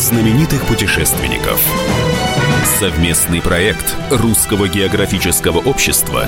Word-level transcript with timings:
знаменитых 0.00 0.66
путешественников. 0.66 1.60
Совместный 2.78 3.42
проект 3.42 3.94
Русского 4.10 4.66
географического 4.66 5.58
общества 5.58 6.26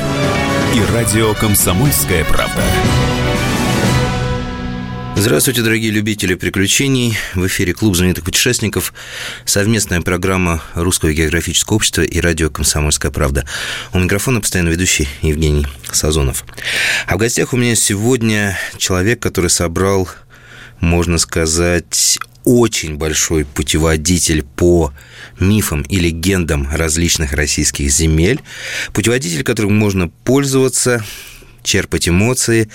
и 0.74 0.92
радио 0.92 1.32
«Комсомольская 1.32 2.22
правда». 2.24 2.62
Здравствуйте, 5.16 5.62
дорогие 5.62 5.90
любители 5.90 6.34
приключений. 6.34 7.16
В 7.34 7.46
эфире 7.46 7.72
Клуб 7.72 7.96
знаменитых 7.96 8.24
путешественников. 8.24 8.92
Совместная 9.46 10.02
программа 10.02 10.62
Русского 10.74 11.14
географического 11.14 11.76
общества 11.76 12.02
и 12.02 12.20
радио 12.20 12.50
«Комсомольская 12.50 13.10
правда». 13.10 13.46
У 13.94 13.98
микрофона 13.98 14.42
постоянно 14.42 14.68
ведущий 14.68 15.08
Евгений 15.22 15.66
Сазонов. 15.90 16.44
А 17.06 17.14
в 17.14 17.18
гостях 17.18 17.54
у 17.54 17.56
меня 17.56 17.74
сегодня 17.74 18.58
человек, 18.76 19.20
который 19.20 19.48
собрал, 19.48 20.10
можно 20.80 21.16
сказать, 21.16 22.18
очень 22.44 22.96
большой 22.96 23.44
путеводитель 23.44 24.42
по 24.42 24.92
мифам 25.38 25.82
и 25.82 25.98
легендам 25.98 26.68
различных 26.72 27.32
российских 27.32 27.90
земель. 27.90 28.40
Путеводитель, 28.92 29.44
которым 29.44 29.76
можно 29.76 30.08
пользоваться, 30.08 31.04
черпать 31.62 32.08
эмоции 32.08 32.68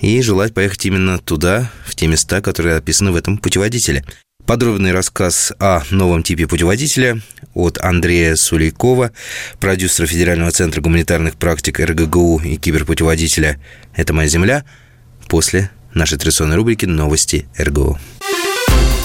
и 0.00 0.20
желать 0.22 0.54
поехать 0.54 0.86
именно 0.86 1.18
туда, 1.18 1.70
в 1.86 1.94
те 1.94 2.06
места, 2.06 2.40
которые 2.40 2.76
описаны 2.76 3.12
в 3.12 3.16
этом 3.16 3.38
путеводителе. 3.38 4.04
Подробный 4.46 4.90
рассказ 4.90 5.52
о 5.60 5.82
новом 5.90 6.24
типе 6.24 6.48
путеводителя 6.48 7.20
от 7.54 7.78
Андрея 7.78 8.34
Сулейкова, 8.34 9.12
продюсера 9.60 10.06
Федерального 10.06 10.50
центра 10.50 10.80
гуманитарных 10.80 11.36
практик 11.36 11.78
РГГУ 11.78 12.40
и 12.44 12.56
киберпутеводителя 12.56 13.60
«Это 13.94 14.12
моя 14.12 14.28
земля» 14.28 14.64
после 15.28 15.70
нашей 15.94 16.18
традиционной 16.18 16.56
рубрики 16.56 16.86
«Новости 16.86 17.46
РГУ». 17.56 17.98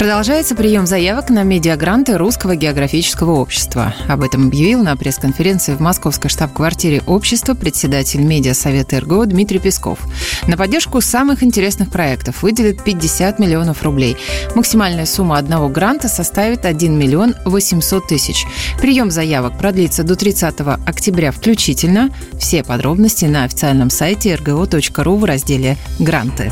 Продолжается 0.00 0.54
прием 0.54 0.86
заявок 0.86 1.28
на 1.28 1.42
медиагранты 1.42 2.16
Русского 2.16 2.56
географического 2.56 3.32
общества. 3.32 3.94
Об 4.08 4.22
этом 4.22 4.46
объявил 4.46 4.82
на 4.82 4.96
пресс-конференции 4.96 5.74
в 5.74 5.80
московской 5.80 6.30
штаб-квартире 6.30 7.02
общества 7.06 7.52
председатель 7.52 8.22
медиасовета 8.22 8.98
РГО 9.00 9.26
Дмитрий 9.26 9.58
Песков. 9.58 9.98
На 10.46 10.56
поддержку 10.56 11.02
самых 11.02 11.42
интересных 11.42 11.90
проектов 11.90 12.42
выделит 12.42 12.82
50 12.82 13.38
миллионов 13.38 13.82
рублей. 13.82 14.16
Максимальная 14.54 15.04
сумма 15.04 15.36
одного 15.36 15.68
гранта 15.68 16.08
составит 16.08 16.64
1 16.64 16.98
миллион 16.98 17.34
800 17.44 18.08
тысяч. 18.08 18.46
Прием 18.80 19.10
заявок 19.10 19.58
продлится 19.58 20.02
до 20.02 20.16
30 20.16 20.60
октября 20.86 21.30
включительно. 21.30 22.08
Все 22.38 22.64
подробности 22.64 23.26
на 23.26 23.44
официальном 23.44 23.90
сайте 23.90 24.32
rgo.ru 24.32 25.18
в 25.18 25.24
разделе 25.24 25.76
«Гранты». 25.98 26.50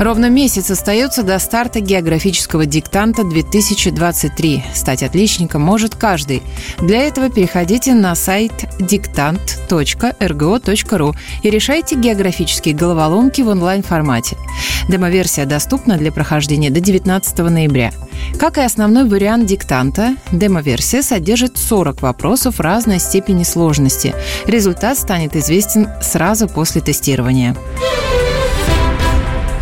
Ровно 0.00 0.30
месяц 0.30 0.70
остается 0.70 1.22
до 1.22 1.38
старта 1.38 1.80
географического 1.80 2.64
диктанта 2.64 3.22
2023. 3.22 4.64
Стать 4.72 5.02
отличником 5.02 5.60
может 5.60 5.94
каждый. 5.94 6.42
Для 6.78 7.02
этого 7.02 7.28
переходите 7.28 7.92
на 7.92 8.14
сайт 8.14 8.64
диктант.rgo.ru 8.78 11.14
и 11.42 11.50
решайте 11.50 11.96
географические 11.96 12.74
головоломки 12.74 13.42
в 13.42 13.48
онлайн-формате. 13.48 14.38
Демо-версия 14.88 15.44
доступна 15.44 15.98
для 15.98 16.10
прохождения 16.10 16.70
до 16.70 16.80
19 16.80 17.38
ноября. 17.38 17.92
Как 18.38 18.56
и 18.56 18.62
основной 18.62 19.06
вариант 19.06 19.44
диктанта, 19.44 20.16
демо-версия 20.32 21.02
содержит 21.02 21.58
40 21.58 22.00
вопросов 22.00 22.58
разной 22.58 23.00
степени 23.00 23.42
сложности. 23.42 24.14
Результат 24.46 24.96
станет 24.96 25.36
известен 25.36 25.88
сразу 26.00 26.48
после 26.48 26.80
тестирования. 26.80 27.54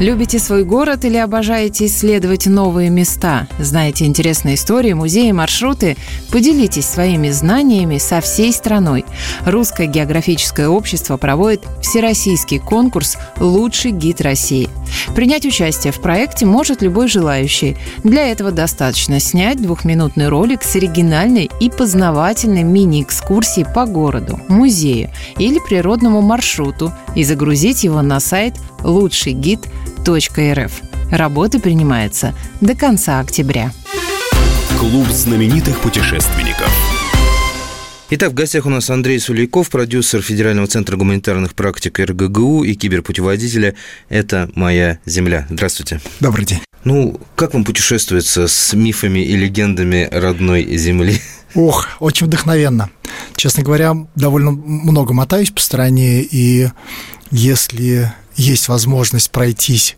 Любите 0.01 0.39
свой 0.39 0.63
город 0.63 1.05
или 1.05 1.17
обожаете 1.17 1.87
исследовать 1.87 2.47
новые 2.47 2.89
места? 2.89 3.49
Знаете 3.59 4.05
интересные 4.05 4.55
истории, 4.55 4.93
музеи, 4.93 5.33
маршруты? 5.33 5.97
Поделитесь 6.31 6.87
своими 6.87 7.31
знаниями 7.31 7.99
со 7.99 8.21
всей 8.21 8.53
страной. 8.53 9.05
Русское 9.45 9.89
географическое 9.89 10.69
общество 10.69 11.17
проводит 11.17 11.63
всероссийский 11.83 12.61
конкурс 12.61 13.19
«Лучший 13.41 13.91
гид 13.91 14.21
России». 14.21 14.71
Принять 15.17 15.45
участие 15.45 15.93
в 15.93 16.01
проекте 16.01 16.47
может 16.47 16.81
любой 16.81 17.09
желающий. 17.09 17.77
Для 18.05 18.29
этого 18.29 18.53
достаточно 18.53 19.19
снять 19.19 19.61
двухминутный 19.61 20.29
ролик 20.29 20.63
с 20.63 20.77
оригинальной 20.77 21.51
и 21.61 21.71
познавательной 21.71 22.63
мини-экскурсией 22.63 23.67
по 23.75 23.85
городу, 23.85 24.39
музею 24.49 25.11
или 25.39 25.59
природному 25.59 26.23
маршруту 26.23 26.93
и 27.17 27.25
загрузить 27.25 27.83
его 27.83 28.01
на 28.01 28.21
сайт 28.21 28.55
«Лучший 28.83 29.33
гид 29.33 29.61
рф. 30.07 30.73
Работа 31.11 31.59
принимается 31.59 32.35
до 32.61 32.75
конца 32.75 33.21
октября. 33.21 33.73
Клуб 34.79 35.09
знаменитых 35.09 35.81
путешественников. 35.81 36.71
Итак, 38.11 38.31
в 38.31 38.35
гостях 38.35 38.65
у 38.65 38.71
нас 38.71 38.89
Андрей 38.89 39.21
Сулейков, 39.21 39.69
продюсер 39.69 40.23
Федерального 40.23 40.67
центра 40.67 40.97
гуманитарных 40.97 41.55
практик 41.55 41.99
РГГУ 41.99 42.65
и 42.65 42.75
киберпутеводителя 42.75 43.75
«Это 44.09 44.51
моя 44.55 44.99
земля». 45.05 45.47
Здравствуйте. 45.51 46.01
Добрый 46.19 46.47
день. 46.47 46.61
Ну, 46.85 47.21
как 47.37 47.53
вам 47.53 47.65
путешествуется 47.65 48.49
с 48.49 48.73
мифами 48.73 49.19
и 49.19 49.37
легендами 49.37 50.09
родной 50.11 50.75
земли? 50.79 51.21
Ох, 51.55 51.89
очень 52.01 52.29
вдохновенно. 52.29 52.89
Честно 53.37 53.63
говоря, 53.63 53.95
довольно 54.15 54.53
много 54.53 55.13
мотаюсь 55.13 55.51
по 55.51 55.61
стране, 55.61 56.23
и 56.23 56.69
если 57.31 58.11
есть 58.39 58.69
возможность 58.69 59.31
пройтись 59.31 59.97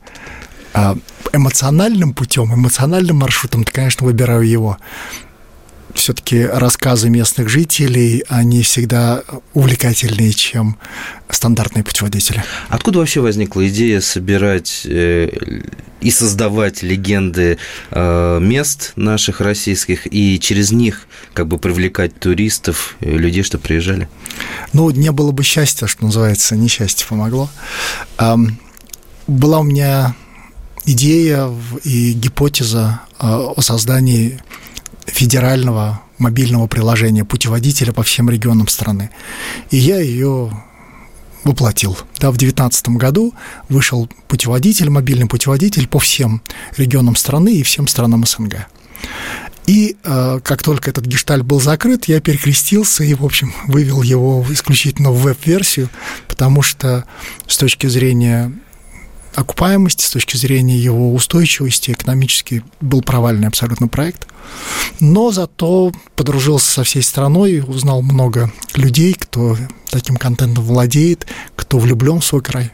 а, 0.73 0.97
эмоциональным 1.33 2.15
путем, 2.15 2.53
эмоциональным 2.53 3.17
маршрутом, 3.17 3.65
то, 3.65 3.73
конечно, 3.73 4.07
выбираю 4.07 4.49
его. 4.49 4.79
Все-таки 5.95 6.45
рассказы 6.45 7.11
местных 7.11 7.49
жителей, 7.49 8.25
они 8.29 8.63
всегда 8.63 9.23
увлекательнее, 9.55 10.33
чем 10.33 10.77
стандартные 11.29 11.85
путеводители. 11.85 12.43
Откуда 12.69 12.99
вообще 12.99 13.21
возникла 13.21 13.69
идея 13.69 14.01
собирать 14.01 14.83
э, 14.85 15.31
и 16.01 16.11
создавать 16.11 16.83
легенды 16.83 17.59
э, 17.91 18.39
мест 18.41 18.93
наших 18.97 19.41
российских 19.41 20.13
и 20.13 20.39
через 20.41 20.73
них 20.73 21.07
как 21.35 21.47
бы 21.49 21.59
привлекать 21.59 22.19
туристов, 22.19 22.97
людей, 23.01 23.43
что 23.43 23.59
приезжали? 23.59 24.09
Ну, 24.73 24.91
не 24.91 25.13
было 25.13 25.33
бы 25.33 25.43
счастья, 25.43 25.87
что 25.87 26.05
называется, 26.05 26.57
несчастье 26.57 27.07
помогло. 27.07 27.51
Была 29.27 29.61
у 29.61 29.63
меня 29.63 30.15
идея 30.85 31.49
и 31.85 32.13
гипотеза 32.13 33.01
э, 33.19 33.27
о 33.27 33.61
создании 33.61 34.41
федерального 35.07 36.01
мобильного 36.19 36.67
приложения 36.67 37.25
путеводителя 37.25 37.93
по 37.93 38.03
всем 38.03 38.31
регионам 38.31 38.69
страны. 38.69 39.11
И 39.71 39.77
я 39.77 40.01
ее 40.01 40.51
воплотил. 41.45 41.97
Да, 42.19 42.31
в 42.31 42.37
2019 42.37 42.89
году 42.91 43.35
вышел 43.69 44.09
путеводитель, 44.29 44.91
мобильный 44.91 45.27
путеводитель 45.27 45.89
по 45.89 45.99
всем 45.99 46.43
регионам 46.77 47.17
страны 47.17 47.55
и 47.55 47.63
всем 47.63 47.89
странам 47.89 48.27
СНГ. 48.27 48.67
И 49.67 49.97
э, 50.03 50.41
как 50.43 50.63
только 50.63 50.91
этот 50.91 51.07
гештальт 51.07 51.45
был 51.45 51.61
закрыт, 51.61 52.07
я 52.07 52.21
перекрестился 52.21 53.05
и, 53.05 53.15
в 53.15 53.25
общем, 53.25 53.55
вывел 53.67 54.03
его 54.03 54.45
исключительно 54.51 55.11
в 55.11 55.23
веб-версию, 55.23 55.89
потому 56.29 56.63
что 56.63 57.05
с 57.47 57.57
точки 57.57 57.87
зрения 57.87 58.53
окупаемости, 59.35 60.05
с 60.05 60.11
точки 60.11 60.37
зрения 60.37 60.77
его 60.77 61.15
устойчивости, 61.15 61.93
экономически 61.93 62.63
был 62.81 63.03
провальный 63.03 63.49
абсолютно 63.49 63.89
проект. 63.89 64.27
Но 64.99 65.31
зато 65.31 65.93
подружился 66.17 66.71
со 66.71 66.85
всей 66.85 67.03
страной, 67.03 67.61
узнал 67.67 68.03
много 68.03 68.53
людей, 68.75 69.15
кто 69.15 69.57
таким 69.91 70.17
контентом 70.17 70.65
владеет, 70.65 71.27
кто 71.57 71.79
влюблен 71.79 72.21
в 72.21 72.25
свой 72.25 72.43
край. 72.43 72.73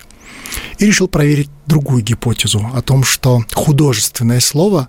И 0.78 0.86
решил 0.86 1.08
проверить 1.08 1.50
другую 1.66 2.02
гипотезу 2.02 2.70
о 2.72 2.80
том, 2.80 3.04
что 3.04 3.42
художественное 3.52 4.40
слово 4.40 4.88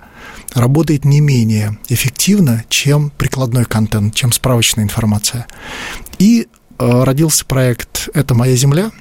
работает 0.53 1.03
не 1.03 1.19
менее 1.19 1.77
эффективно, 1.89 2.63
чем 2.69 3.09
прикладной 3.09 3.65
контент, 3.65 4.13
чем 4.13 4.31
справочная 4.31 4.83
информация. 4.83 5.47
И 6.19 6.47
э, 6.77 7.03
родился 7.03 7.43
проект 7.45 8.09
«Это 8.13 8.35
моя 8.35 8.55
земля», 8.55 8.91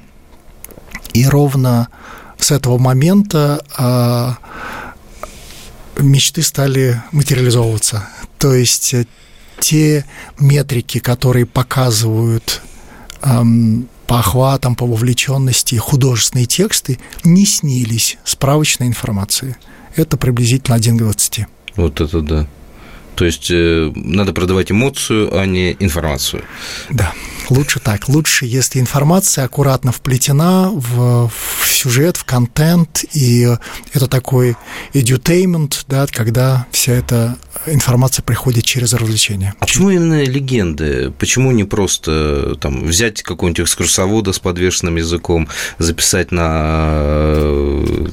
и 1.12 1.26
ровно 1.26 1.88
с 2.46 2.52
этого 2.52 2.78
момента 2.78 3.60
а, 3.76 4.37
мечты 5.98 6.43
стали 6.43 7.02
материализовываться. 7.10 8.08
То 8.38 8.54
есть 8.54 8.94
э, 8.94 9.06
те 9.58 10.04
метрики, 10.38 11.00
которые 11.00 11.44
показывают 11.44 12.62
по 13.20 14.19
охватам, 14.20 14.76
по 14.76 14.87
вовлеченности 14.87 15.75
художественные 15.75 16.46
тексты, 16.46 17.00
не 17.25 17.44
снились 17.44 18.19
справочной 18.22 18.87
информации. 18.87 19.56
Это 19.96 20.16
приблизительно 20.16 20.76
1 20.76 20.98
к 20.98 21.00
20. 21.00 21.46
Вот 21.75 22.00
это 22.00 22.20
да. 22.20 22.46
То 23.16 23.24
есть 23.24 23.50
э, 23.50 23.90
надо 23.94 24.32
продавать 24.32 24.70
эмоцию, 24.70 25.36
а 25.36 25.46
не 25.46 25.76
информацию. 25.80 26.44
Да. 26.90 27.12
Лучше 27.48 27.78
так. 27.78 28.08
Лучше, 28.08 28.44
если 28.44 28.80
информация 28.80 29.44
аккуратно 29.44 29.92
вплетена 29.92 30.70
в, 30.72 31.28
в 31.28 31.68
сюжет, 31.68 32.16
в 32.16 32.24
контент, 32.24 33.04
и 33.12 33.48
это 33.92 34.08
такой 34.08 34.56
edutainment, 34.92 35.84
да, 35.86 36.06
когда 36.06 36.66
вся 36.72 36.92
эта 36.92 37.36
информация 37.66 38.22
приходит 38.22 38.64
через 38.64 38.92
развлечение. 38.94 39.54
А 39.60 39.66
почему 39.66 39.90
именно 39.90 40.24
легенды? 40.24 41.12
Почему 41.19 41.52
не 41.52 41.64
просто 41.64 42.56
там, 42.60 42.84
взять 42.84 43.22
какого-нибудь 43.22 43.60
экскурсовода 43.60 44.32
с 44.32 44.38
подвешенным 44.38 44.96
языком, 44.96 45.48
записать 45.78 46.32
на, 46.32 47.64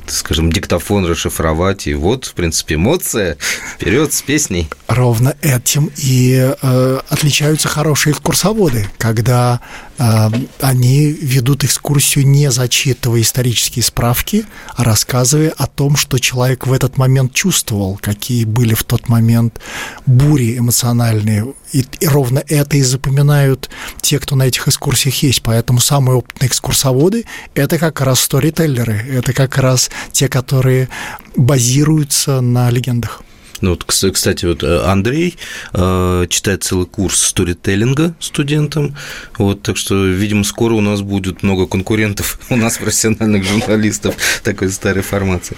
скажем, 0.07 0.51
диктофон, 0.51 1.05
расшифровать, 1.05 1.87
и 1.87 1.93
вот, 1.95 2.25
в 2.25 2.33
принципе, 2.33 2.75
эмоция, 2.75 3.37
вперед 3.75 4.13
с 4.13 4.21
песней. 4.21 4.69
Ровно 4.93 5.35
этим 5.41 5.89
и 5.97 6.53
э, 6.61 6.99
отличаются 7.09 7.67
хорошие 7.67 8.13
экскурсоводы, 8.13 8.87
когда 8.99 9.59
э, 9.97 10.29
они 10.61 11.07
ведут 11.07 11.63
экскурсию 11.63 12.27
не 12.27 12.51
зачитывая 12.51 13.21
исторические 13.21 13.81
справки, 13.81 14.45
а 14.75 14.83
рассказывая 14.83 15.49
о 15.49 15.65
том, 15.65 15.95
что 15.95 16.19
человек 16.19 16.67
в 16.67 16.73
этот 16.73 16.97
момент 16.97 17.33
чувствовал, 17.33 17.97
какие 17.99 18.45
были 18.45 18.75
в 18.75 18.83
тот 18.83 19.09
момент 19.09 19.59
бури 20.05 20.59
эмоциональные. 20.59 21.55
И, 21.71 21.83
и 21.99 22.07
ровно 22.07 22.43
это 22.47 22.77
и 22.77 22.83
запоминают 22.83 23.71
те, 23.99 24.19
кто 24.19 24.35
на 24.35 24.43
этих 24.43 24.67
экскурсиях 24.67 25.23
есть. 25.23 25.41
Поэтому 25.41 25.79
самые 25.79 26.17
опытные 26.17 26.49
экскурсоводы– 26.49 27.25
это 27.55 27.79
как 27.79 27.99
раз 28.01 28.19
сторителлеры, 28.19 28.93
это 28.93 29.33
как 29.33 29.57
раз 29.57 29.89
те, 30.11 30.29
которые 30.29 30.87
базируются 31.35 32.41
на 32.41 32.69
легендах. 32.69 33.23
Ну, 33.63 33.69
вот, 33.69 33.85
кстати, 33.85 34.45
вот 34.45 34.61
э, 34.61 34.81
Андрей 34.83 35.37
э, 35.71 36.25
читает 36.27 36.65
целый 36.65 36.85
курс 36.85 37.23
сторителлинга 37.23 38.13
студентам. 38.19 38.93
Вот, 39.37 39.61
так 39.61 39.77
что, 39.77 40.05
видимо, 40.05 40.43
скоро 40.43 40.73
у 40.73 40.81
нас 40.81 41.01
будет 41.01 41.43
много 41.43 41.65
конкурентов 41.65 42.39
у 42.49 42.57
нас, 42.57 42.77
профессиональных 42.77 43.45
журналистов, 43.45 44.17
такой 44.43 44.69
старой 44.69 45.01
формации. 45.01 45.55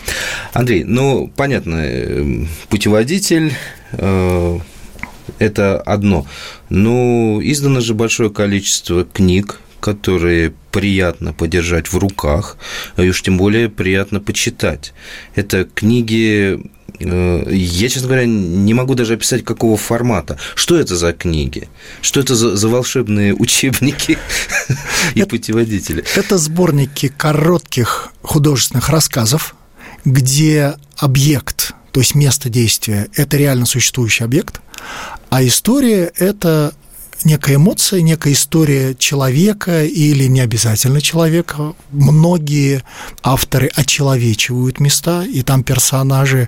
Андрей, 0.53 0.83
ну, 0.83 1.33
понятно, 1.35 1.81
э, 1.83 2.45
путеводитель 2.69 3.53
это 5.39 5.81
одно. 5.81 6.27
Но 6.69 7.39
издано 7.41 7.79
же 7.79 7.95
большое 7.95 8.29
количество 8.29 9.03
книг, 9.03 9.59
которые 9.79 10.53
приятно 10.71 11.33
подержать 11.33 11.87
в 11.87 11.97
руках, 11.97 12.57
и 12.97 13.09
уж 13.09 13.23
тем 13.23 13.37
более 13.37 13.67
приятно 13.67 14.19
почитать. 14.19 14.93
Это 15.33 15.63
книги 15.63 16.59
я, 16.99 17.89
честно 17.89 18.07
говоря, 18.07 18.25
не 18.25 18.73
могу 18.73 18.95
даже 18.95 19.13
описать, 19.13 19.43
какого 19.43 19.77
формата. 19.77 20.37
Что 20.55 20.77
это 20.77 20.95
за 20.95 21.13
книги? 21.13 21.67
Что 22.01 22.19
это 22.19 22.35
за, 22.35 22.55
за 22.55 22.67
волшебные 22.67 23.33
учебники 23.39 24.17
и 25.13 25.23
путеводители? 25.23 26.03
Это 26.15 26.37
сборники 26.37 27.07
коротких 27.07 28.11
художественных 28.21 28.89
рассказов, 28.89 29.55
где 30.05 30.75
объект, 30.97 31.73
то 31.91 31.99
есть 31.99 32.15
место 32.15 32.49
действия, 32.49 33.07
это 33.15 33.37
реально 33.37 33.65
существующий 33.65 34.23
объект, 34.23 34.61
а 35.29 35.43
история– 35.43 36.11
это 36.15 36.73
некая 37.25 37.55
эмоция, 37.55 38.01
некая 38.01 38.33
история 38.33 38.95
человека 38.95 39.83
или 39.83 40.25
не 40.25 40.39
обязательно 40.39 41.01
человека. 41.01 41.73
Многие 41.91 42.83
авторы 43.23 43.69
очеловечивают 43.75 44.79
места, 44.79 45.23
и 45.23 45.41
там 45.41 45.63
персонажи, 45.63 46.47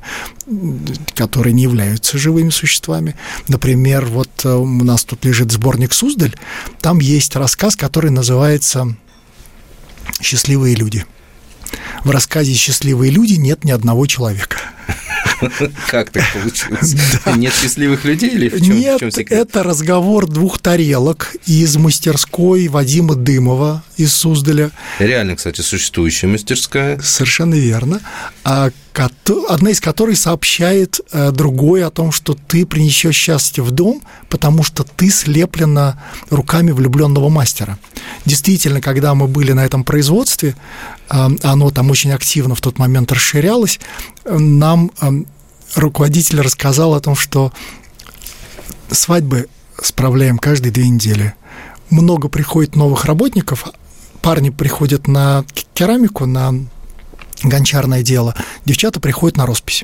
которые 1.15 1.53
не 1.53 1.63
являются 1.63 2.17
живыми 2.17 2.51
существами. 2.51 3.15
Например, 3.47 4.05
вот 4.05 4.29
э, 4.45 4.49
у 4.49 4.83
нас 4.83 5.03
тут 5.03 5.25
лежит 5.25 5.51
сборник 5.51 5.93
Суздаль, 5.93 6.35
там 6.79 6.99
есть 6.99 7.35
рассказ, 7.35 7.75
который 7.75 8.11
называется 8.11 8.95
«Счастливые 10.21 10.75
люди». 10.75 11.05
В 12.03 12.11
рассказе 12.11 12.53
«Счастливые 12.53 13.11
люди» 13.11 13.33
нет 13.33 13.65
ни 13.65 13.71
одного 13.71 14.05
человека. 14.05 14.57
Как 15.89 16.09
так 16.11 16.23
получилось? 16.33 16.95
Нет 17.35 17.53
счастливых 17.53 18.05
людей 18.05 18.31
или 18.31 18.49
в 18.49 18.59
чем, 18.59 18.77
Нет, 18.77 19.01
это 19.29 19.63
разговор 19.63 20.27
двух 20.27 20.59
тарелок 20.59 21.35
из 21.45 21.75
мастерской 21.77 22.67
Вадима 22.67 23.15
Дымова 23.15 23.83
из 23.97 24.13
Суздаля. 24.13 24.71
Реально, 24.99 25.35
кстати, 25.35 25.61
существующая 25.61 26.27
мастерская. 26.27 26.99
Совершенно 27.01 27.55
верно. 27.55 28.01
А 28.43 28.71
одна 29.49 29.71
из 29.71 29.79
которых 29.79 30.17
сообщает 30.17 30.99
э, 31.11 31.31
другой 31.31 31.83
о 31.83 31.91
том, 31.91 32.11
что 32.11 32.33
ты 32.33 32.65
принесешь 32.65 33.15
счастье 33.15 33.63
в 33.63 33.71
дом, 33.71 34.01
потому 34.29 34.63
что 34.63 34.83
ты 34.83 35.09
слеплена 35.09 36.01
руками 36.29 36.71
влюбленного 36.71 37.29
мастера. 37.29 37.77
Действительно, 38.25 38.81
когда 38.81 39.13
мы 39.15 39.27
были 39.27 39.51
на 39.51 39.65
этом 39.65 39.83
производстве, 39.83 40.55
э, 41.09 41.29
оно 41.43 41.69
там 41.71 41.91
очень 41.91 42.11
активно 42.11 42.55
в 42.55 42.61
тот 42.61 42.79
момент 42.79 43.11
расширялось, 43.11 43.79
нам 44.25 44.91
э, 45.01 45.11
руководитель 45.75 46.41
рассказал 46.41 46.93
о 46.93 46.99
том, 46.99 47.15
что 47.15 47.51
свадьбы 48.89 49.47
справляем 49.81 50.37
каждые 50.37 50.71
две 50.71 50.87
недели. 50.87 51.33
Много 51.89 52.29
приходит 52.29 52.75
новых 52.75 53.05
работников, 53.05 53.67
парни 54.21 54.49
приходят 54.49 55.07
на 55.07 55.45
керамику, 55.73 56.25
на 56.25 56.53
гончарное 57.43 58.03
дело, 58.03 58.35
девчата 58.65 58.99
приходят 58.99 59.37
на 59.37 59.45
роспись. 59.45 59.83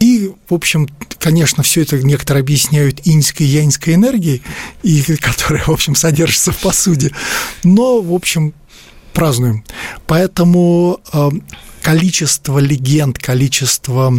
И, 0.00 0.32
в 0.48 0.54
общем, 0.54 0.88
конечно, 1.18 1.62
все 1.62 1.82
это 1.82 1.98
некоторые 2.02 2.42
объясняют 2.42 3.00
иньской 3.04 3.46
и 3.46 3.50
яньской 3.50 3.94
энергией, 3.94 4.42
и, 4.82 5.02
которая, 5.20 5.64
в 5.64 5.70
общем, 5.70 5.94
содержится 5.94 6.52
в 6.52 6.58
посуде. 6.58 7.12
Но, 7.64 8.00
в 8.00 8.12
общем, 8.12 8.54
празднуем. 9.12 9.64
Поэтому 10.06 11.00
э, 11.12 11.30
количество 11.82 12.58
легенд, 12.58 13.18
количество 13.18 14.14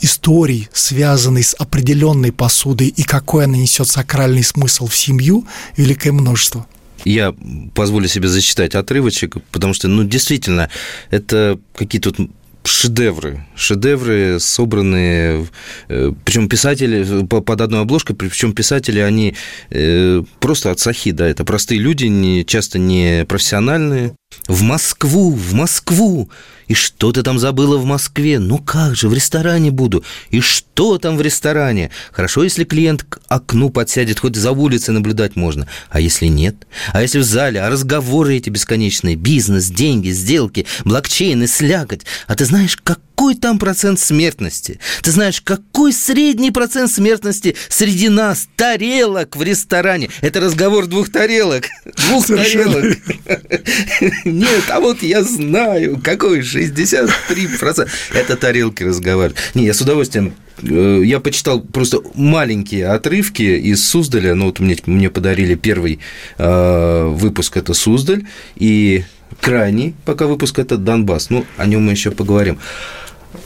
историй, 0.00 0.68
связанных 0.72 1.46
с 1.46 1.54
определенной 1.54 2.30
посудой 2.30 2.88
и 2.88 3.02
какой 3.04 3.44
она 3.44 3.56
несет 3.56 3.88
сакральный 3.88 4.42
смысл 4.42 4.86
в 4.86 4.94
семью, 4.94 5.46
великое 5.76 6.12
множество. 6.12 6.66
Я 7.04 7.34
позволю 7.74 8.08
себе 8.08 8.28
зачитать 8.28 8.74
отрывочек, 8.74 9.36
потому 9.52 9.74
что, 9.74 9.88
ну, 9.88 10.04
действительно, 10.04 10.70
это 11.10 11.58
какие-то 11.74 12.10
вот 12.10 12.30
шедевры, 12.64 13.46
шедевры, 13.54 14.38
собранные, 14.40 15.46
э, 15.88 16.12
причем 16.24 16.48
писатели 16.48 17.24
под 17.26 17.60
одной 17.60 17.82
обложкой, 17.82 18.16
причем 18.16 18.54
писатели, 18.54 19.00
они 19.00 19.34
э, 19.70 20.22
просто 20.40 20.70
от 20.70 20.80
сахи, 20.80 21.10
да, 21.10 21.26
это 21.28 21.44
простые 21.44 21.78
люди, 21.78 22.06
не, 22.06 22.44
часто 22.44 22.78
не 22.78 23.24
профессиональные. 23.28 24.14
В 24.46 24.62
Москву, 24.62 25.30
в 25.30 25.54
Москву! 25.54 26.28
И 26.66 26.74
что 26.74 27.12
ты 27.12 27.22
там 27.22 27.38
забыла 27.38 27.76
в 27.76 27.84
Москве? 27.84 28.38
Ну 28.38 28.58
как 28.58 28.94
же, 28.94 29.08
в 29.08 29.14
ресторане 29.14 29.70
буду. 29.70 30.04
И 30.30 30.40
что 30.40 30.98
там 30.98 31.16
в 31.16 31.22
ресторане? 31.22 31.90
Хорошо, 32.12 32.44
если 32.44 32.64
клиент 32.64 33.04
к 33.04 33.20
окну 33.28 33.70
подсядет, 33.70 34.20
хоть 34.20 34.36
за 34.36 34.52
улицей 34.52 34.92
наблюдать 34.92 35.36
можно. 35.36 35.66
А 35.90 36.00
если 36.00 36.26
нет? 36.26 36.56
А 36.92 37.02
если 37.02 37.18
в 37.18 37.24
зале? 37.24 37.62
А 37.62 37.70
разговоры 37.70 38.36
эти 38.36 38.50
бесконечные? 38.50 39.16
Бизнес, 39.16 39.66
деньги, 39.66 40.10
сделки, 40.10 40.66
блокчейн 40.84 41.46
слякоть. 41.46 42.04
А 42.26 42.34
ты 42.34 42.44
знаешь, 42.44 42.76
какой 43.24 43.36
там 43.36 43.58
процент 43.58 43.98
смертности? 43.98 44.78
Ты 45.00 45.10
знаешь, 45.10 45.40
какой 45.40 45.94
средний 45.94 46.50
процент 46.50 46.90
смертности 46.90 47.56
среди 47.70 48.10
нас? 48.10 48.48
Тарелок 48.54 49.34
в 49.34 49.42
ресторане. 49.42 50.10
Это 50.20 50.40
разговор 50.40 50.86
двух 50.86 51.10
тарелок. 51.10 51.64
Двух 52.06 52.26
тарелок. 52.26 52.98
Нет, 54.26 54.64
а 54.68 54.80
вот 54.80 55.02
я 55.02 55.24
знаю, 55.24 55.98
какой 56.04 56.40
63%. 56.40 57.88
Это 58.12 58.36
тарелки 58.36 58.82
разговаривают. 58.82 59.38
Не, 59.54 59.64
я 59.64 59.72
с 59.72 59.80
удовольствием 59.80 60.34
э, 60.62 61.00
я 61.02 61.18
почитал 61.18 61.62
просто 61.62 62.02
маленькие 62.14 62.88
отрывки 62.88 63.42
из 63.42 63.82
Суздаля. 63.88 64.34
Ну, 64.34 64.46
вот 64.46 64.60
мне, 64.60 64.76
мне 64.84 65.08
подарили 65.08 65.54
первый 65.54 65.98
э, 66.36 67.06
выпуск 67.06 67.56
это 67.56 67.72
Суздаль, 67.72 68.26
и 68.56 69.04
крайний 69.40 69.94
пока 70.04 70.26
выпуск 70.26 70.58
это 70.58 70.76
Донбасс. 70.76 71.30
Ну, 71.30 71.46
о 71.56 71.64
нем 71.64 71.84
мы 71.84 71.92
еще 71.92 72.10
поговорим. 72.10 72.58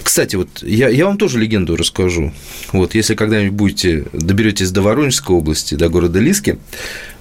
Кстати, 0.03 0.37
вот 0.37 0.63
я, 0.63 0.89
я 0.89 1.07
вам 1.07 1.19
тоже 1.19 1.39
легенду 1.39 1.77
расскажу. 1.77 2.33
Вот, 2.73 2.95
если 2.95 3.15
когда-нибудь 3.15 3.55
будете, 3.55 4.05
доберетесь 4.13 4.71
до 4.71 4.83
Воронежской 4.83 5.37
области, 5.37 5.75
до 5.75 5.89
города 5.89 6.19
Лиски, 6.19 6.59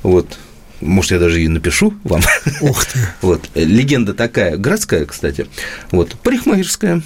вот, 0.03 0.37
может, 0.81 1.11
я 1.11 1.19
даже 1.19 1.41
и 1.41 1.47
напишу 1.47 1.93
вам. 2.03 2.21
Ух 2.61 2.85
ты. 2.85 2.99
Вот. 3.21 3.49
Легенда 3.55 4.13
такая, 4.13 4.57
городская, 4.57 5.05
кстати. 5.05 5.47
Вот. 5.91 6.15
Парикмахерская, 6.23 7.01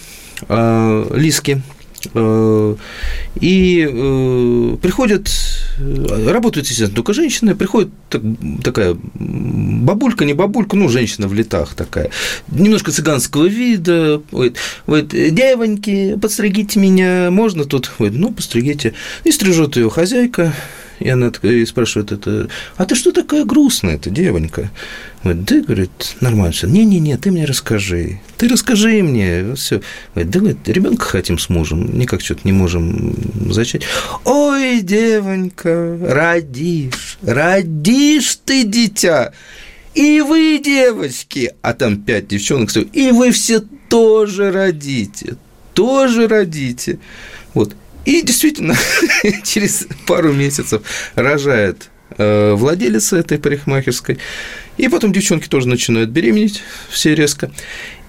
э, 0.48 1.08
Лиски. 1.14 1.62
Э, 2.14 2.76
и 3.40 3.88
э, 3.90 4.78
приходят, 4.82 5.30
работают, 5.80 6.68
естественно, 6.68 6.96
только 6.96 7.14
женщины, 7.14 7.56
приходит 7.56 7.90
так, 8.10 8.22
такая 8.64 8.98
бабулька, 9.14 10.26
не 10.26 10.34
бабулька, 10.34 10.76
ну, 10.76 10.90
женщина 10.90 11.28
в 11.28 11.34
летах 11.34 11.74
такая, 11.76 12.10
немножко 12.50 12.92
цыганского 12.92 13.46
вида, 13.46 14.22
говорит, 14.32 14.58
говорит 14.88 15.10
девоньки, 15.10 16.18
подстригите 16.22 16.80
меня, 16.80 17.30
можно 17.32 17.66
тут? 17.66 17.92
Говорит, 17.98 18.20
ну, 18.20 18.32
постригите. 18.32 18.94
И 19.24 19.32
стрижет 19.32 19.76
ее 19.76 19.90
хозяйка, 19.90 20.54
И 21.02 21.10
она 21.10 21.32
и 21.42 21.66
спрашивает 21.66 22.12
это, 22.12 22.48
а 22.78 22.86
ты 22.86 22.96
что 22.96 23.12
такая 23.12 23.44
грустная 23.44 23.96
эта 23.96 24.10
девонька? 24.10 24.72
Говорит, 25.24 25.44
да, 25.46 25.62
говорит, 25.62 26.16
нормально 26.20 26.52
все. 26.52 26.68
Не-не-не, 26.68 27.18
ты 27.18 27.32
мне 27.32 27.46
расскажи. 27.46 28.20
Ты 28.38 28.48
расскажи 28.48 29.04
мне. 29.04 29.56
Все. 29.56 29.82
Говорит, 30.14 30.32
да, 30.32 30.40
говорит, 30.40 30.70
ребенка 30.70 31.06
хотим 31.06 31.38
с 31.38 31.50
мужем, 31.50 31.98
никак 31.98 32.22
что-то 32.22 32.42
не 32.44 32.52
можем 32.52 33.16
зачать. 33.50 33.84
Ой, 34.26 34.82
девонька, 34.82 35.98
родишь, 36.02 37.18
родишь 37.22 38.40
ты 38.46 38.64
дитя. 38.64 39.34
И 39.94 40.22
вы, 40.22 40.62
девочки, 40.64 41.52
а 41.62 41.74
там 41.74 41.98
пять 41.98 42.28
девчонок, 42.28 42.70
и 42.94 43.12
вы 43.12 43.32
все 43.32 43.62
тоже 43.90 44.52
родите, 44.52 45.36
тоже 45.74 46.28
родите. 46.28 47.00
Вот. 47.54 47.76
И 48.06 48.22
действительно, 48.22 48.76
через 49.44 49.88
пару 50.08 50.34
месяцев 50.34 50.82
рожает 51.16 51.90
э, 52.18 52.54
владелец 52.54 53.14
этой 53.14 53.38
парикмахерской. 53.38 54.18
И 54.78 54.88
потом 54.88 55.14
девчонки 55.14 55.48
тоже 55.48 55.68
начинают 55.68 56.10
беременеть 56.10 56.64
все 56.90 57.14
резко. 57.14 57.52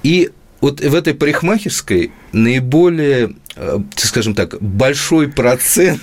И 0.03 0.31
вот 0.63 0.81
в 0.81 0.95
этой 0.95 1.13
парикмахерской 1.13 2.13
наиболее, 2.33 3.35
э, 3.57 3.81
скажем 3.97 4.35
так, 4.35 4.63
большой 4.63 5.29
процент 5.29 6.01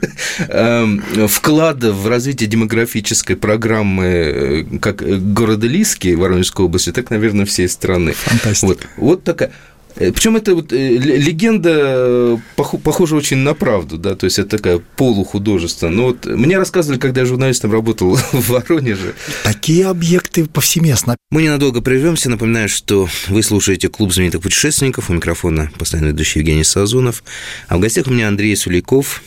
эм, 0.48 1.02
вклада 1.28 1.92
в 1.92 2.08
развитие 2.08 2.48
демографической 2.48 3.36
программы 3.36 4.04
э, 4.04 4.64
как 4.80 5.02
города 5.34 5.66
Лиски 5.66 6.14
Воронежской 6.14 6.64
области, 6.64 6.90
так, 6.90 7.10
наверное, 7.10 7.44
всей 7.44 7.68
страны. 7.68 8.12
Фантастика. 8.12 8.66
Вот, 8.66 8.80
вот 8.96 9.24
такая. 9.24 9.52
Э, 9.98 10.12
Причем 10.12 10.36
это 10.36 10.54
вот 10.54 10.72
э, 10.72 10.96
легенда 10.96 11.70
э, 11.74 12.36
похожа 12.56 13.16
очень 13.16 13.38
на 13.38 13.54
правду, 13.54 13.98
да, 13.98 14.14
то 14.14 14.24
есть 14.24 14.38
это 14.38 14.56
такая 14.56 14.80
полухудожество. 14.96 15.88
Но 15.88 16.04
вот 16.04 16.24
мне 16.26 16.56
рассказывали, 16.56 16.98
когда 16.98 17.22
я 17.22 17.26
журналистом 17.26 17.72
работал 17.72 18.14
в 18.32 18.48
Воронеже. 18.48 19.14
Такие 19.44 19.86
объекты 19.86 20.46
повсеместно. 20.46 21.16
Мы 21.30 21.42
ненадолго 21.42 21.80
прервемся. 21.80 22.30
Напоминаю, 22.30 22.68
что 22.68 23.08
вы 23.28 23.42
слушаете 23.42 23.88
клуб 23.88 24.12
знаменитых 24.12 24.42
путешественников. 24.42 25.10
У 25.10 25.12
микрофона 25.14 25.70
постоянно 25.78 26.08
ведущий 26.08 26.38
Евгений 26.38 26.64
Сазунов. 26.64 27.24
А 27.66 27.76
в 27.76 27.80
гостях 27.80 28.06
у 28.06 28.10
меня 28.10 28.28
Андрей 28.28 28.56
Сулейков, 28.56 29.22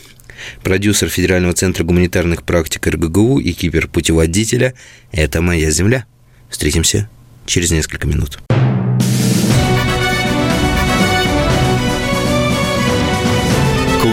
продюсер 0.64 1.10
Федерального 1.10 1.54
центра 1.54 1.84
гуманитарных 1.84 2.44
практик 2.44 2.88
РГГУ 2.88 3.40
и 3.40 3.52
киберпутеводителя 3.52 4.74
«Это 5.12 5.42
моя 5.42 5.70
земля». 5.70 6.06
Встретимся 6.50 7.10
через 7.46 7.72
несколько 7.72 8.08
минут. 8.08 8.40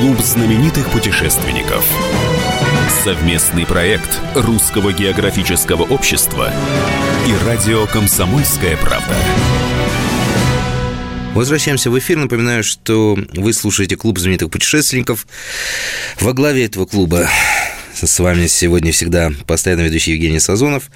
Клуб 0.01 0.21
знаменитых 0.21 0.93
путешественников. 0.93 1.85
Совместный 3.03 3.67
проект 3.67 4.21
Русского 4.37 4.93
географического 4.93 5.83
общества 5.83 6.53
и 7.27 7.45
радио 7.45 7.85
«Комсомольская 7.87 8.77
правда». 8.77 9.17
Возвращаемся 11.35 11.91
в 11.91 11.99
эфир. 11.99 12.17
Напоминаю, 12.17 12.63
что 12.63 13.19
вы 13.35 13.53
слушаете 13.53 13.97
клуб 13.97 14.21
знаменитых 14.21 14.53
путешественников. 14.53 15.27
Во 16.21 16.33
главе 16.33 16.67
этого 16.67 16.87
клуба 16.87 17.29
с 17.93 18.21
вами 18.21 18.47
сегодня 18.47 18.93
всегда 18.93 19.33
постоянно 19.49 19.81
ведущий 19.81 20.13
Евгений 20.13 20.39
Сазонов. 20.39 20.93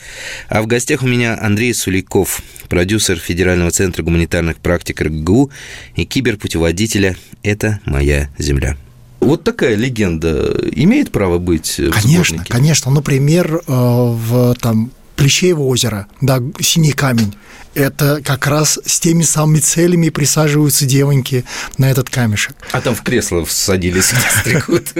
А 0.48 0.62
в 0.62 0.68
гостях 0.68 1.02
у 1.02 1.08
меня 1.08 1.36
Андрей 1.42 1.74
Сулейков, 1.74 2.40
продюсер 2.68 3.18
Федерального 3.18 3.72
центра 3.72 4.04
гуманитарных 4.04 4.58
практик 4.58 5.00
РГГУ 5.00 5.50
и 5.96 6.04
киберпутеводителя 6.04 7.16
«Это 7.42 7.80
моя 7.84 8.30
земля». 8.38 8.76
Вот 9.22 9.44
такая 9.44 9.74
легенда 9.76 10.52
имеет 10.72 11.12
право 11.12 11.38
быть 11.38 11.76
Конечно, 11.76 12.00
сборнике? 12.36 12.52
конечно. 12.52 12.90
Например, 12.90 13.56
э, 13.56 13.60
в 13.66 14.54
там 14.60 14.90
Плещеево 15.16 15.62
озеро, 15.62 16.06
да, 16.20 16.40
синий 16.60 16.92
камень. 16.92 17.34
Это 17.74 18.20
как 18.24 18.46
раз 18.46 18.80
с 18.84 18.98
теми 18.98 19.22
самыми 19.22 19.60
целями 19.60 20.08
присаживаются 20.08 20.84
девоньки 20.84 21.44
на 21.78 21.90
этот 21.90 22.10
камешек. 22.10 22.56
А 22.72 22.80
там 22.80 22.94
в 22.94 23.02
кресло 23.02 23.44
садились, 23.48 24.12
стригут. 24.40 24.92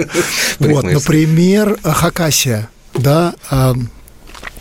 Вот, 0.59 0.83
например, 0.83 1.77
Хакасия, 1.83 2.69
да, 2.93 3.35
а, 3.49 3.75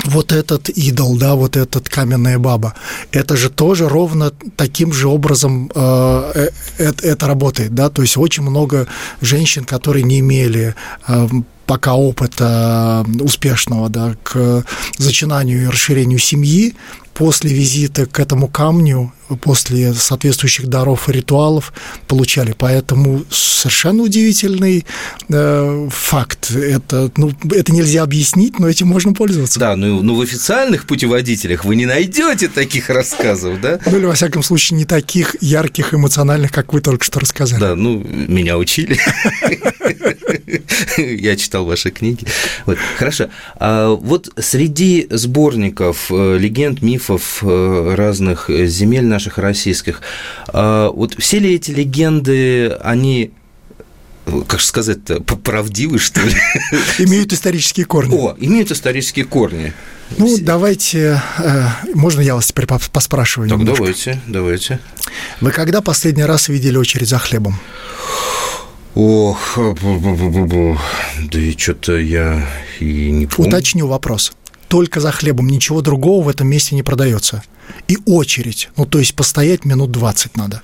вот 0.05 0.33
этот 0.33 0.69
идол, 0.69 1.17
да, 1.17 1.35
вот 1.35 1.57
этот 1.57 1.89
каменная 1.89 2.39
баба, 2.39 2.75
это 3.12 3.37
же 3.37 3.51
тоже 3.51 3.89
ровно 3.89 4.33
таким 4.57 4.93
же 4.93 5.09
образом 5.09 5.71
э, 5.75 6.49
э, 6.79 6.93
это 7.03 7.27
работает, 7.27 7.75
да, 7.75 7.89
то 7.89 8.03
есть 8.03 8.17
очень 8.17 8.43
много 8.43 8.87
женщин, 9.21 9.65
которые 9.65 10.03
не 10.03 10.21
имели 10.21 10.75
э, 11.09 11.29
пока 11.67 11.95
опыта 11.95 13.07
успешного 13.21 13.89
да, 13.89 14.15
к 14.23 14.65
зачинанию 14.99 15.62
и 15.62 15.67
расширению 15.67 16.19
семьи, 16.19 16.75
после 17.15 17.53
визита 17.53 18.07
к 18.07 18.19
этому 18.21 18.49
камню, 18.49 19.12
после 19.41 19.95
соответствующих 19.95 20.67
даров 20.67 21.09
и 21.09 21.12
ритуалов 21.12 21.73
получали. 22.07 22.55
Поэтому 22.57 23.25
совершенно 23.31 24.02
удивительный 24.02 24.85
э, 25.29 25.88
факт. 25.91 26.50
Это, 26.50 27.11
ну, 27.17 27.33
это 27.50 27.73
нельзя 27.73 28.02
объяснить, 28.02 28.59
но 28.59 28.69
этим 28.69 28.88
можно 28.88 29.12
пользоваться. 29.14 29.59
Да, 29.59 29.76
ну, 29.76 30.02
ну 30.02 30.17
в 30.17 30.21
официальных 30.21 30.87
путеводителях 30.87 31.64
вы 31.64 31.76
не 31.76 31.87
найдете 31.87 32.49
таких 32.49 32.91
рассказов, 32.91 33.61
да? 33.61 33.79
Ну 33.87 33.99
или, 33.99 34.05
во 34.05 34.14
всяком 34.14 34.43
случае, 34.43 34.79
не 34.79 34.85
таких 34.85 35.37
ярких, 35.41 35.95
эмоциональных, 35.95 36.50
как 36.50 36.73
вы 36.73 36.81
только 36.81 37.05
что 37.05 37.21
рассказали. 37.21 37.61
Да, 37.61 37.76
ну, 37.76 37.99
меня 38.00 38.59
учили. 38.59 38.99
Я 40.97 41.37
читал 41.37 41.64
ваши 41.64 41.91
книги. 41.91 42.26
Вот. 42.67 42.79
Хорошо. 42.99 43.29
А 43.57 43.91
вот 43.91 44.31
среди 44.38 45.07
сборников 45.11 46.11
э, 46.11 46.38
легенд, 46.38 46.83
мифов 46.83 47.38
э, 47.43 47.95
разных 47.97 48.50
земель 48.50 49.07
наших 49.12 49.38
российских, 49.38 50.00
а 50.49 50.90
вот 50.90 51.14
все 51.19 51.38
ли 51.38 51.54
эти 51.54 51.71
легенды, 51.71 52.69
они 52.83 53.33
как 54.47 54.61
же 54.61 54.66
сказать-то, 54.66 55.21
правдивы, 55.21 55.99
что 55.99 56.21
ли? 56.21 56.33
Имеют 56.99 57.33
исторические 57.33 57.87
корни. 57.87 58.14
О, 58.14 58.37
имеют 58.38 58.71
исторические 58.71 59.25
корни. 59.25 59.73
Ну, 60.19 60.38
давайте, 60.38 61.21
э, 61.38 61.66
можно 61.95 62.21
я 62.21 62.35
вас 62.35 62.47
теперь 62.47 62.66
поспрашиваю 62.66 63.49
Так, 63.49 63.59
немножко? 63.59 63.83
давайте, 63.83 64.21
давайте. 64.26 64.78
Вы 65.40 65.50
когда 65.50 65.81
последний 65.81 66.25
раз 66.25 66.49
видели 66.49 66.76
очередь 66.76 67.09
за 67.09 67.19
хлебом? 67.19 67.59
Ох, 68.95 69.59
да 69.59 71.38
и 71.38 71.57
что-то 71.57 71.97
я 71.97 72.47
и 72.78 73.11
не 73.11 73.26
помню. 73.26 73.49
Уточню 73.49 73.87
вопрос. 73.87 74.33
Только 74.69 75.00
за 75.00 75.12
хлебом, 75.12 75.49
ничего 75.49 75.81
другого 75.81 76.25
в 76.25 76.28
этом 76.28 76.49
месте 76.49 76.75
не 76.75 76.83
продается. 76.83 77.42
И 77.88 77.99
очередь, 78.07 78.71
ну 78.76 78.87
то 78.87 78.99
есть 78.99 79.14
постоять 79.14 79.64
минут 79.64 79.90
20 79.90 80.37
надо. 80.37 80.62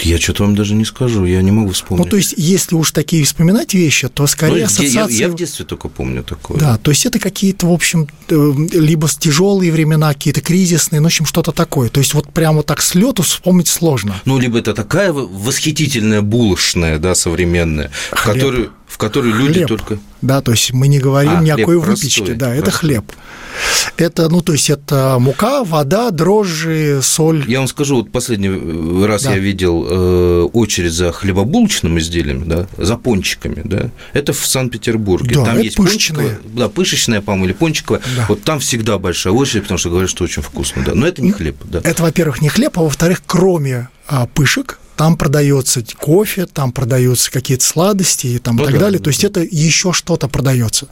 Я 0.00 0.18
что-то 0.18 0.44
вам 0.44 0.54
даже 0.54 0.74
не 0.74 0.84
скажу, 0.84 1.24
я 1.24 1.42
не 1.42 1.50
могу 1.50 1.72
вспомнить. 1.72 2.04
Ну, 2.04 2.10
то 2.10 2.16
есть, 2.16 2.34
если 2.36 2.76
уж 2.76 2.92
такие 2.92 3.24
вспоминать 3.24 3.74
вещи, 3.74 4.08
то 4.08 4.26
скорее 4.26 4.60
ну, 4.60 4.66
ассоциации... 4.66 5.14
Я, 5.14 5.26
я 5.26 5.28
в 5.28 5.34
детстве 5.34 5.64
только 5.64 5.88
помню 5.88 6.22
такое. 6.22 6.58
Да, 6.58 6.78
то 6.78 6.90
есть, 6.90 7.04
это 7.06 7.18
какие-то, 7.18 7.66
в 7.66 7.72
общем, 7.72 8.08
э, 8.28 8.52
либо 8.72 9.08
тяжелые 9.08 9.72
времена, 9.72 10.12
какие-то 10.12 10.40
кризисные, 10.40 11.00
ну, 11.00 11.06
в 11.06 11.08
общем, 11.08 11.26
что-то 11.26 11.52
такое. 11.52 11.88
То 11.88 12.00
есть, 12.00 12.14
вот 12.14 12.32
прямо 12.32 12.62
так 12.62 12.80
с 12.80 12.94
лету 12.94 13.22
вспомнить 13.22 13.68
сложно. 13.68 14.14
Ну, 14.24 14.38
либо 14.38 14.58
это 14.58 14.72
такая 14.72 15.12
восхитительная 15.12 16.22
булочная, 16.22 16.98
да, 16.98 17.14
современная, 17.14 17.90
Хлеб. 18.10 18.20
в 18.20 18.24
которую 18.24 18.72
в 18.88 18.96
которой 18.96 19.32
люди 19.32 19.52
хлеб, 19.52 19.68
только... 19.68 19.98
Да, 20.22 20.40
то 20.40 20.50
есть 20.50 20.72
мы 20.72 20.88
не 20.88 20.98
говорим 20.98 21.38
а, 21.38 21.42
ни 21.42 21.50
о 21.50 21.56
какой 21.56 21.78
выпечке, 21.78 22.32
да, 22.32 22.54
это 22.54 22.70
хлеб. 22.70 23.04
Это, 23.96 24.28
ну, 24.28 24.40
то 24.40 24.52
есть 24.52 24.70
это 24.70 25.16
мука, 25.18 25.62
вода, 25.64 26.10
дрожжи, 26.10 27.00
соль. 27.02 27.44
Я 27.48 27.58
вам 27.58 27.68
скажу, 27.68 27.96
вот 27.96 28.10
последний 28.10 29.04
раз 29.04 29.24
да. 29.24 29.32
я 29.32 29.38
видел 29.38 29.86
э, 29.88 30.42
очередь 30.52 30.92
за 30.92 31.12
хлебобулочным 31.12 31.98
изделием, 31.98 32.48
да, 32.48 32.66
за 32.78 32.96
пончиками, 32.96 33.62
да, 33.64 33.90
это 34.12 34.32
в 34.32 34.46
Санкт-Петербурге. 34.46 35.34
Да, 35.34 35.44
там 35.44 35.56
это 35.56 35.64
есть 35.64 35.76
пышечные. 35.76 36.16
пончиковая, 36.16 36.56
да, 36.56 36.68
пышечная, 36.68 37.20
по-моему, 37.20 37.46
или 37.46 37.52
пончиковая. 37.52 38.00
Да. 38.16 38.26
Вот 38.28 38.42
там 38.42 38.60
всегда 38.60 38.98
большая 38.98 39.34
очередь, 39.34 39.64
потому 39.64 39.78
что 39.78 39.90
говорят, 39.90 40.10
что 40.10 40.24
очень 40.24 40.42
вкусно, 40.42 40.82
да. 40.84 40.94
Но 40.94 41.06
это 41.06 41.20
не 41.20 41.32
хлеб, 41.32 41.56
да. 41.64 41.80
Это, 41.84 42.02
во-первых, 42.02 42.40
не 42.40 42.48
хлеб, 42.48 42.78
а 42.78 42.82
во-вторых, 42.82 43.22
кроме 43.26 43.88
а, 44.06 44.26
пышек, 44.26 44.78
там 44.98 45.16
продается 45.16 45.84
кофе, 45.96 46.46
там 46.46 46.72
продаются 46.72 47.30
какие-то 47.30 47.64
сладости 47.64 48.26
и 48.26 48.38
там 48.40 48.56
ну, 48.56 48.64
так 48.64 48.74
да, 48.74 48.80
далее. 48.80 48.98
Да, 48.98 49.04
то 49.04 49.10
есть 49.10 49.22
это 49.22 49.40
еще 49.40 49.92
что-то 49.92 50.26
продается. 50.26 50.88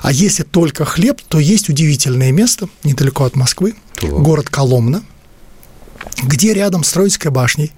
А 0.00 0.10
если 0.10 0.42
только 0.42 0.86
хлеб, 0.86 1.20
то 1.28 1.38
есть 1.38 1.68
удивительное 1.68 2.32
место 2.32 2.70
недалеко 2.82 3.24
от 3.24 3.36
Москвы, 3.36 3.74
так. 3.96 4.10
город 4.10 4.48
Коломна, 4.48 5.04
где 6.22 6.54
рядом 6.54 6.82
с 6.82 6.92
Троицкой 6.92 7.30
башней 7.30 7.72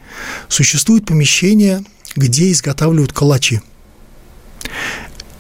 существует 0.49 1.07
помещение, 1.07 1.85
где 2.15 2.53
изготавливают 2.53 3.13
калачи. 3.13 3.61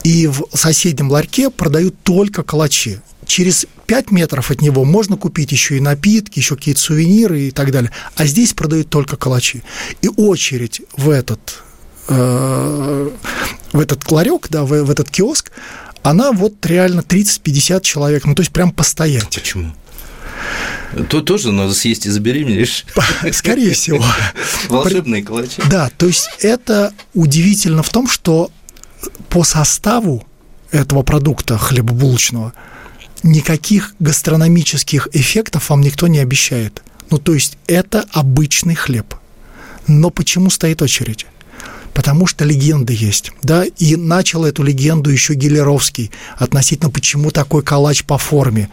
И 0.02 0.26
в 0.26 0.48
соседнем 0.52 1.12
ларьке 1.12 1.48
продают 1.48 1.94
только 2.02 2.42
калачи 2.42 2.98
через 3.26 3.66
5 3.86 4.10
метров 4.10 4.50
от 4.50 4.60
него 4.60 4.84
можно 4.84 5.16
купить 5.16 5.52
еще 5.52 5.76
и 5.76 5.80
напитки, 5.80 6.38
еще 6.38 6.56
какие-то 6.56 6.80
сувениры 6.80 7.42
и 7.42 7.50
так 7.50 7.70
далее. 7.70 7.90
А 8.16 8.26
здесь 8.26 8.54
продают 8.54 8.90
только 8.90 9.16
калачи. 9.16 9.62
И 10.02 10.08
очередь 10.08 10.82
в 10.96 11.10
этот 11.10 11.62
э, 12.08 13.10
в 13.72 13.80
этот 13.80 14.10
ларек, 14.10 14.48
да, 14.50 14.64
в, 14.64 14.84
в 14.84 14.90
этот 14.90 15.10
киоск, 15.10 15.50
она 16.02 16.32
вот 16.32 16.64
реально 16.66 17.00
30-50 17.00 17.80
человек, 17.80 18.24
ну 18.24 18.34
то 18.34 18.42
есть 18.42 18.52
прям 18.52 18.72
постоять. 18.72 19.34
Почему? 19.34 19.72
То 21.08 21.20
тоже 21.22 21.50
надо 21.50 21.74
съесть 21.74 22.06
и 22.06 22.10
забеременеешь. 22.10 22.84
Скорее 23.32 23.72
всего. 23.72 24.04
Волшебные 24.68 25.24
калачи. 25.24 25.62
Да, 25.68 25.90
то 25.96 26.06
есть 26.06 26.28
это 26.40 26.92
удивительно 27.14 27.82
в 27.82 27.88
том, 27.88 28.08
что 28.08 28.50
по 29.28 29.42
составу 29.42 30.24
этого 30.70 31.02
продукта 31.02 31.58
хлебобулочного 31.58 32.52
никаких 33.24 33.94
гастрономических 33.98 35.08
эффектов 35.12 35.70
вам 35.70 35.80
никто 35.80 36.06
не 36.06 36.20
обещает. 36.20 36.82
Ну, 37.10 37.18
то 37.18 37.34
есть 37.34 37.58
это 37.66 38.04
обычный 38.12 38.74
хлеб. 38.74 39.14
Но 39.88 40.10
почему 40.10 40.50
стоит 40.50 40.82
очередь? 40.82 41.26
Потому 41.94 42.26
что 42.26 42.44
легенда 42.44 42.92
есть, 42.92 43.32
да, 43.42 43.64
и 43.64 43.96
начал 43.96 44.44
эту 44.44 44.62
легенду 44.62 45.10
еще 45.10 45.34
Гелеровский 45.34 46.10
относительно 46.36 46.90
почему 46.90 47.30
такой 47.30 47.62
калач 47.62 48.04
по 48.04 48.18
форме. 48.18 48.68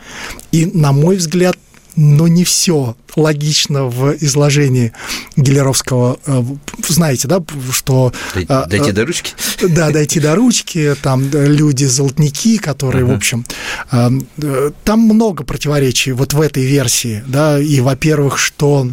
И, 0.52 0.66
на 0.66 0.92
мой 0.92 1.18
взгляд, 1.18 1.56
но 1.96 2.28
не 2.28 2.44
все 2.44 2.96
логично 3.16 3.86
в 3.86 4.16
изложении 4.22 4.94
Гелеровского. 5.36 6.20
Э, 6.26 6.44
знаете, 6.88 7.28
да, 7.28 7.44
что... 7.72 8.14
Дойти 8.34 8.90
э, 8.90 8.94
до 8.94 9.06
ручки? 9.06 9.34
Да, 9.62 9.92
дойти 9.92 10.20
до 10.20 10.36
ручки, 10.36 10.96
там 11.02 11.30
люди-золотники, 11.32 12.58
которые, 12.58 13.06
uh-huh. 13.06 13.14
в 13.14 13.16
общем... 13.16 13.46
Э, 13.92 14.72
там 14.84 15.00
много 15.02 15.44
противоречий 15.44 16.12
вот 16.12 16.34
в 16.34 16.42
этой 16.42 16.66
версии, 16.66 17.24
да, 17.28 17.60
и, 17.60 17.80
во-первых, 17.80 18.38
что 18.38 18.88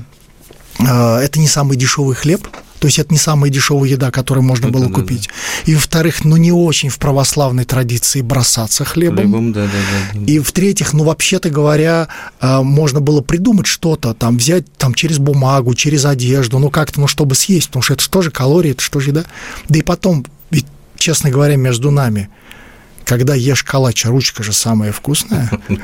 это 0.79 1.41
не 1.41 1.49
самый 1.49 1.77
дешевый 1.77 2.15
хлеб, 2.15 2.47
то 2.79 2.87
есть 2.87 2.99
это 2.99 3.13
не 3.13 3.19
самая 3.19 3.51
дешевая 3.51 3.91
еда, 3.91 4.11
которую 4.11 4.45
можно 4.45 4.69
было 4.69 4.89
купить. 4.89 5.29
И 5.67 5.75
во-вторых, 5.75 6.25
ну 6.25 6.37
не 6.37 6.53
очень 6.53 6.89
в 6.89 6.99
православной 6.99 7.65
традиции 7.65 8.21
бросаться 8.21 8.85
хлебом. 8.85 9.19
хлебом 9.19 9.53
да, 9.53 9.65
да, 9.65 9.71
да. 10.15 10.21
И 10.27 10.39
в-третьих, 10.39 10.93
ну 10.93 11.05
вообще-то 11.05 11.51
говоря, 11.51 12.09
э, 12.41 12.63
можно 12.63 13.01
было 13.01 13.21
придумать 13.21 13.67
что-то, 13.67 14.15
там 14.15 14.39
взять 14.39 14.73
там 14.77 14.95
через 14.95 15.19
бумагу, 15.19 15.75
через 15.75 16.05
одежду, 16.05 16.59
ну 16.59 16.71
как-то, 16.71 17.01
ну 17.01 17.07
чтобы 17.07 17.35
съесть, 17.35 17.69
потому 17.69 17.83
что 17.83 17.95
это 17.95 18.23
же 18.23 18.31
калории, 18.31 18.71
это 18.71 19.01
же 19.01 19.11
еда. 19.11 19.25
Да 19.69 19.79
и 19.79 19.83
потом, 19.83 20.25
ведь, 20.51 20.67
честно 20.97 21.31
говоря, 21.31 21.57
между 21.57 21.91
нами, 21.91 22.29
когда 23.05 23.35
ешь 23.35 23.63
калач, 23.63 24.05
ручка 24.05 24.43
же 24.43 24.53
самая 24.53 24.93
вкусная. 24.93 25.51
Ну. 25.69 25.79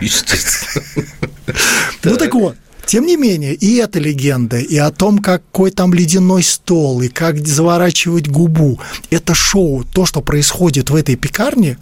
Ну 2.04 2.16
так 2.16 2.34
вот, 2.34 2.56
тем 2.86 3.06
не 3.06 3.16
менее, 3.16 3.54
и 3.54 3.76
эта 3.76 3.98
легенда, 3.98 4.58
и 4.58 4.76
о 4.76 4.90
том, 4.90 5.18
какой 5.18 5.70
там 5.70 5.94
ледяной 5.94 6.42
стол, 6.42 7.02
и 7.02 7.08
как 7.08 7.46
заворачивать 7.46 8.28
губу, 8.28 8.78
это 9.10 9.34
шоу, 9.34 9.84
то, 9.84 10.06
что 10.06 10.20
происходит 10.20 10.90
в 10.90 10.94
этой 10.94 11.16
пекарне, 11.16 11.78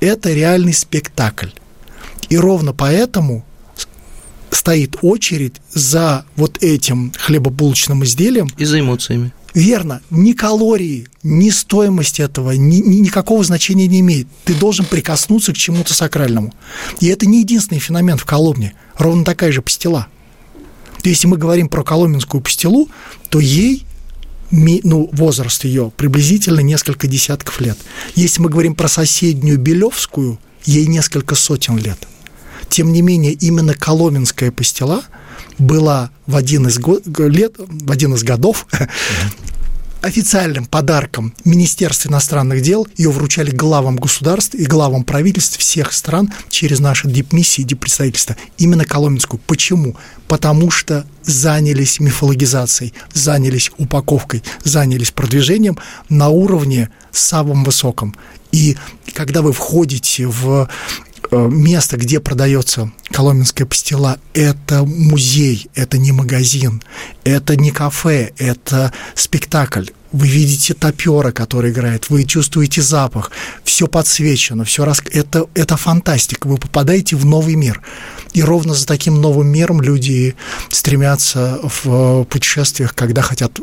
это 0.00 0.32
реальный 0.32 0.72
спектакль. 0.72 1.48
И 2.28 2.36
ровно 2.36 2.72
поэтому 2.72 3.44
стоит 4.50 4.96
очередь 5.02 5.56
за 5.72 6.24
вот 6.36 6.62
этим 6.62 7.12
хлебобулочным 7.16 8.04
изделием. 8.04 8.48
И 8.56 8.64
за 8.64 8.80
эмоциями. 8.80 9.32
Верно. 9.54 10.02
Ни 10.10 10.32
калории, 10.32 11.08
ни 11.22 11.50
стоимость 11.50 12.20
этого, 12.20 12.52
ни, 12.52 12.76
ни, 12.76 12.96
никакого 12.96 13.42
значения 13.44 13.86
не 13.86 14.00
имеет. 14.00 14.28
Ты 14.44 14.54
должен 14.54 14.84
прикоснуться 14.84 15.52
к 15.52 15.56
чему-то 15.56 15.94
сакральному. 15.94 16.54
И 17.00 17.06
это 17.06 17.26
не 17.26 17.40
единственный 17.40 17.80
феномен 17.80 18.18
в 18.18 18.24
Коломне. 18.24 18.74
Ровно 18.96 19.24
такая 19.24 19.52
же 19.52 19.62
пастила– 19.62 20.06
если 21.04 21.26
мы 21.26 21.36
говорим 21.36 21.68
про 21.68 21.82
коломенскую 21.82 22.40
пастилу, 22.40 22.88
то 23.28 23.40
ей 23.40 23.84
ну, 24.50 25.08
возраст 25.12 25.64
ее 25.64 25.92
приблизительно 25.96 26.60
несколько 26.60 27.06
десятков 27.06 27.60
лет. 27.60 27.78
Если 28.14 28.40
мы 28.40 28.48
говорим 28.48 28.74
про 28.74 28.88
соседнюю 28.88 29.58
Белевскую, 29.58 30.38
ей 30.64 30.86
несколько 30.86 31.34
сотен 31.34 31.76
лет. 31.78 31.98
Тем 32.68 32.92
не 32.92 33.02
менее, 33.02 33.32
именно 33.32 33.74
коломенская 33.74 34.50
пастила 34.50 35.02
была 35.58 36.10
в 36.26 36.36
один 36.36 36.66
из, 36.66 36.78
го- 36.78 37.00
лет, 37.18 37.54
в 37.58 37.90
один 37.90 38.14
из 38.14 38.22
годов 38.22 38.66
официальным 40.02 40.66
подарком 40.66 41.34
Министерства 41.44 42.08
иностранных 42.08 42.62
дел 42.62 42.86
ее 42.96 43.10
вручали 43.10 43.50
главам 43.50 43.96
государств 43.96 44.54
и 44.54 44.64
главам 44.64 45.04
правительств 45.04 45.58
всех 45.58 45.92
стран 45.92 46.32
через 46.50 46.80
наши 46.80 47.08
дипмиссии 47.08 47.62
диппредставительства. 47.62 48.36
Именно 48.58 48.84
Коломенскую. 48.84 49.40
Почему? 49.46 49.96
Потому 50.28 50.70
что 50.70 51.06
занялись 51.22 52.00
мифологизацией, 52.00 52.94
занялись 53.12 53.70
упаковкой, 53.78 54.42
занялись 54.64 55.10
продвижением 55.10 55.78
на 56.08 56.28
уровне 56.28 56.90
самом 57.10 57.64
высоком. 57.64 58.14
И 58.52 58.76
когда 59.14 59.42
вы 59.42 59.52
входите 59.52 60.26
в 60.26 60.68
место, 61.30 61.96
где 61.96 62.20
продается 62.20 62.90
коломенская 63.10 63.66
пастила, 63.66 64.18
это 64.34 64.84
музей, 64.84 65.68
это 65.74 65.98
не 65.98 66.12
магазин, 66.12 66.82
это 67.24 67.56
не 67.56 67.70
кафе, 67.70 68.32
это 68.38 68.92
спектакль. 69.14 69.86
Вы 70.12 70.26
видите 70.26 70.74
топера, 70.74 71.32
который 71.32 71.70
играет, 71.70 72.08
вы 72.10 72.24
чувствуете 72.24 72.82
запах, 72.82 73.30
все 73.64 73.86
подсвечено, 73.86 74.64
все 74.64 74.84
рас... 74.84 75.02
это, 75.12 75.46
это 75.54 75.76
фантастика, 75.76 76.46
вы 76.46 76.56
попадаете 76.56 77.16
в 77.16 77.24
новый 77.24 77.54
мир. 77.54 77.82
И 78.32 78.42
ровно 78.42 78.74
за 78.74 78.86
таким 78.86 79.20
новым 79.20 79.48
миром 79.48 79.80
люди 79.82 80.34
стремятся 80.70 81.60
в 81.62 82.24
путешествиях, 82.24 82.94
когда 82.94 83.22
хотят 83.22 83.58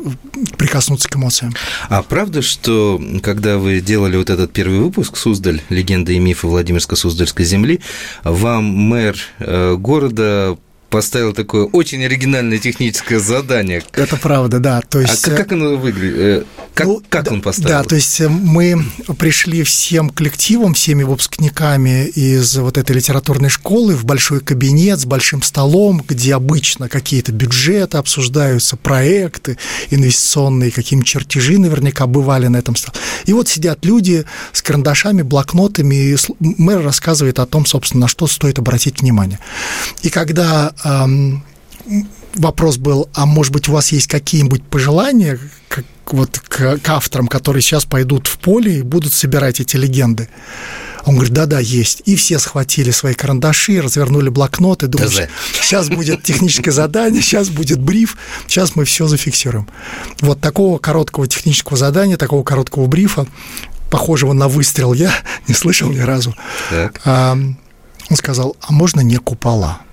прикоснуться 0.56 1.08
к 1.08 1.16
эмоциям. 1.16 1.54
А 1.88 2.02
правда, 2.02 2.42
что 2.42 3.00
когда 3.22 3.58
вы 3.58 3.80
делали 3.80 4.16
вот 4.16 4.30
этот 4.30 4.52
первый 4.52 4.78
выпуск 4.80 5.16
«Суздаль. 5.16 5.62
Легенда 5.68 6.12
и 6.12 6.18
мифы 6.18 6.46
Владимирско-Суздальской 6.46 7.44
земли», 7.44 7.80
вам 8.24 8.64
мэр 8.64 9.16
э, 9.38 9.76
города 9.76 10.56
поставил 10.96 11.34
такое 11.34 11.66
очень 11.66 12.02
оригинальное 12.06 12.56
техническое 12.56 13.18
задание. 13.18 13.82
Это 13.92 14.16
правда, 14.16 14.60
да. 14.60 14.80
То 14.80 15.02
есть, 15.02 15.26
а 15.26 15.28
как, 15.28 15.36
как 15.36 15.52
оно 15.52 15.76
выглядит? 15.76 16.16
Э, 16.16 16.44
как, 16.72 16.86
ну, 16.86 17.02
как 17.06 17.30
он 17.30 17.42
поставил? 17.42 17.68
Да, 17.68 17.82
то 17.82 17.96
есть 17.96 18.18
э, 18.22 18.28
мы 18.30 18.82
пришли 19.18 19.62
всем 19.62 20.08
коллективом, 20.08 20.72
всеми 20.72 21.02
выпускниками 21.02 22.06
из 22.06 22.56
вот 22.56 22.78
этой 22.78 22.96
литературной 22.96 23.50
школы 23.50 23.94
в 23.94 24.06
большой 24.06 24.40
кабинет 24.40 24.98
с 24.98 25.04
большим 25.04 25.42
столом, 25.42 26.02
где 26.08 26.34
обычно 26.34 26.88
какие-то 26.88 27.30
бюджеты 27.30 27.98
обсуждаются, 27.98 28.78
проекты 28.78 29.58
инвестиционные, 29.90 30.70
какие 30.70 31.02
чертежи 31.02 31.58
наверняка 31.58 32.06
бывали 32.06 32.46
на 32.46 32.56
этом 32.56 32.74
столе. 32.74 32.96
И 33.26 33.34
вот 33.34 33.48
сидят 33.48 33.84
люди 33.84 34.24
с 34.54 34.62
карандашами, 34.62 35.20
блокнотами, 35.20 35.94
и 35.94 36.16
мэр 36.40 36.82
рассказывает 36.82 37.38
о 37.38 37.44
том, 37.44 37.66
собственно, 37.66 38.02
на 38.02 38.08
что 38.08 38.26
стоит 38.26 38.58
обратить 38.58 39.02
внимание. 39.02 39.40
И 40.02 40.08
когда 40.08 40.72
вопрос 42.36 42.76
был, 42.76 43.08
а 43.14 43.26
может 43.26 43.52
быть 43.52 43.68
у 43.68 43.72
вас 43.72 43.92
есть 43.92 44.06
какие-нибудь 44.06 44.62
пожелания 44.64 45.38
к, 45.68 45.82
вот, 46.12 46.38
к, 46.38 46.78
к 46.78 46.88
авторам, 46.88 47.28
которые 47.28 47.62
сейчас 47.62 47.84
пойдут 47.84 48.26
в 48.26 48.38
поле 48.38 48.78
и 48.78 48.82
будут 48.82 49.12
собирать 49.12 49.60
эти 49.60 49.76
легенды? 49.76 50.28
Он 51.04 51.14
говорит, 51.14 51.34
да-да, 51.34 51.60
есть. 51.60 52.02
И 52.04 52.16
все 52.16 52.40
схватили 52.40 52.90
свои 52.90 53.14
карандаши, 53.14 53.80
развернули 53.80 54.28
блокноты, 54.28 54.88
думают, 54.88 55.30
сейчас 55.62 55.88
будет 55.88 56.24
техническое 56.24 56.72
задание, 56.72 57.22
сейчас 57.22 57.48
будет 57.48 57.78
бриф, 57.78 58.16
сейчас 58.48 58.74
мы 58.74 58.84
все 58.84 59.06
зафиксируем. 59.06 59.68
Вот 60.20 60.40
такого 60.40 60.78
короткого 60.78 61.28
технического 61.28 61.76
задания, 61.76 62.16
такого 62.16 62.42
короткого 62.42 62.86
брифа, 62.86 63.26
похожего 63.88 64.32
на 64.32 64.48
выстрел, 64.48 64.94
я 64.94 65.12
не 65.46 65.54
слышал 65.54 65.88
ни 65.90 66.00
разу. 66.00 66.34
Так. 66.70 67.00
он 67.06 68.16
сказал, 68.16 68.56
а 68.60 68.72
можно 68.72 69.00
не 69.00 69.18
купола? 69.18 69.85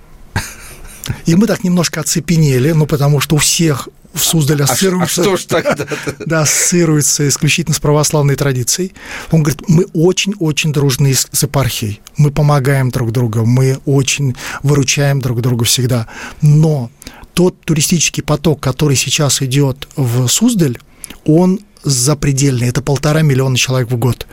И 1.26 1.34
мы 1.34 1.46
так 1.46 1.64
немножко 1.64 2.00
оцепенели, 2.00 2.72
ну, 2.72 2.86
потому 2.86 3.20
что 3.20 3.36
у 3.36 3.38
всех 3.38 3.88
в 4.14 4.22
Суздале 4.22 4.64
ассоциируется... 4.64 5.22
А, 5.22 5.24
а 5.24 5.26
что 5.26 5.36
ж 5.36 5.44
тогда? 5.44 5.86
Да, 6.26 6.40
ассоциируется 6.42 7.28
исключительно 7.28 7.74
с 7.74 7.80
православной 7.80 8.36
традицией. 8.36 8.92
Он 9.30 9.42
говорит, 9.42 9.62
мы 9.68 9.86
очень-очень 9.92 10.72
дружны 10.72 11.12
с, 11.14 11.28
с 11.32 11.42
епархией, 11.42 12.00
мы 12.16 12.30
помогаем 12.30 12.90
друг 12.90 13.10
другу, 13.12 13.44
мы 13.44 13.78
очень 13.84 14.36
выручаем 14.62 15.20
друг 15.20 15.40
друга 15.40 15.64
всегда. 15.64 16.06
Но 16.40 16.90
тот 17.34 17.60
туристический 17.62 18.22
поток, 18.22 18.60
который 18.60 18.96
сейчас 18.96 19.42
идет 19.42 19.88
в 19.96 20.28
Суздаль, 20.28 20.78
он 21.24 21.60
запредельный, 21.82 22.68
это 22.68 22.80
полтора 22.82 23.22
миллиона 23.22 23.56
человек 23.56 23.90
в 23.90 23.96
год. 23.96 24.26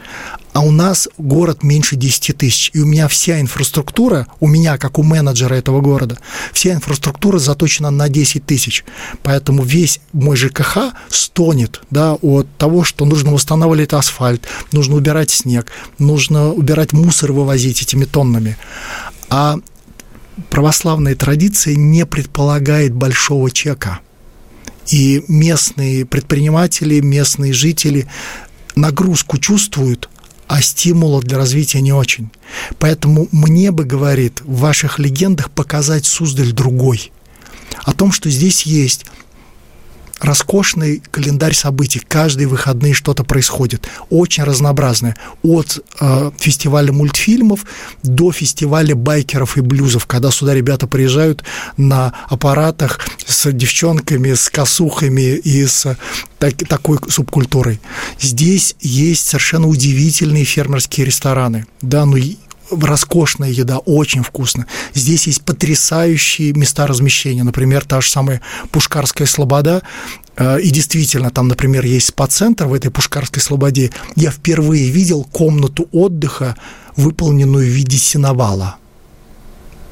А 0.54 0.62
у 0.62 0.72
нас 0.72 1.08
город 1.18 1.64
меньше 1.64 1.96
10 1.96 2.38
тысяч, 2.38 2.72
и 2.74 2.80
у 2.80 2.86
меня 2.86 3.08
вся 3.08 3.40
инфраструктура, 3.40 4.28
у 4.40 4.48
меня, 4.48 4.78
как 4.78 5.00
у 5.00 5.04
менеджера 5.04 5.56
этого 5.56 5.80
города, 5.80 6.18
вся 6.52 6.74
инфраструктура 6.74 7.40
заточена 7.40 7.90
на 7.90 8.10
10 8.10 8.46
тысяч. 8.46 8.84
Поэтому 9.24 9.64
весь 9.64 10.02
мой 10.12 10.36
ЖКХ 10.36 10.94
стонет 11.10 11.82
да, 11.90 12.14
от 12.16 12.48
того, 12.58 12.84
что 12.84 13.06
нужно 13.06 13.32
восстанавливать 13.32 13.94
асфальт, 13.94 14.46
нужно 14.74 14.96
убирать 14.96 15.32
снег, 15.32 15.72
нужно 16.00 16.52
убирать 16.52 16.92
мусор, 16.92 17.32
вывозить 17.32 17.82
этими 17.82 18.04
тоннами. 18.04 18.58
А 19.30 19.58
православная 20.50 21.16
традиция 21.16 21.76
не 21.76 22.06
предполагает 22.06 22.94
большого 22.94 23.52
чека– 23.52 24.00
И 24.92 25.24
местные 25.28 26.06
предприниматели, 26.06 27.00
местные 27.00 27.54
жители 27.54 28.08
нагрузку 28.76 29.38
чувствуют, 29.38 30.10
а 30.52 30.62
стимула 30.62 31.22
для 31.22 31.38
развития 31.38 31.80
не 31.80 31.94
очень. 31.94 32.30
Поэтому 32.78 33.30
мне 33.32 33.72
бы, 33.72 33.86
говорит, 33.86 34.42
в 34.42 34.58
ваших 34.58 35.00
легендах 35.00 35.50
показать 35.50 36.06
Суздаль 36.06 36.52
другой. 36.52 37.14
О 37.86 37.94
том, 37.94 38.12
что 38.12 38.30
здесь 38.30 38.64
есть 38.64 39.06
роскошный 40.22 41.02
календарь 41.12 41.54
событий. 41.54 42.02
Каждые 42.08 42.48
выходные 42.48 42.94
что-то 42.94 43.24
происходит. 43.24 43.88
Очень 44.10 44.44
разнообразное. 44.44 45.16
От 45.44 45.84
э, 46.00 46.32
фестиваля 46.38 46.94
мультфильмов 46.94 47.66
до 48.04 48.32
фестиваля 48.32 48.96
байкеров 48.96 49.58
и 49.58 49.62
блюзов, 49.62 50.06
когда 50.06 50.32
сюда 50.32 50.54
ребята 50.54 50.88
приезжают 50.88 51.44
на 51.78 52.14
аппаратах 52.30 53.00
с 53.26 53.52
девчонками, 53.52 54.34
с 54.34 54.50
косухами 54.50 55.36
и 55.38 55.66
с 55.66 55.98
так, 56.38 56.56
такой 56.68 56.98
субкультурой. 57.08 57.80
Здесь 58.20 58.76
есть 58.80 59.28
совершенно 59.28 59.68
удивительные 59.68 60.44
фермерские 60.44 61.06
рестораны. 61.06 61.66
Да, 61.82 62.06
ну 62.06 62.18
роскошная 62.72 63.50
еда, 63.50 63.80
очень 63.80 64.24
вкусно. 64.24 64.66
Здесь 64.94 65.28
есть 65.28 65.44
потрясающие 65.44 66.54
места 66.54 66.88
размещения, 66.88 67.44
например, 67.44 67.86
та 67.86 68.02
же 68.02 68.10
самая 68.10 68.42
Пушкарская 68.72 69.28
Слобода, 69.28 69.82
э, 70.38 70.62
и 70.62 70.70
действительно, 70.70 71.30
там, 71.30 71.48
например, 71.48 71.86
есть 71.86 72.08
спа-центр 72.08 72.66
в 72.66 72.74
этой 72.74 72.92
Пушкарской 72.92 73.42
Слободе. 73.42 73.92
Я 74.16 74.32
впервые 74.32 74.90
видел 74.90 75.24
комнату 75.24 75.88
отдыха, 75.92 76.56
выполненную 76.96 77.68
в 77.68 77.70
виде 77.70 77.98
сеновала. 77.98 78.78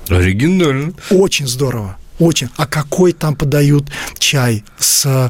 Оригинально. 0.10 0.94
Очень 1.12 1.48
здорово. 1.48 1.99
Очень. 2.20 2.50
А 2.58 2.68
какой 2.68 3.14
там 3.14 3.36
подают 3.36 3.86
чай 4.18 4.64
с 4.78 5.06
э, 5.06 5.30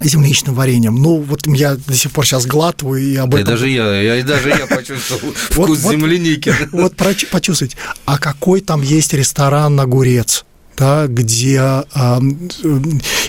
земляничным 0.00 0.54
вареньем? 0.54 0.94
Ну, 0.94 1.20
вот 1.20 1.46
я 1.46 1.74
до 1.74 1.94
сих 1.94 2.12
пор 2.12 2.24
сейчас 2.24 2.46
глатываю 2.46 3.02
и 3.02 3.16
об 3.16 3.34
этом... 3.34 3.46
И 3.46 3.50
даже 3.50 3.68
я, 3.68 4.00
я, 4.00 4.16
и 4.16 4.22
даже 4.22 4.50
я 4.50 4.66
почувствовал 4.66 5.32
вкус 5.34 5.80
земляники. 5.80 6.54
Вот 6.70 6.94
почувствовать. 6.96 7.76
А 8.04 8.18
какой 8.18 8.60
там 8.60 8.82
есть 8.82 9.12
ресторан 9.14 9.74
на 9.74 9.82
огурец? 9.82 10.44
Да, 10.76 11.06
где 11.06 11.84
э, 11.94 12.18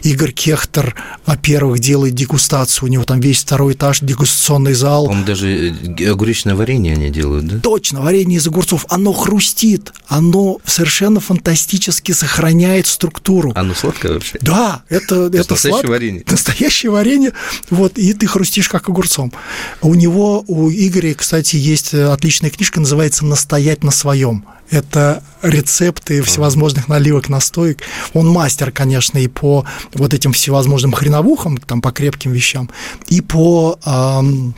Игорь 0.03 0.31
Кехтер, 0.31 0.95
во-первых, 1.25 1.79
делает 1.79 2.13
дегустацию, 2.13 2.89
у 2.89 2.91
него 2.91 3.03
там 3.03 3.19
весь 3.19 3.41
второй 3.41 3.73
этаж, 3.73 3.99
дегустационный 4.01 4.73
зал. 4.73 5.05
Он 5.05 5.25
даже 5.25 5.73
э, 5.97 6.09
огуречное 6.09 6.55
варенье 6.55 6.93
они 6.93 7.09
делают, 7.09 7.47
да? 7.47 7.59
Точно, 7.59 8.01
варенье 8.01 8.37
из 8.37 8.47
огурцов. 8.47 8.85
Оно 8.89 9.13
хрустит, 9.13 9.93
оно 10.07 10.59
совершенно 10.65 11.19
фантастически 11.19 12.11
сохраняет 12.11 12.87
структуру. 12.87 13.53
Оно 13.55 13.73
сладкое 13.73 14.13
вообще? 14.13 14.37
Да, 14.41 14.83
это, 14.89 15.27
это, 15.27 15.37
это 15.37 15.51
настоящее 15.53 15.89
варенье. 15.89 16.23
Настоящее 16.29 16.91
варенье, 16.91 17.33
вот, 17.69 17.97
и 17.97 18.13
ты 18.13 18.27
хрустишь 18.27 18.69
как 18.69 18.89
огурцом. 18.89 19.31
У 19.81 19.93
него, 19.95 20.43
у 20.47 20.69
Игоря, 20.69 21.13
кстати, 21.13 21.55
есть 21.55 21.93
отличная 21.93 22.49
книжка, 22.49 22.79
называется 22.79 23.25
«Настоять 23.25 23.83
на 23.83 23.91
своем» 23.91 24.45
это 24.69 25.23
рецепты 25.41 26.21
всевозможных 26.21 26.87
наливок, 26.87 27.29
настоек. 27.29 27.79
Он 28.13 28.27
мастер, 28.27 28.71
конечно, 28.71 29.17
и 29.17 29.27
по 29.27 29.65
вот 29.93 30.13
этим 30.13 30.33
всевозможным 30.33 30.91
хреновухам, 30.91 31.57
там, 31.57 31.81
по 31.81 31.91
крепким 31.91 32.31
вещам, 32.31 32.69
и 33.07 33.21
по 33.21 33.79
эм, 33.85 34.55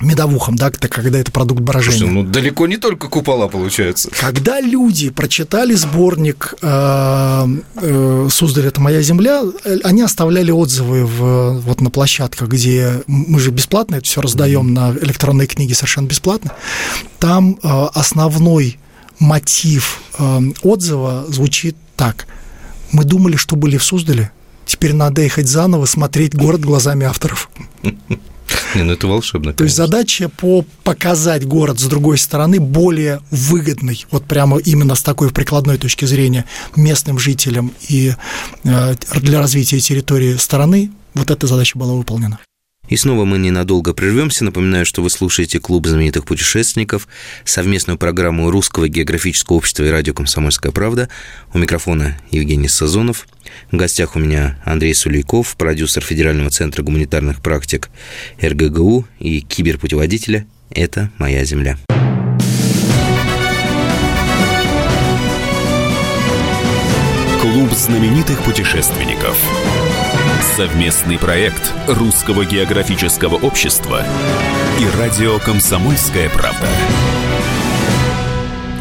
медовухам, 0.00 0.56
да, 0.56 0.70
когда 0.70 1.18
это 1.18 1.30
продукт 1.32 1.60
брожения. 1.60 1.98
Слушай, 1.98 2.12
ну 2.12 2.22
далеко 2.22 2.66
не 2.66 2.76
только 2.76 3.08
купола 3.08 3.48
получается. 3.48 4.10
Когда 4.18 4.60
люди 4.60 5.10
прочитали 5.10 5.74
сборник 5.74 6.54
э, 6.62 7.46
э, 7.76 8.28
«Суздаль– 8.30 8.66
это 8.66 8.80
моя 8.80 9.02
земля», 9.02 9.42
они 9.84 10.02
оставляли 10.02 10.50
отзывы 10.50 11.04
в, 11.04 11.60
вот 11.60 11.80
на 11.80 11.90
площадках, 11.90 12.48
где 12.48 13.02
мы 13.06 13.40
же 13.40 13.50
бесплатно 13.50 13.96
это 13.96 14.06
все 14.06 14.20
раздаем 14.20 14.72
на 14.72 14.92
электронные 14.92 15.46
книги 15.46 15.72
совершенно 15.72 16.06
бесплатно. 16.06 16.52
Там 17.18 17.58
э, 17.62 17.86
основной 17.94 18.78
мотив 19.20 20.00
э, 20.18 20.40
отзыва 20.62 21.26
звучит 21.28 21.76
так. 21.96 22.26
Мы 22.90 23.04
думали, 23.04 23.36
что 23.36 23.54
были 23.54 23.76
в 23.76 23.84
Суздале, 23.84 24.32
теперь 24.66 24.94
надо 24.94 25.22
ехать 25.22 25.46
заново, 25.46 25.86
смотреть 25.86 26.34
город 26.34 26.60
глазами 26.60 27.06
авторов. 27.06 27.48
Не, 28.74 28.82
ну 28.82 28.92
это 28.92 29.06
волшебно. 29.06 29.52
Конечно. 29.52 29.58
То 29.58 29.64
есть 29.64 29.76
задача 29.76 30.28
по 30.28 30.64
показать 30.82 31.46
город 31.46 31.78
с 31.78 31.84
другой 31.84 32.18
стороны 32.18 32.58
более 32.60 33.20
выгодный, 33.30 34.04
вот 34.10 34.24
прямо 34.24 34.58
именно 34.58 34.94
с 34.94 35.02
такой 35.02 35.30
прикладной 35.30 35.78
точки 35.78 36.04
зрения 36.04 36.44
местным 36.74 37.18
жителям 37.18 37.72
и 37.88 38.14
э, 38.64 38.94
для 39.20 39.38
развития 39.38 39.78
территории 39.78 40.36
страны, 40.36 40.90
вот 41.14 41.30
эта 41.30 41.46
задача 41.46 41.78
была 41.78 41.94
выполнена. 41.94 42.38
И 42.90 42.96
снова 42.96 43.24
мы 43.24 43.38
ненадолго 43.38 43.94
прервемся. 43.94 44.44
Напоминаю, 44.44 44.84
что 44.84 45.00
вы 45.00 45.10
слушаете 45.10 45.60
Клуб 45.60 45.86
знаменитых 45.86 46.24
путешественников, 46.24 47.08
совместную 47.44 47.96
программу 47.96 48.50
Русского 48.50 48.88
географического 48.88 49.56
общества 49.56 49.84
и 49.84 49.90
радио 49.90 50.12
«Комсомольская 50.12 50.72
правда». 50.72 51.08
У 51.54 51.58
микрофона 51.58 52.18
Евгений 52.32 52.68
Сазонов. 52.68 53.28
В 53.70 53.76
гостях 53.76 54.16
у 54.16 54.18
меня 54.18 54.60
Андрей 54.64 54.94
Сулейков, 54.94 55.56
продюсер 55.56 56.02
Федерального 56.02 56.50
центра 56.50 56.82
гуманитарных 56.82 57.40
практик 57.40 57.90
РГГУ 58.42 59.06
и 59.20 59.40
киберпутеводителя 59.40 60.46
«Это 60.70 61.10
моя 61.18 61.44
земля». 61.44 61.78
Клуб 67.40 67.72
знаменитых 67.72 68.42
путешественников– 68.42 69.38
Совместный 70.40 71.18
проект 71.18 71.70
Русского 71.86 72.46
географического 72.46 73.34
общества 73.34 74.02
и 74.80 74.98
радио 74.98 75.38
«Комсомольская 75.38 76.30
правда». 76.30 76.66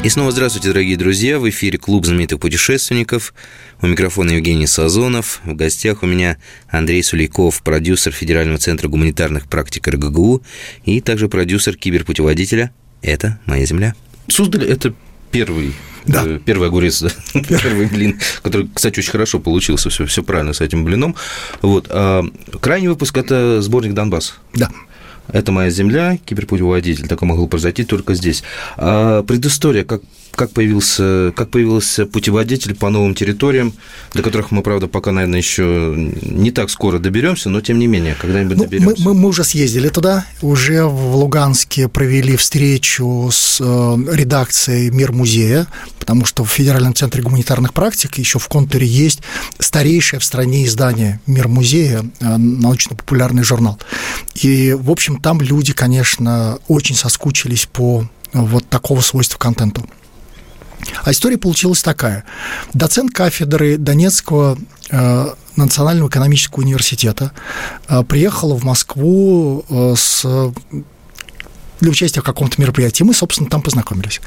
И 0.02 0.08
снова 0.08 0.32
здравствуйте, 0.32 0.70
дорогие 0.70 0.96
друзья. 0.96 1.38
В 1.38 1.50
эфире 1.50 1.78
Клуб 1.78 2.06
знаменитых 2.06 2.40
путешественников. 2.40 3.34
У 3.82 3.88
микрофона 3.88 4.32
Евгений 4.32 4.68
Сазонов. 4.68 5.42
В 5.44 5.54
гостях 5.54 6.02
у 6.02 6.06
меня 6.06 6.38
Андрей 6.70 7.04
Сулейков, 7.04 7.62
продюсер 7.62 8.14
Федерального 8.14 8.58
центра 8.58 8.88
гуманитарных 8.88 9.50
практик 9.50 9.86
РГГУ 9.86 10.42
и 10.86 11.02
также 11.02 11.28
продюсер 11.28 11.76
киберпутеводителя 11.76 12.72
«Это 13.02 13.38
моя 13.46 13.66
земля». 13.66 13.96
Суздаль– 14.30 14.64
это 14.66 14.94
первый 15.32 15.74
да. 16.06 16.24
Э, 16.26 16.40
первый 16.44 16.70
огурец, 16.70 17.02
да? 17.02 17.10
первый 17.42 17.88
блин, 17.88 18.20
который, 18.42 18.70
кстати, 18.74 19.00
очень 19.00 19.12
хорошо 19.12 19.40
получился, 19.40 19.90
все, 19.90 20.06
все 20.06 20.24
правильно 20.24 20.54
с 20.54 20.62
этим 20.62 20.84
блином. 20.84 21.16
Вот. 21.62 21.88
А 21.90 22.24
крайний 22.62 22.88
выпуск– 22.88 23.18
это 23.18 23.62
сборник 23.62 23.94
«Донбасс». 23.94 24.36
Да. 24.54 24.70
Это 25.32 25.52
моя 25.52 25.70
земля, 25.70 26.18
киберпутеводитель, 26.26 27.08
такое 27.08 27.30
могло 27.30 27.48
произойти 27.48 27.84
только 27.84 28.16
здесь. 28.16 28.44
А 28.78 29.22
предыстория, 29.24 29.84
как 29.84 30.02
как 30.40 30.52
появился, 30.52 31.34
как 31.36 31.50
появился 31.50 32.06
путеводитель 32.06 32.74
по 32.74 32.90
новым 32.90 33.14
территориям, 33.14 33.74
до 34.14 34.24
которых 34.24 34.52
мы, 34.52 34.62
правда, 34.62 34.88
пока, 34.88 35.12
наверное, 35.12 35.40
еще 35.40 35.94
не 36.22 36.52
так 36.52 36.70
скоро 36.70 36.98
доберемся, 36.98 37.50
но 37.50 37.60
тем 37.60 37.78
не 37.78 37.88
менее, 37.88 38.16
когда-нибудь 38.18 38.56
ну, 38.56 38.64
доберемся. 38.64 39.04
Мы, 39.04 39.14
мы, 39.14 39.20
мы 39.20 39.28
уже 39.28 39.44
съездили 39.44 39.90
туда, 39.90 40.26
уже 40.42 40.86
в 40.86 41.18
Луганске 41.18 41.90
провели 41.90 42.38
встречу 42.38 43.30
с 43.34 43.60
э, 43.60 43.98
редакцией 44.16 44.92
Мир 44.92 45.12
музея, 45.12 45.68
потому 46.00 46.24
что 46.24 46.46
в 46.46 46.50
Федеральном 46.50 46.96
центре 46.96 47.22
гуманитарных 47.22 47.74
практик 47.74 48.18
еще 48.18 48.40
в 48.40 48.48
контуре 48.48 48.88
есть 48.88 49.20
старейшее 49.60 50.22
в 50.22 50.24
стране 50.24 50.66
издание 50.66 51.20
Мир 51.28 51.50
музея, 51.50 52.06
э, 52.22 52.38
научно-популярный 52.38 53.44
журнал. 53.44 53.78
И, 54.36 54.72
в 54.72 54.90
общем, 54.90 55.20
там 55.20 55.42
люди, 55.42 55.74
конечно, 55.74 56.60
очень 56.70 56.96
соскучились 56.96 57.66
по 57.66 58.08
вот 58.32 58.70
такого 58.70 59.02
свойства 59.02 59.38
контенту. 59.38 59.86
А 61.04 61.12
история 61.12 61.38
получилась 61.38 61.82
такая. 61.82 62.24
Доцент 62.74 63.14
кафедры 63.14 63.78
Донецкого 63.78 64.58
э, 64.90 65.26
Национального 65.56 66.10
экономического 66.10 66.62
университета 66.62 67.32
э, 67.88 68.04
приехала 68.04 68.56
в 68.56 68.64
Москву 68.64 69.66
э, 69.70 69.94
с 69.98 70.26
для 71.80 71.92
участия 71.92 72.22
в 72.22 72.24
каком-то 72.24 72.60
мероприятии. 72.62 73.04
Мы, 73.04 73.14
собственно, 73.14 73.50
там 73.50 73.62
познакомились. 73.62 74.22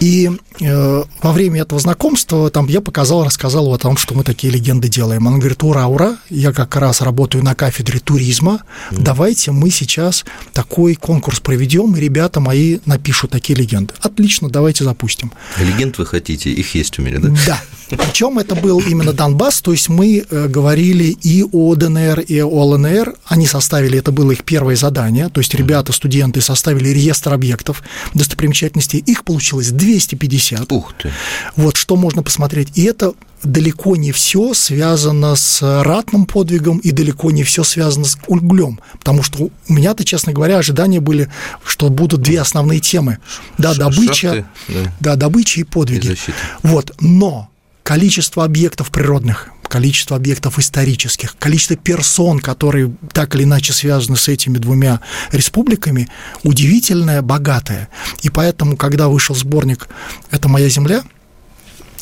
И 0.00 0.30
э, 0.60 1.04
во 1.22 1.32
время 1.32 1.62
этого 1.62 1.80
знакомства 1.80 2.50
там 2.50 2.66
я 2.66 2.80
показал, 2.80 3.24
рассказал 3.24 3.72
о 3.72 3.78
том, 3.78 3.96
что 3.96 4.14
мы 4.14 4.24
такие 4.24 4.52
легенды 4.52 4.88
делаем. 4.88 5.26
Она 5.26 5.38
говорит, 5.38 5.62
ура, 5.62 5.86
ура, 5.86 6.18
я 6.30 6.52
как 6.52 6.76
раз 6.76 7.00
работаю 7.00 7.44
на 7.44 7.54
кафедре 7.54 8.00
туризма, 8.00 8.62
mm. 8.90 9.02
давайте 9.02 9.52
мы 9.52 9.70
сейчас 9.70 10.24
такой 10.52 10.94
конкурс 10.94 11.40
проведем, 11.40 11.96
и 11.96 12.00
ребята 12.00 12.40
мои 12.40 12.78
напишут 12.84 13.30
такие 13.30 13.58
легенды. 13.58 13.94
Отлично, 14.00 14.48
давайте 14.48 14.84
запустим. 14.84 15.32
Легенд 15.58 15.98
вы 15.98 16.06
хотите, 16.06 16.50
их 16.50 16.74
есть 16.74 16.98
у 16.98 17.02
меня, 17.02 17.18
да? 17.18 17.28
Да. 17.46 17.60
Причем 17.90 18.38
это 18.38 18.54
был 18.54 18.80
именно 18.80 19.12
Донбасс, 19.12 19.60
то 19.60 19.72
есть 19.72 19.88
мы 19.88 20.24
э, 20.28 20.48
говорили 20.48 21.16
и 21.22 21.44
о 21.50 21.74
ДНР, 21.74 22.20
и 22.20 22.40
о 22.40 22.46
ЛНР. 22.46 23.14
Они 23.26 23.46
составили, 23.46 23.98
это 23.98 24.12
было 24.12 24.32
их 24.32 24.44
первое 24.44 24.76
задание, 24.76 25.28
то 25.28 25.40
есть 25.40 25.54
ребята, 25.54 25.92
студенты 25.92 26.40
составили 26.40 26.88
реестр 26.90 27.34
объектов, 27.34 27.82
достопримечательностей. 28.14 28.98
Их 29.00 29.24
получилось 29.24 29.70
250 29.70 30.28
50. 30.28 30.72
Ух 30.72 30.94
ты. 30.98 31.12
Вот 31.56 31.76
что 31.76 31.96
можно 31.96 32.22
посмотреть. 32.22 32.70
И 32.74 32.84
это 32.84 33.12
далеко 33.42 33.96
не 33.96 34.12
все 34.12 34.54
связано 34.54 35.36
с 35.36 35.82
ратным 35.82 36.26
подвигом 36.26 36.78
и 36.78 36.90
далеко 36.90 37.30
не 37.30 37.44
все 37.44 37.64
связано 37.64 38.04
с 38.04 38.18
углем. 38.26 38.80
Потому 38.98 39.22
что 39.22 39.50
у 39.68 39.72
меня-то, 39.72 40.04
честно 40.04 40.32
говоря, 40.32 40.58
ожидания 40.58 41.00
были, 41.00 41.30
что 41.64 41.88
будут 41.88 42.22
две 42.22 42.40
основные 42.40 42.80
темы. 42.80 43.18
Да, 43.58 43.74
добыча, 43.74 44.14
шахты, 44.14 44.46
да. 44.68 44.92
да, 45.00 45.16
добыча 45.16 45.60
и 45.60 45.64
подвиги. 45.64 46.06
И 46.06 46.08
защита. 46.10 46.38
Вот, 46.62 46.94
но 47.00 47.48
количество 47.88 48.44
объектов 48.44 48.90
природных, 48.90 49.48
количество 49.66 50.14
объектов 50.14 50.58
исторических, 50.58 51.38
количество 51.38 51.74
персон, 51.74 52.38
которые 52.38 52.92
так 53.14 53.34
или 53.34 53.44
иначе 53.44 53.72
связаны 53.72 54.18
с 54.18 54.28
этими 54.28 54.58
двумя 54.58 55.00
республиками, 55.32 56.10
удивительное, 56.42 57.22
богатое. 57.22 57.88
И 58.20 58.28
поэтому, 58.28 58.76
когда 58.76 59.08
вышел 59.08 59.34
сборник 59.34 59.88
«Это 60.30 60.50
моя 60.50 60.68
земля», 60.68 61.02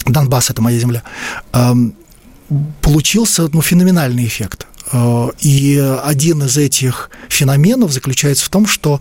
Донбасс– 0.06 0.50
это 0.50 0.60
моя 0.60 0.76
земля, 0.80 1.04
эм, 1.52 1.94
получился 2.82 3.48
ну, 3.52 3.62
феноменальный 3.62 4.26
эффект. 4.26 4.66
Э, 4.90 5.28
И 5.38 5.78
один 6.02 6.42
из 6.42 6.56
этих 6.56 7.10
феноменов 7.28 7.92
заключается 7.92 8.44
в 8.44 8.48
том, 8.48 8.66
что 8.66 9.00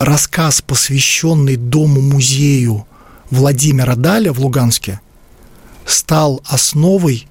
рассказ, 0.00 0.60
посвященный 0.60 1.54
дому-музею 1.54 2.84
Владимира 3.30 3.94
Даля 3.94 4.32
в 4.32 4.40
Луганске, 4.40 5.00
стал 5.86 6.42
основой 6.46 7.26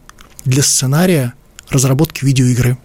для 0.45 0.63
сценария 0.63 1.33
разработки 1.69 2.25
видеоигры. 2.25 2.77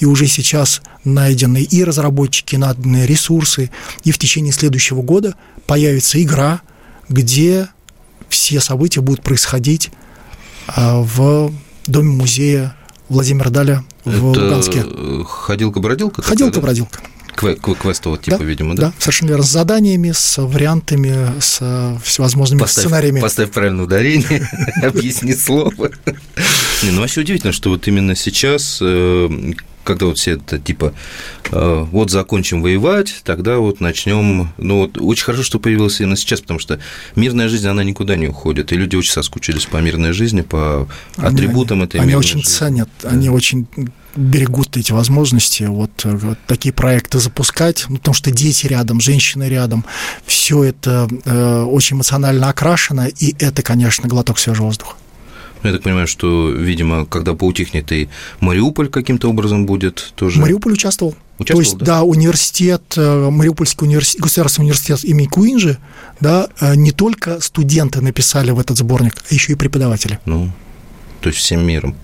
И 0.00 0.06
уже 0.06 0.26
сейчас 0.26 0.82
найдены 1.04 1.62
и 1.62 1.84
разработчики, 1.84 2.56
найдены 2.56 3.06
ресурсы, 3.06 3.70
и 4.02 4.10
в 4.10 4.18
течение 4.18 4.52
следующего 4.52 5.02
года 5.02 5.34
появится 5.66 6.20
игра, 6.22 6.60
где 7.08 7.68
все 8.28 8.60
события 8.60 9.00
будут 9.00 9.22
происходить 9.22 9.90
а, 10.66 11.00
в 11.00 11.52
доме 11.86 12.10
музея 12.10 12.76
Владимира 13.08 13.50
Даля 13.50 13.84
в 14.04 14.32
Это 14.32 14.40
Луганске. 14.44 14.82
ходилка-бродилка? 15.24 16.22
такая, 16.22 16.62
да? 16.62 17.00
Кве- 17.36 17.56
кве- 17.60 17.74
Квестового 17.76 18.20
типа, 18.20 18.42
видимо, 18.42 18.74
да? 18.74 18.82
Да, 18.88 18.92
совершенно 18.98 19.30
верно. 19.30 19.44
С 19.44 19.50
заданиями, 19.50 20.12
с 20.12 20.42
вариантами, 20.42 21.40
с 21.40 21.58
э, 21.60 21.96
всевозможными 22.02 22.60
Поставь, 22.60 22.84
сценариями. 22.84 23.20
поставь 23.20 23.50
правильное 23.50 23.84
ударение, 23.84 24.48
объясни 24.82 25.34
слово. 25.34 25.90
Не, 26.82 26.90
ну 26.90 27.00
вообще 27.00 27.20
удивительно, 27.22 27.52
что 27.52 27.70
вот 27.70 27.86
именно 27.88 28.14
сейчас, 28.14 28.78
э, 28.80 29.28
когда 29.84 30.06
вот 30.06 30.16
все 30.18 30.32
это 30.32 30.58
типа 30.58 30.94
э, 31.50 31.86
вот 31.90 32.10
закончим 32.10 32.62
воевать, 32.62 33.20
тогда 33.24 33.58
вот 33.58 33.80
начнем. 33.80 34.50
Ну 34.56 34.78
вот 34.78 34.98
очень 34.98 35.24
хорошо, 35.24 35.42
что 35.42 35.58
появилось 35.58 36.00
именно 36.00 36.16
сейчас, 36.16 36.40
потому 36.40 36.58
что 36.58 36.78
мирная 37.16 37.48
жизнь 37.48 37.66
она 37.68 37.84
никуда 37.84 38.16
не 38.16 38.28
уходит, 38.28 38.72
и 38.72 38.76
люди 38.76 38.96
очень 38.96 39.12
соскучились 39.12 39.66
по 39.66 39.78
мирной 39.78 40.12
жизни, 40.12 40.40
по 40.42 40.88
Они- 41.16 41.26
атрибутам 41.34 41.82
этой 41.82 41.96
Они 42.00 42.08
мирной 42.10 42.20
очень 42.20 42.38
жизни. 42.42 42.50
ценят, 42.50 42.88
они 43.02 43.28
очень 43.28 43.66
берегут 44.16 44.76
эти 44.76 44.92
возможности, 44.92 45.64
вот, 45.64 45.90
э, 46.04 46.16
вот 46.16 46.38
такие 46.46 46.72
проекты 46.72 47.18
запускать, 47.18 47.86
ну, 47.88 47.96
потому 47.96 48.14
что 48.14 48.30
дети 48.30 48.66
рядом, 48.66 49.00
женщины 49.00 49.48
рядом, 49.48 49.84
все 50.26 50.64
это 50.64 51.08
э, 51.24 51.62
очень 51.62 51.96
эмоционально 51.96 52.48
окрашено, 52.48 53.08
и 53.08 53.34
это, 53.38 53.62
конечно, 53.62 54.08
глоток 54.08 54.38
свежего 54.38 54.66
воздуха. 54.66 54.94
Ну, 55.62 55.70
Я 55.70 55.76
так 55.76 55.82
понимаю, 55.82 56.06
что, 56.06 56.50
видимо, 56.50 57.06
когда 57.06 57.32
поутихнет, 57.32 57.90
и 57.90 58.10
Мариуполь 58.40 58.88
каким-то 58.88 59.30
образом 59.30 59.64
будет 59.64 60.12
тоже. 60.14 60.38
Мариуполь 60.38 60.74
участвовал. 60.74 61.14
Участвовал, 61.38 61.62
То 61.62 61.62
есть, 61.62 61.78
да? 61.78 61.86
да, 61.86 62.02
университет, 62.02 62.82
э, 62.96 63.30
Мариупольский 63.30 63.86
университет, 63.86 64.20
государственный 64.20 64.64
университет 64.66 65.02
имени 65.04 65.26
Куинджи, 65.26 65.78
да, 66.20 66.48
э, 66.60 66.74
не 66.76 66.92
только 66.92 67.40
студенты 67.40 68.02
написали 68.02 68.50
в 68.50 68.58
этот 68.60 68.76
сборник, 68.76 69.14
а 69.30 69.34
еще 69.34 69.52
и 69.52 69.54
преподаватели. 69.56 70.20
Ну, 70.26 70.50
то 71.22 71.30
есть 71.30 71.40
всем 71.40 71.66
миром. 71.66 71.96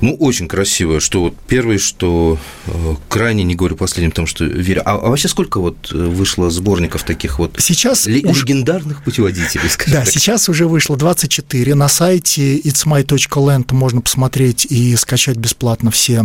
Ну, 0.00 0.14
очень 0.16 0.48
красиво, 0.48 1.00
что 1.00 1.20
вот 1.22 1.34
первый, 1.48 1.78
что 1.78 2.38
э, 2.66 2.94
крайне, 3.08 3.44
не 3.44 3.54
говорю 3.54 3.76
последним, 3.76 4.10
потому 4.10 4.26
что 4.26 4.44
верю. 4.44 4.82
А, 4.84 4.92
а 4.94 5.08
вообще 5.10 5.28
сколько 5.28 5.60
вот 5.60 5.90
э, 5.92 5.96
вышло 5.96 6.50
сборников 6.50 7.02
таких 7.04 7.38
вот 7.38 7.56
Сейчас 7.58 8.06
ле- 8.06 8.22
уж- 8.28 8.42
легендарных 8.42 9.02
путеводителей, 9.04 9.68
скажем 9.68 9.92
Да, 9.94 10.00
так? 10.04 10.10
сейчас 10.12 10.48
уже 10.48 10.66
вышло 10.66 10.96
24. 10.96 11.74
На 11.74 11.88
сайте 11.88 12.58
itsmy.land 12.58 13.72
можно 13.74 14.00
посмотреть 14.00 14.66
и 14.68 14.94
скачать 14.96 15.36
бесплатно 15.36 15.90
все, 15.90 16.24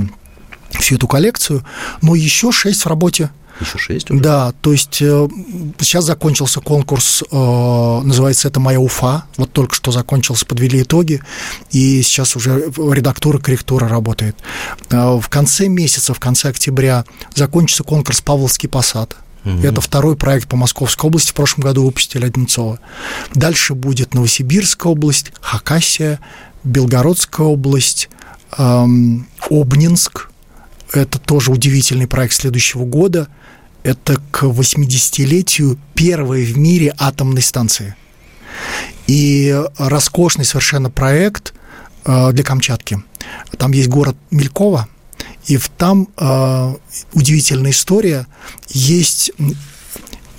всю 0.72 0.96
эту 0.96 1.08
коллекцию. 1.08 1.66
Но 2.02 2.16
еще 2.16 2.52
6 2.52 2.82
в 2.84 2.88
работе. 2.88 3.30
Еще 3.60 3.78
шесть 3.78 4.10
уже? 4.12 4.20
Да, 4.22 4.54
то 4.62 4.72
есть 4.72 5.02
э, 5.02 5.28
сейчас 5.80 6.06
закончился 6.06 6.62
конкурс, 6.62 7.24
э, 7.30 7.36
называется 8.04 8.48
«Это 8.48 8.60
моя 8.60 8.80
Уфа». 8.80 9.26
Вот 9.38 9.52
только 9.52 9.76
что 9.76 9.92
закончился, 9.92 10.46
подвели 10.46 10.82
итоги, 10.82 11.22
и 11.72 12.02
сейчас 12.02 12.36
уже 12.36 12.72
редактура, 12.78 13.38
корректура 13.40 13.88
работает. 13.88 14.36
Э, 14.90 15.20
В 15.20 15.28
конце 15.30 15.68
месяца, 15.68 16.14
в 16.14 16.20
конце 16.20 16.50
октября 16.50 17.06
закончится 17.36 17.84
конкурс 17.84 18.22
«Павловский 18.22 18.70
посад». 18.70 19.16
Это 19.46 19.82
второй 19.82 20.16
проект 20.16 20.48
по 20.48 20.58
Московской 20.58 21.08
области. 21.08 21.32
В 21.32 21.34
прошлом 21.34 21.64
году 21.64 21.86
выпустили 21.86 22.26
Одинцова. 22.26 22.80
Дальше 23.34 23.74
будет 23.74 24.14
Новосибирская 24.14 24.92
область, 24.92 25.32
Хакасия, 25.40 26.20
Белгородская 26.64 27.48
область, 27.48 28.10
эм, 28.58 29.28
Обнинск. 29.50 30.30
Это 30.92 31.20
тоже 31.20 31.52
удивительный 31.52 32.06
проект 32.06 32.34
следующего 32.34 32.84
года. 32.84 33.28
Это 33.84 34.20
к 34.32 34.44
80-летию 34.44 35.80
первой 35.94 36.44
в 36.46 36.58
мире 36.58 36.94
атомной 36.98 37.42
станции. 37.42 37.96
И 39.08 39.56
роскошный 39.78 40.46
совершенно 40.46 40.90
проект 40.90 41.54
э, 42.06 42.32
для 42.32 42.44
Камчатки. 42.44 43.02
Там 43.58 43.72
есть 43.72 43.90
город 43.90 44.18
Мелькова, 44.32 44.88
и 45.48 45.58
там 45.78 46.08
э, 46.18 46.76
удивительная 47.14 47.72
история. 47.72 48.28
Есть 48.68 49.32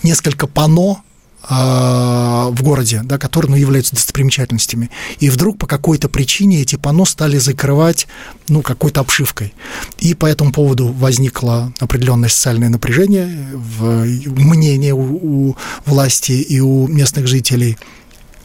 несколько 0.02 0.46
пано 0.46 1.02
в 1.48 2.62
городе, 2.62 3.00
да, 3.04 3.18
которые 3.18 3.50
ну, 3.50 3.56
являются 3.56 3.94
достопримечательностями. 3.94 4.90
И 5.20 5.30
вдруг 5.30 5.58
по 5.58 5.66
какой-то 5.66 6.08
причине 6.08 6.60
эти 6.60 6.76
пано 6.76 7.04
стали 7.04 7.38
закрывать 7.38 8.06
ну, 8.48 8.62
какой-то 8.62 9.00
обшивкой. 9.00 9.54
И 9.98 10.14
по 10.14 10.26
этому 10.26 10.52
поводу 10.52 10.88
возникло 10.88 11.72
определенное 11.78 12.28
социальное 12.28 12.68
напряжение, 12.68 13.48
в, 13.54 14.04
мнение 14.26 14.92
у, 14.92 15.48
у 15.50 15.56
власти 15.86 16.32
и 16.32 16.60
у 16.60 16.86
местных 16.86 17.26
жителей 17.26 17.78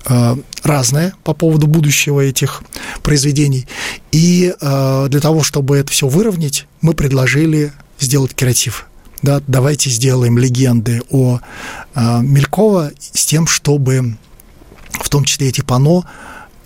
э, 0.08 0.36
разное 0.64 1.14
по 1.24 1.34
поводу 1.34 1.68
будущего 1.68 2.22
этих 2.22 2.64
произведений. 3.04 3.68
И 4.12 4.54
э, 4.60 5.08
для 5.10 5.20
того, 5.20 5.44
чтобы 5.44 5.78
это 5.78 5.92
все 5.92 6.08
выровнять, 6.08 6.66
мы 6.82 6.94
предложили 6.94 7.74
сделать 8.00 8.34
креатив. 8.36 8.88
Да, 9.26 9.42
давайте 9.48 9.90
сделаем 9.90 10.38
легенды 10.38 11.02
о 11.10 11.40
э, 11.96 12.22
Мелькова 12.22 12.92
с 13.00 13.26
тем, 13.26 13.48
чтобы 13.48 14.18
в 14.92 15.10
том 15.10 15.24
числе 15.24 15.48
эти 15.48 15.62
пано, 15.62 16.04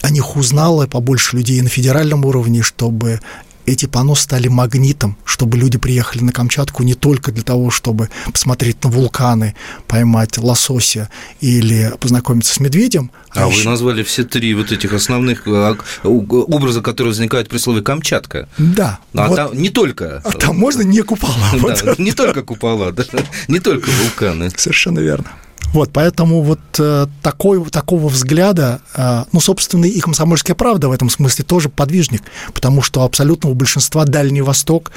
о 0.01 0.09
них 0.09 0.35
узнало 0.35 0.85
побольше 0.85 1.37
людей 1.37 1.61
на 1.61 1.69
федеральном 1.69 2.25
уровне, 2.25 2.61
чтобы 2.61 3.21
эти 3.71 3.85
пано 3.85 4.15
стали 4.15 4.47
магнитом, 4.47 5.17
чтобы 5.25 5.57
люди 5.57 5.77
приехали 5.77 6.23
на 6.23 6.31
Камчатку 6.31 6.83
не 6.83 6.95
только 6.95 7.31
для 7.31 7.43
того, 7.43 7.69
чтобы 7.71 8.09
посмотреть 8.31 8.83
на 8.83 8.89
вулканы, 8.89 9.55
поймать 9.87 10.37
лосося 10.37 11.09
или 11.39 11.93
познакомиться 11.99 12.53
с 12.53 12.59
медведем. 12.59 13.11
А 13.31 13.47
вы 13.47 13.53
ещё- 13.53 13.69
назвали 13.69 14.03
все 14.03 14.23
три 14.23 14.53
вот 14.53 14.71
этих 14.71 14.93
основных 14.93 15.47
э, 15.47 15.75
образа, 16.03 16.81
которые 16.81 17.11
возникают 17.11 17.49
при 17.49 17.57
слове 17.57 17.81
Камчатка. 17.81 18.49
Да. 18.57 18.99
А 19.13 19.27
вот, 19.27 19.35
там 19.35 19.57
не 19.57 19.69
только. 19.69 20.21
а 20.25 20.31
там 20.31 20.57
можно 20.57 20.81
не 20.81 21.01
купола. 21.01 21.33
вот. 21.53 21.81
Да, 21.83 21.95
не 21.97 22.11
только 22.11 22.41
купола, 22.43 22.91
да, 22.91 23.03
не 23.47 23.59
только 23.59 23.89
вулканы. 23.89 24.49
Совершенно 24.55 24.99
верно. 24.99 25.31
Вот, 25.73 25.91
поэтому 25.93 26.41
вот 26.41 26.59
э, 26.79 27.05
такой, 27.21 27.63
такого 27.69 28.07
взгляда, 28.07 28.81
э, 28.95 29.25
ну, 29.31 29.39
собственно, 29.39 29.85
и 29.85 29.99
«Комсомольская 29.99 30.55
правда» 30.55 30.89
в 30.89 30.91
этом 30.91 31.09
смысле 31.09 31.45
тоже 31.45 31.69
подвижник, 31.69 32.23
потому 32.53 32.81
что 32.81 33.03
абсолютного 33.03 33.53
большинства 33.53 34.05
Дальний 34.05 34.41
Восток 34.41 34.91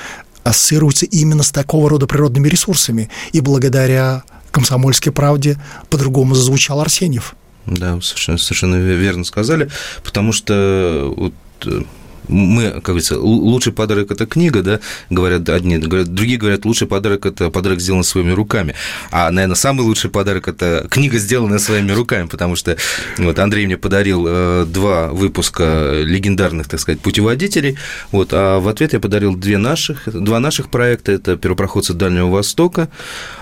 ассоциируется 0.45 1.05
именно 1.07 1.43
с 1.43 1.51
такого 1.51 1.91
рода 1.91 2.07
природными 2.07 2.49
ресурсами, 2.49 3.11
и 3.33 3.41
благодаря 3.41 4.25
«Комсомольской 4.51 5.13
правде» 5.13 5.61
по-другому 5.91 6.35
зазвучал 6.35 6.81
Арсеньев. 6.81 7.35
Да, 7.67 8.01
совершенно, 8.01 8.39
совершенно 8.39 8.77
верно 8.77 9.25
сказали, 9.25 9.71
потому 10.03 10.33
что 10.33 11.13
вот, 11.17 11.35
э, 11.67 11.83
мы, 12.29 12.71
как 12.71 12.85
говорится, 12.85 13.19
лучший 13.19 13.73
подарок– 13.73 14.11
это 14.11 14.27
книга, 14.27 14.63
да, 14.63 14.81
говорят 15.11 15.49
одни, 15.49 15.79
говорят, 15.79 16.13
другие 16.15 16.39
говорят, 16.39 16.65
лучший 16.65 16.87
подарок– 16.87 17.27
это 17.27 17.51
подарок, 17.51 17.81
сделанный 17.81 18.05
своими 18.05 18.31
руками. 18.31 18.75
А, 19.11 19.31
наверное, 19.31 19.57
самый 19.57 19.83
лучший 19.83 20.11
подарок– 20.11 20.49
это 20.49 20.87
книга, 20.91 21.19
сделанная 21.19 21.59
своими 21.59 21.93
руками, 21.93 22.27
потому 22.27 22.57
что 22.57 22.77
вот 23.19 23.39
Андрей 23.39 23.67
мне 23.67 23.77
подарил 23.77 24.25
э, 24.27 24.67
два 24.67 25.09
выпуска 25.09 26.01
легендарных, 26.03 26.69
так 26.69 26.81
сказать, 26.81 27.01
путеводителей, 27.01 27.77
вот, 28.11 28.31
а 28.33 28.61
в 28.61 28.69
ответ 28.69 28.93
я 28.93 29.01
подарил 29.01 29.35
две 29.35 29.59
наших, 29.59 30.09
два 30.13 30.41
наших 30.41 30.69
проекта– 30.69 31.13
это 31.13 31.37
«Первопроходцы 31.37 31.93
Дальнего 31.93 32.29
Востока», 32.29 32.89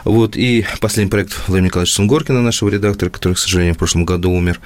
вот, 0.05 0.37
и 0.37 0.65
последний 0.81 1.11
проект 1.11 1.37
Владимира 1.47 1.67
Николаевича 1.67 1.95
Сунгоркина, 1.95 2.41
нашего 2.41 2.71
редактора, 2.71 3.11
который, 3.11 3.35
к 3.35 3.39
сожалению, 3.39 3.75
в 3.75 3.79
прошлом 3.79 4.05
году 4.05 4.31
умер, 4.31 4.61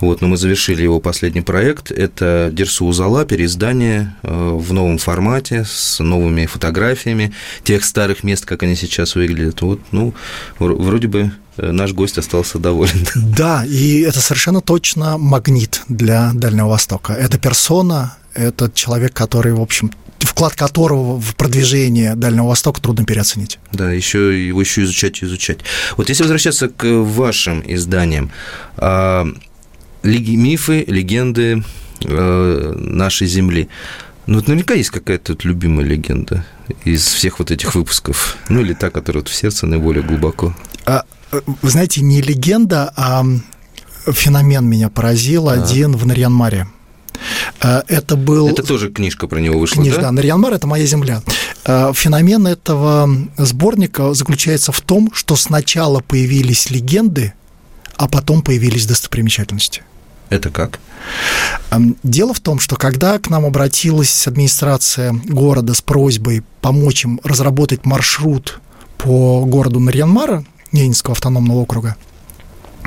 вот, 0.00 0.20
но 0.20 0.28
мы 0.28 0.36
завершили 0.36 0.82
его 0.82 1.00
последний 1.00 1.40
проект– 1.40 1.90
это 1.90 2.50
«Дерсу 2.52 2.84
Узала», 2.84 3.24
переиздание 3.24 3.53
издание 3.54 4.14
э, 4.22 4.50
в 4.52 4.72
новом 4.72 4.98
формате, 4.98 5.64
с 5.64 6.02
новыми 6.02 6.46
фотографиями 6.46 7.32
тех 7.62 7.84
старых 7.84 8.24
мест, 8.24 8.44
как 8.44 8.64
они 8.64 8.74
сейчас 8.74 9.14
выглядят. 9.14 9.62
Вот, 9.62 9.80
ну, 9.92 10.12
вроде 10.58 11.06
бы 11.06 11.30
э, 11.56 11.70
наш 11.70 11.92
гость 11.92 12.18
остался 12.18 12.58
доволен. 12.58 13.06
Да, 13.14 13.64
и 13.64 14.00
это 14.00 14.20
совершенно 14.20 14.60
точно 14.60 15.18
магнит 15.18 15.82
для 15.88 16.32
Дальнего 16.34 16.68
Востока. 16.68 17.12
Это 17.12 17.38
персона, 17.38 18.16
это 18.34 18.70
человек, 18.74 19.12
который, 19.12 19.52
в 19.52 19.60
общем, 19.60 19.92
вклад 20.18 20.54
которого 20.54 21.20
в 21.20 21.36
продвижение 21.36 22.16
Дальнего 22.16 22.48
Востока 22.48 22.80
трудно 22.80 23.04
переоценить. 23.04 23.58
Да, 23.72 23.92
еще 23.92 24.48
его 24.48 24.60
еще 24.60 24.82
изучать 24.82 25.22
и 25.22 25.26
изучать. 25.26 25.58
Вот 25.96 26.08
если 26.08 26.24
возвращаться 26.24 26.68
к 26.68 26.84
вашим 26.84 27.62
изданиям, 27.66 28.30
а, 28.76 29.26
мифы, 30.02 30.84
легенды, 30.88 31.62
нашей 32.02 33.26
Земли. 33.26 33.68
Ну, 34.26 34.36
вот 34.36 34.48
наверняка 34.48 34.74
есть 34.74 34.90
какая-то 34.90 35.36
любимая 35.42 35.84
легенда 35.84 36.46
из 36.84 37.04
всех 37.04 37.38
вот 37.38 37.50
этих 37.50 37.74
выпусков. 37.74 38.38
Ну, 38.48 38.60
или 38.60 38.72
та, 38.72 38.90
которая 38.90 39.22
вот 39.22 39.28
в 39.28 39.34
сердце 39.34 39.66
наиболее 39.66 40.02
глубоко. 40.02 40.54
А, 40.86 41.04
вы 41.30 41.70
знаете, 41.70 42.00
не 42.00 42.22
легенда, 42.22 42.92
а 42.96 43.24
феномен 44.06 44.66
меня 44.66 44.88
поразил. 44.88 45.48
А. 45.48 45.54
Один 45.54 45.96
в 45.96 46.06
Нарьянмаре. 46.06 46.68
А, 47.60 47.84
это 47.86 48.16
был... 48.16 48.48
Это 48.48 48.62
тоже 48.62 48.90
книжка 48.90 49.26
про 49.28 49.40
него 49.40 49.58
вышла, 49.58 49.82
Книжка, 49.82 50.00
да? 50.00 50.06
да, 50.08 50.12
Нарьянмар– 50.12 50.52
это 50.54 50.66
моя 50.66 50.86
земля. 50.86 51.22
Феномен 51.64 52.46
этого 52.46 53.08
сборника 53.36 54.14
заключается 54.14 54.72
в 54.72 54.80
том, 54.80 55.10
что 55.14 55.36
сначала 55.36 56.00
появились 56.00 56.70
легенды, 56.70 57.34
а 57.96 58.08
потом 58.08 58.42
появились 58.42 58.86
достопримечательности. 58.86 59.82
Это 60.30 60.50
как? 60.50 60.80
Дело 62.02 62.34
в 62.34 62.40
том, 62.40 62.60
что 62.60 62.76
когда 62.76 63.18
к 63.18 63.28
нам 63.30 63.44
обратилась 63.44 64.26
администрация 64.26 65.12
города 65.24 65.74
с 65.74 65.82
просьбой 65.82 66.42
помочь 66.60 67.04
им 67.04 67.20
разработать 67.24 67.84
маршрут 67.84 68.60
по 68.98 69.44
городу 69.44 69.80
Нарьянмара, 69.80 70.44
Ненецкого 70.72 71.12
автономного 71.12 71.58
округа, 71.58 71.96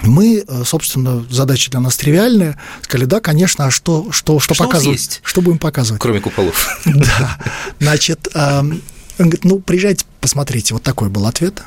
мы, 0.03 0.43
э, 0.47 0.63
собственно, 0.63 1.25
задача 1.29 1.71
для 1.71 1.79
нас 1.79 1.97
тривиальная, 1.97 2.57
сказали, 2.81 3.05
да, 3.05 3.19
конечно, 3.19 3.65
а 3.65 3.71
что, 3.71 4.11
что, 4.11 4.39
что, 4.39 4.53
что 4.53 4.63
показывать? 4.65 4.99
Есть? 4.99 5.21
Что 5.23 5.41
будем 5.41 5.57
показывать? 5.57 6.01
Кроме 6.01 6.19
куполов. 6.19 6.79
Да. 6.85 7.37
Значит, 7.79 8.27
он 9.19 9.29
говорит, 9.29 9.45
ну, 9.45 9.59
приезжайте, 9.59 10.05
посмотрите. 10.21 10.73
Вот 10.73 10.83
такой 10.83 11.09
был 11.09 11.25
ответ. 11.25 11.61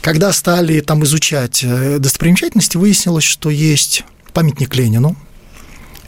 Когда 0.00 0.32
стали 0.32 0.80
там 0.80 1.04
изучать 1.04 1.62
э, 1.62 1.98
достопримечательности, 1.98 2.78
выяснилось, 2.78 3.24
что 3.24 3.50
есть 3.50 4.04
памятник 4.36 4.76
Ленину, 4.76 5.16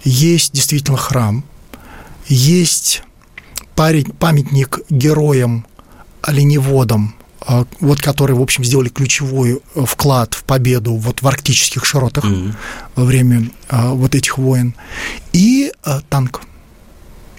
есть 0.05 0.53
действительно 0.53 0.99
храм, 0.99 1.43
есть 2.27 3.03
памятник 3.75 4.81
героям, 4.91 5.65
оленеводам, 6.21 7.15
а, 7.41 7.65
вот 7.81 8.03
которые, 8.03 8.37
в 8.37 8.43
общем, 8.43 8.65
сделали 8.65 8.91
ключевой 8.91 9.63
э, 9.75 9.85
вклад 9.87 10.35
в 10.35 10.45
победу 10.45 10.95
вот 10.97 11.23
в 11.23 11.27
арктических 11.27 11.87
широтах 11.87 12.27
mm-hmm. 12.27 12.55
во 12.97 13.05
время 13.05 13.51
а, 13.71 13.95
вот 13.95 14.15
этих 14.15 14.37
войн, 14.37 14.75
и 15.33 15.73
а, 15.83 16.03
танк. 16.11 16.43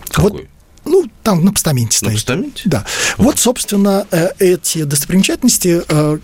Какой? 0.08 0.32
Вот 0.32 0.41
ну, 0.89 1.06
там 1.23 1.45
на 1.45 1.54
постаменте 1.54 1.97
стоит. 1.97 2.10
На 2.10 2.15
постаменте? 2.15 2.63
Да. 2.65 2.86
Вот, 3.17 3.30
вот 3.30 3.39
собственно, 3.39 4.08
э, 4.12 4.30
эти 4.39 4.84
достопримечательности, 4.84 5.84
э, 5.88 6.17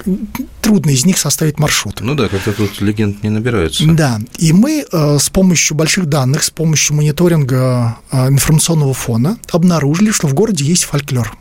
трудно 0.62 0.90
из 0.90 1.06
них 1.06 1.18
составить 1.18 1.60
маршрут. 1.60 2.02
Ну 2.02 2.16
да, 2.16 2.28
как-то 2.28 2.52
тут 2.52 2.82
легенд 2.82 3.22
не 3.24 3.30
набираются. 3.30 3.84
Да, 3.86 4.20
и 4.38 4.52
мы 4.54 4.86
э, 4.92 5.18
с 5.20 5.30
помощью 5.30 5.78
больших 5.78 6.08
данных, 6.08 6.44
с 6.44 6.50
помощью 6.50 6.96
мониторинга 6.96 7.98
информационного 8.12 8.94
фона 8.94 9.38
обнаружили, 9.52 10.12
что 10.12 10.28
в 10.28 10.34
городе 10.34 10.66
есть 10.66 10.86
фольклор 10.86 11.38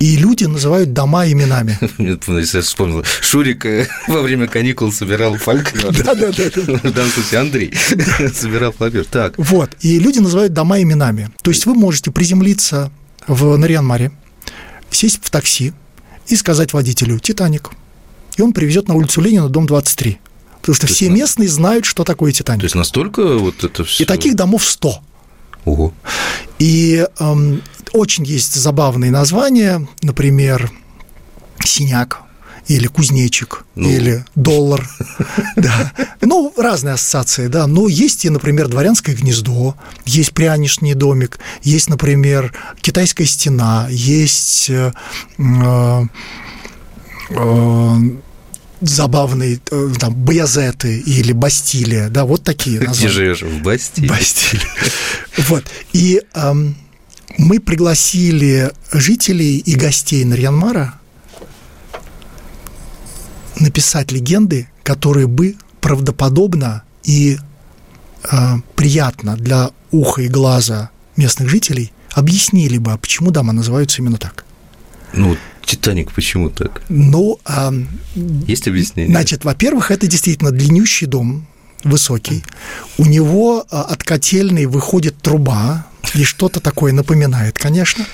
и 0.00 0.16
люди 0.16 0.44
называют 0.44 0.92
дома 0.92 1.26
именами. 1.26 1.78
Я 1.98 2.62
вспомнил, 2.62 3.04
Шурик 3.20 3.66
э, 3.66 3.88
во 4.08 4.22
время 4.22 4.46
каникул 4.46 4.92
собирал 4.92 5.34
фольклор. 5.36 5.92
Да, 5.92 6.14
да, 6.14 6.30
да. 6.32 6.50
В 6.54 6.92
данном 6.92 7.10
случае 7.10 7.40
Андрей 7.40 7.74
собирал 8.34 8.72
фольклор. 8.72 9.04
Так. 9.06 9.34
Вот, 9.36 9.70
и 9.80 9.98
люди 9.98 10.18
называют 10.18 10.52
дома 10.52 10.80
именами. 10.80 11.30
То 11.42 11.50
есть 11.50 11.66
вы 11.66 11.74
можете 11.74 12.10
приземлиться 12.10 12.92
в 13.26 13.56
Нарьян-Маре, 13.56 14.12
сесть 14.90 15.20
в 15.22 15.30
такси 15.30 15.72
и 16.28 16.36
сказать 16.36 16.72
водителю 16.72 17.18
«Титаник». 17.18 17.70
И 18.36 18.42
он 18.42 18.52
привезет 18.52 18.86
на 18.86 18.94
улицу 18.94 19.20
Ленина, 19.20 19.48
дом 19.48 19.66
23. 19.66 20.18
Потому 20.60 20.76
что 20.76 20.86
все 20.86 21.08
местные 21.08 21.48
знают, 21.48 21.84
что 21.84 22.04
такое 22.04 22.30
Титаник. 22.30 22.60
То 22.60 22.66
есть 22.66 22.74
настолько 22.76 23.36
вот 23.36 23.64
это 23.64 23.84
все... 23.84 24.04
И 24.04 24.06
таких 24.06 24.36
домов 24.36 24.64
100. 24.64 25.02
Ого. 25.68 25.92
И 26.58 27.06
эм, 27.18 27.62
очень 27.92 28.24
есть 28.24 28.54
забавные 28.54 29.10
названия, 29.10 29.86
например, 30.02 30.70
синяк 31.64 32.22
или 32.68 32.86
кузнечик, 32.86 33.64
ну. 33.74 33.88
или 33.88 34.24
доллар. 34.34 34.88
Да. 35.56 35.92
Ну, 36.20 36.52
разные 36.56 36.94
ассоциации, 36.94 37.48
да. 37.48 37.66
Но 37.66 37.88
есть 37.88 38.24
и, 38.24 38.30
например, 38.30 38.68
дворянское 38.68 39.14
гнездо, 39.14 39.74
есть 40.06 40.32
прянишний 40.32 40.94
домик, 40.94 41.38
есть, 41.62 41.88
например, 41.88 42.54
китайская 42.80 43.26
стена, 43.26 43.88
есть 43.90 44.70
э, 44.70 44.92
э, 45.38 46.02
забавные 48.80 49.60
э, 49.70 49.92
там 49.98 50.14
Баязеты 50.14 50.98
или 50.98 51.32
Бастилия, 51.32 52.08
да, 52.08 52.24
вот 52.24 52.44
такие 52.44 52.78
названия. 52.80 52.98
Где 52.98 53.08
живешь? 53.08 53.42
В 53.42 53.62
Бастилии. 53.62 54.08
Бастилии. 54.08 54.62
Вот. 55.48 55.64
И 55.92 56.20
эм, 56.34 56.76
мы 57.38 57.60
пригласили 57.60 58.72
жителей 58.92 59.58
и 59.58 59.74
гостей 59.76 60.24
Нарьянмара 60.24 60.94
написать 63.60 64.10
легенды, 64.10 64.68
которые 64.82 65.26
бы 65.26 65.56
правдоподобно 65.80 66.82
и 67.04 67.38
э, 68.30 68.36
приятно 68.74 69.36
для 69.36 69.70
уха 69.90 70.22
и 70.22 70.28
глаза 70.28 70.90
местных 71.16 71.48
жителей 71.48 71.92
объяснили 72.12 72.78
бы, 72.78 72.92
а 72.92 72.98
почему 72.98 73.30
дома 73.30 73.52
называются 73.52 74.02
именно 74.02 74.18
так. 74.18 74.44
Ну, 75.12 75.36
Титаник 75.68 76.12
почему 76.12 76.48
так? 76.48 76.80
Ну, 76.88 77.38
а, 77.44 77.70
есть 78.46 78.66
объяснение? 78.66 79.12
Значит, 79.12 79.44
во-первых, 79.44 79.90
это 79.90 80.06
действительно 80.06 80.50
длиннющий 80.50 81.06
дом, 81.06 81.46
высокий. 81.84 82.42
У 82.96 83.04
него 83.04 83.66
а, 83.70 83.82
от 83.82 84.02
котельной 84.02 84.64
выходит 84.64 85.18
труба, 85.20 85.84
и 86.14 86.24
что-то 86.24 86.60
такое 86.60 86.94
напоминает, 86.94 87.58
конечно. 87.58 88.06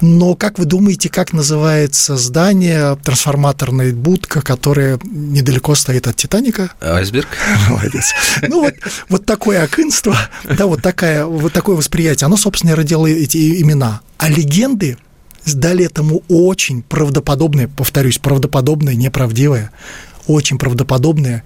Но 0.00 0.36
как 0.36 0.60
вы 0.60 0.64
думаете, 0.64 1.08
как 1.08 1.32
называется 1.32 2.16
здание, 2.16 2.96
трансформаторная 3.02 3.92
будка, 3.92 4.40
которая 4.40 5.00
недалеко 5.02 5.74
стоит 5.74 6.06
от 6.06 6.14
Титаника? 6.14 6.70
Айсберг. 6.80 7.26
Молодец. 7.68 8.12
Ну 8.46 8.60
вот, 8.62 8.74
вот 9.08 9.26
такое 9.26 9.64
акынство, 9.64 10.16
да, 10.44 10.66
вот, 10.66 10.82
такая, 10.82 11.26
вот 11.26 11.52
такое 11.52 11.74
восприятие, 11.74 12.26
оно, 12.26 12.36
собственно, 12.36 12.76
родило 12.76 13.08
эти 13.08 13.60
имена. 13.60 14.02
А 14.18 14.28
легенды 14.28 14.98
дали 15.46 15.84
этому 15.84 16.22
очень 16.28 16.82
правдоподобное, 16.82 17.68
повторюсь, 17.68 18.18
правдоподобное, 18.18 18.94
неправдивое, 18.94 19.70
очень 20.26 20.58
правдоподобное, 20.58 21.44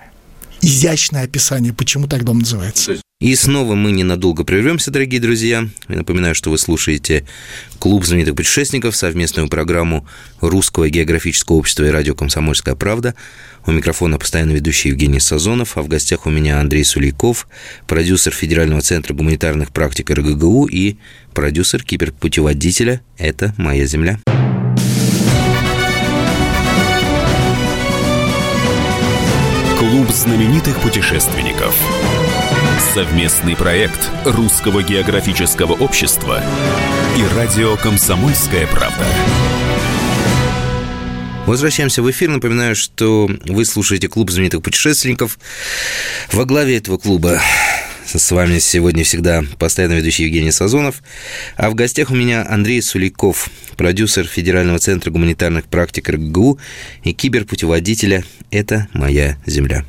изящное 0.61 1.25
описание, 1.25 1.73
почему 1.73 2.07
так 2.07 2.25
дом 2.25 2.41
называется. 2.41 2.97
И 3.19 3.35
снова 3.35 3.75
мы 3.75 3.93
ненадолго 3.93 4.45
прервемся, 4.45 4.91
дорогие 4.91 5.23
друзья. 5.23 5.67
Я 5.89 5.97
напоминаю, 5.97 6.35
что 6.35 6.51
вы 6.51 6.59
слушаете 6.59 7.27
Клуб 7.79 8.05
знаменитых 8.05 8.37
путешественников, 8.37 8.95
совместную 8.95 9.49
программу 9.49 10.07
Русского 10.43 10.91
географического 10.91 11.57
общества 11.57 11.85
и 11.85 11.91
радио 11.91 12.15
«Комсомольская 12.15 12.75
правда». 12.75 13.15
У 13.67 13.73
микрофона 13.73 14.17
постоянно 14.19 14.53
ведущий 14.53 14.91
Евгений 14.91 15.19
Сазонов, 15.19 15.77
а 15.77 15.83
в 15.83 15.89
гостях 15.89 16.27
у 16.27 16.31
меня 16.31 16.61
Андрей 16.61 16.85
Сулейков, 16.85 17.49
продюсер 17.87 18.33
Федерального 18.33 18.81
центра 18.81 19.13
гуманитарных 19.13 19.73
практик 19.73 20.09
РГГУ 20.11 20.67
и 20.67 20.97
продюсер 21.35 21.83
киберпутеводителя 21.83 23.01
«Это 23.19 23.55
моя 23.57 23.87
земля». 23.87 24.21
Клуб 29.79 30.11
знаменитых 30.11 30.81
путешественников– 30.81 31.77
Совместный 32.95 33.57
проект 33.57 34.11
Русского 34.25 34.83
географического 34.83 35.73
общества 35.73 36.43
и 37.17 37.37
радио 37.37 37.77
«Комсомольская 37.77 38.67
правда». 38.67 39.05
Возвращаемся 41.47 42.03
в 42.03 42.11
эфир. 42.11 42.29
Напоминаю, 42.29 42.75
что 42.75 43.31
вы 43.47 43.65
слушаете 43.65 44.09
клуб 44.09 44.31
знаменитых 44.31 44.63
путешественников. 44.63 45.39
Во 46.33 46.45
главе 46.45 46.77
этого 46.77 46.99
клуба 46.99 47.41
с 48.05 48.31
вами 48.33 48.59
сегодня 48.59 49.05
всегда 49.05 49.45
постоянно 49.59 49.95
ведущий 49.95 50.25
Евгений 50.25 50.51
Сазонов. 50.51 51.03
А 51.57 51.71
в 51.71 51.77
гостях 51.77 52.11
у 52.11 52.15
меня 52.17 52.45
Андрей 52.49 52.83
Суликов, 52.83 53.49
продюсер 53.77 54.27
Федерального 54.27 54.81
центра 54.81 55.13
гуманитарных 55.13 55.67
практик 55.67 56.09
РГГУ 56.09 56.59
и 57.05 57.13
киберпутеводителя 57.13 58.25
«Это 58.51 58.89
моя 58.93 59.39
земля». 59.47 59.85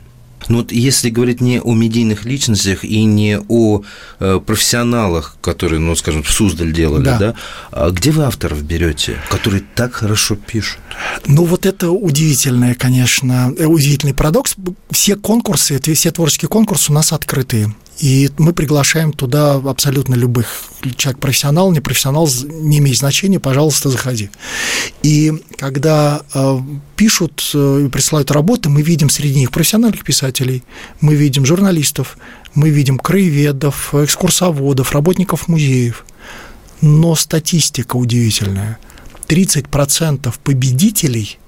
Ну 0.50 0.58
вот 0.58 0.72
если 0.72 1.10
говорить 1.10 1.42
не 1.42 1.60
о 1.62 1.74
медийных 1.74 2.26
личностях 2.26 2.84
и 2.84 3.04
не 3.04 3.40
о 3.48 3.82
э, 4.20 4.40
профессионалах, 4.46 5.38
которые, 5.42 5.80
ну, 5.80 5.96
скажем, 5.96 6.24
в 6.24 6.32
Суздаль 6.32 6.74
делали, 6.74 7.04
да. 7.04 7.18
да, 7.18 7.36
а 7.72 7.90
где 7.92 8.12
вы 8.12 8.24
авторов 8.24 8.64
берете, 8.64 9.18
которые 9.30 9.64
так 9.76 9.94
хорошо 9.94 10.36
пишут? 10.36 10.80
Ну 11.26 11.46
вот 11.46 11.66
это 11.66 11.92
удивительное, 11.92 12.76
конечно, 12.76 13.54
э, 13.58 13.66
удивительный 13.66 14.14
парадокс. 14.14 14.56
Все 14.92 15.16
конкурсы, 15.16 15.80
все 15.80 16.12
творческие 16.12 16.50
конкурсы 16.50 16.92
у 16.92 16.96
нас 16.96 17.12
открытые. 17.14 17.74
И 18.00 18.30
мы 18.38 18.54
приглашаем 18.54 19.12
туда 19.12 19.56
абсолютно 19.56 20.14
любых. 20.14 20.66
Человек 20.98 21.20
профессионал, 21.20 21.72
не 21.72 21.80
профессионал, 21.80 22.30
не 22.48 22.78
имеет 22.78 22.98
значения, 22.98 23.40
пожалуйста, 23.40 23.90
заходи. 23.90 24.30
И 25.02 25.34
когда 25.58 26.22
э, 26.34 26.60
пишут 26.96 27.50
э, 27.56 27.86
и 27.86 27.90
присылают 27.90 28.30
работы, 28.30 28.70
мы 28.70 28.84
видим 28.84 29.10
среди 29.10 29.40
них 29.40 29.52
профессиональных 29.52 30.04
писателей, 30.04 30.64
мы 31.02 31.16
видим 31.16 31.46
журналистов, 31.46 32.18
мы 32.54 32.70
видим 32.70 33.00
краеведов, 33.00 33.96
экскурсоводов, 33.96 34.92
работников 34.92 35.48
музеев. 35.48 36.06
Но 36.82 37.16
статистика 37.16 37.96
удивительная. 37.96 38.78
30% 39.28 40.34
победителей 40.44 41.40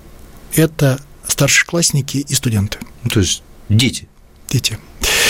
–это 0.54 1.00
старшеклассники 1.26 2.18
и 2.18 2.34
студенты. 2.34 2.78
То 3.10 3.20
есть 3.20 3.42
дети? 3.68 4.08
Дети. 4.48 4.78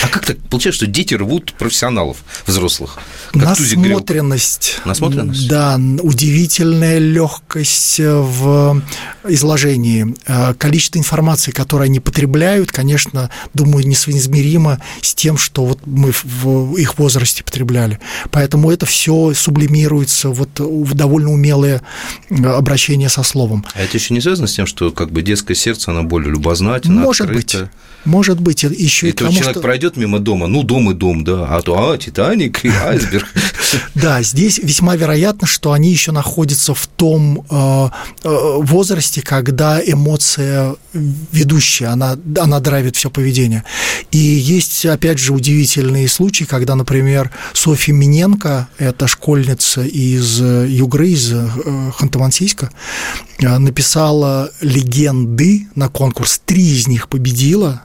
А 0.03 0.07
как 0.09 0.25
так 0.25 0.37
получается, 0.49 0.83
что 0.83 0.87
дети 0.87 1.13
рвут 1.15 1.53
профессионалов 1.57 2.17
взрослых? 2.45 2.99
Как 3.33 3.57
Насмотренность. 3.57 4.79
Насмотренность? 4.85 5.47
Да, 5.47 5.79
удивительная 6.01 6.99
легкость 6.99 7.99
в 7.99 8.81
изложении. 9.27 10.15
Э, 10.27 10.53
количество 10.53 10.97
информации, 10.99 11.51
которое 11.51 11.85
они 11.85 11.99
потребляют, 11.99 12.71
конечно, 12.71 13.29
думаю, 13.53 13.87
несоизмеримо 13.87 14.79
с 15.01 15.15
тем, 15.15 15.37
что 15.37 15.65
вот 15.65 15.79
мы 15.85 16.11
в 16.23 16.75
их 16.77 16.97
возрасте 16.97 17.43
потребляли. 17.43 17.99
Поэтому 18.31 18.71
это 18.71 18.85
все 18.85 19.33
сублимируется 19.33 20.29
вот 20.29 20.59
в 20.59 20.93
довольно 20.93 21.31
умелое 21.31 21.81
э, 22.29 22.45
обращение 22.45 23.09
со 23.09 23.23
словом. 23.23 23.65
А 23.73 23.81
это 23.81 23.97
еще 23.97 24.13
не 24.13 24.21
связано 24.21 24.47
с 24.47 24.53
тем, 24.53 24.65
что 24.67 24.91
как 24.91 25.11
бы 25.11 25.21
детское 25.21 25.55
сердце, 25.55 25.91
оно 25.91 26.03
более 26.03 26.31
любознательно, 26.31 27.01
Может 27.01 27.27
открыто? 27.29 27.59
быть. 27.59 27.69
Может 28.05 28.39
быть, 28.39 28.63
еще 28.63 29.07
и, 29.07 29.09
и 29.09 29.13
потому, 29.13 29.33
человек 29.33 29.51
что... 29.51 29.61
пройдет 29.61 29.97
мимо 29.97 30.19
дома, 30.19 30.47
ну, 30.47 30.63
дом 30.63 30.91
и 30.91 30.93
дом, 30.93 31.23
да, 31.23 31.47
а 31.49 31.61
то, 31.61 31.91
а, 31.91 31.97
Титаник 31.97 32.63
и 32.63 32.69
айсберг. 32.69 33.27
Да, 33.95 34.21
здесь 34.21 34.59
весьма 34.59 34.95
вероятно, 34.95 35.45
что 35.45 35.73
они 35.73 35.91
еще 35.91 36.13
находятся 36.13 36.73
в 36.73 36.87
том 36.87 37.45
э, 37.49 37.89
э, 38.23 38.29
возрасте, 38.61 39.21
когда 39.21 39.81
эмоция 39.85 40.75
ведущая, 40.93 41.87
она, 41.87 42.17
она 42.39 42.61
драйвит 42.61 42.95
все 42.95 43.09
поведение. 43.09 43.65
И 44.11 44.17
есть, 44.17 44.85
опять 44.85 45.19
же, 45.19 45.33
удивительные 45.33 46.07
случаи, 46.07 46.45
когда, 46.45 46.75
например, 46.75 47.29
Софья 47.51 47.91
Миненко, 47.91 48.69
это 48.77 49.07
школьница 49.07 49.83
из 49.83 50.39
Югры, 50.39 51.09
из 51.09 51.33
э, 51.33 51.49
Ханты-Мансийска, 51.99 52.69
написала 53.39 54.49
легенды 54.61 55.67
на 55.75 55.89
конкурс, 55.89 56.41
три 56.45 56.63
из 56.63 56.87
них 56.87 57.09
победила, 57.09 57.83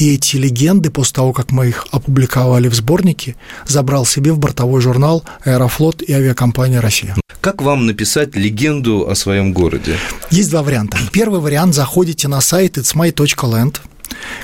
и 0.00 0.14
эти 0.14 0.36
легенды, 0.36 0.90
после 0.90 1.14
того, 1.14 1.32
как 1.32 1.52
мы 1.52 1.68
их 1.68 1.86
опубликовали 1.92 2.68
в 2.68 2.74
сборнике, 2.74 3.36
забрал 3.66 4.06
себе 4.06 4.32
в 4.32 4.38
бортовой 4.38 4.80
журнал 4.80 5.24
«Аэрофлот» 5.44 6.00
и 6.00 6.12
авиакомпания 6.12 6.80
«Россия». 6.80 7.14
Как 7.42 7.60
вам 7.60 7.86
написать 7.86 8.34
легенду 8.34 9.08
о 9.08 9.14
своем 9.14 9.52
городе? 9.52 9.96
Есть 10.30 10.50
два 10.50 10.62
варианта. 10.62 10.96
Первый 11.12 11.40
вариант– 11.40 11.74
заходите 11.76 12.28
на 12.28 12.40
сайт 12.40 12.78
itsmy.land, 12.78 13.80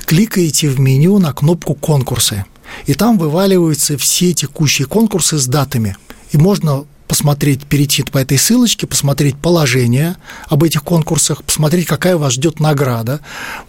кликаете 0.05 0.69
в 0.69 0.79
меню 0.79 1.17
на 1.17 1.33
кнопку 1.33 1.73
«Конкурсы», 1.73 2.45
и 2.85 2.93
там 2.93 3.17
вываливаются 3.17 3.97
все 3.97 4.33
текущие 4.33 4.87
конкурсы 4.87 5.39
с 5.39 5.47
датами. 5.47 5.97
И 6.31 6.37
можно 6.37 6.85
посмотреть, 7.07 7.65
перейти 7.65 8.03
по 8.03 8.17
этой 8.17 8.37
ссылочке, 8.37 8.85
посмотреть 8.85 9.37
положение 9.37 10.17
об 10.47 10.63
этих 10.63 10.83
конкурсах, 10.83 11.43
посмотреть, 11.43 11.87
какая 11.87 12.17
вас 12.17 12.33
ждет 12.33 12.59
награда. 12.59 13.21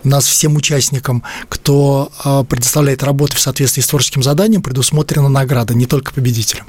У 0.05 0.09
нас 0.09 0.26
всем 0.26 0.57
участникам, 0.57 1.22
кто 1.49 2.11
а, 2.24 2.45
предоставляет 2.45 3.03
работы 3.03 3.36
в 3.36 3.41
соответствии 3.41 3.82
с 3.82 3.86
творческим 3.86 4.22
заданием, 4.22 4.62
предусмотрена 4.62 5.28
награда, 5.28 5.74
не 5.74 5.86
только 5.86 6.12
победителям. 6.12 6.66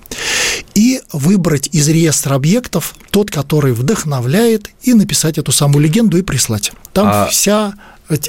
И 0.75 1.01
выбрать 1.11 1.69
из 1.71 1.87
реестра 1.89 2.35
объектов 2.35 2.95
тот, 3.09 3.31
который 3.31 3.73
вдохновляет, 3.73 4.69
и 4.83 4.93
написать 4.93 5.37
эту 5.37 5.51
самую 5.51 5.83
легенду 5.83 6.17
и 6.17 6.21
прислать. 6.21 6.71
Там 6.93 7.07
а... 7.07 7.25
вся 7.27 7.73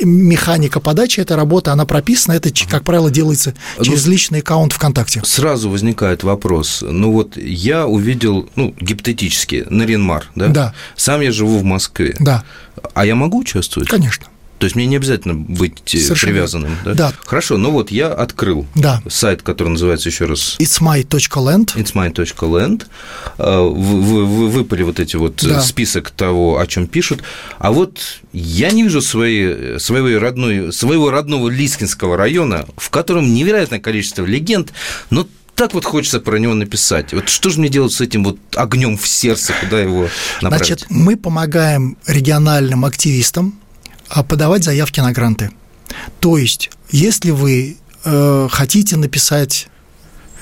механика 0.02 0.80
подачи 0.80 1.20
этой 1.20 1.36
работы, 1.36 1.70
она 1.70 1.86
прописана, 1.86 2.34
это, 2.34 2.50
как 2.68 2.84
правило, 2.84 3.10
делается 3.10 3.54
ну, 3.78 3.84
через 3.84 4.06
ну, 4.06 4.12
личный 4.12 4.40
аккаунт 4.40 4.72
ВКонтакте. 4.72 5.22
Сразу 5.24 5.70
возникает 5.70 6.22
вопрос. 6.22 6.84
Ну 6.86 7.12
вот 7.12 7.36
я 7.36 7.86
увидел, 7.86 8.48
ну, 8.56 8.74
гипотетически, 8.80 9.66
Наринмар, 9.68 10.30
да? 10.34 10.48
Да. 10.48 10.74
Сам 10.96 11.20
я 11.20 11.32
живу 11.32 11.58
в 11.58 11.64
Москве. 11.64 12.16
Да. 12.18 12.44
А 12.94 13.04
я 13.04 13.14
могу 13.14 13.38
участвовать? 13.38 13.88
Конечно. 13.88 14.26
То 14.61 14.66
есть 14.66 14.76
мне 14.76 14.84
не 14.84 14.96
обязательно 14.96 15.34
быть 15.34 15.78
Совершенно. 15.86 16.32
привязанным. 16.32 16.76
Да? 16.84 16.92
да. 16.92 17.12
Хорошо, 17.24 17.56
ну 17.56 17.70
вот 17.70 17.90
я 17.90 18.12
открыл 18.12 18.66
да. 18.74 19.02
сайт, 19.08 19.40
который 19.40 19.70
называется 19.70 20.11
еще 20.11 20.26
раз 20.26 20.56
itsmy.land. 20.58 21.76
itsmy.land. 21.76 22.86
А, 23.38 23.62
вы, 23.62 24.02
вы, 24.02 24.26
вы 24.26 24.48
выпали 24.50 24.82
вот 24.82 25.00
эти 25.00 25.16
вот 25.16 25.42
да. 25.42 25.62
список 25.62 26.11
того, 26.11 26.58
о 26.58 26.66
чем 26.66 26.88
пишут. 26.88 27.22
А 27.58 27.72
вот 27.72 28.00
я 28.34 28.70
не 28.70 28.82
вижу 28.82 29.00
своей, 29.00 29.80
своего, 29.80 30.20
родной, 30.20 30.74
своего 30.74 31.11
родного 31.11 31.48
Лискинского 31.48 32.18
района, 32.18 32.66
в 32.76 32.90
котором 32.90 33.32
невероятное 33.32 33.80
количество 33.80 34.26
легенд, 34.26 34.74
но 35.08 35.26
так 35.54 35.72
вот 35.72 35.86
хочется 35.86 36.20
про 36.20 36.36
него 36.36 36.52
написать. 36.52 37.14
Вот 37.14 37.30
что 37.30 37.48
же 37.48 37.61
мне 37.61 37.70
делать 37.70 37.94
с 37.94 38.02
этим 38.02 38.24
вот 38.24 38.38
огнем 38.56 38.98
в 38.98 39.08
сердце, 39.08 39.54
куда 39.58 39.80
его 39.80 40.08
направить? 40.42 40.66
Значит, 40.66 40.86
мы 40.90 41.16
помогаем 41.16 41.96
региональным 42.06 42.84
активистам, 42.84 43.58
подавать 44.22 44.64
заявки 44.64 45.00
на 45.00 45.12
гранты. 45.12 45.50
То 46.20 46.38
есть, 46.38 46.70
если 46.90 47.30
вы 47.30 47.76
э, 48.04 48.48
хотите 48.50 48.96
написать 48.96 49.68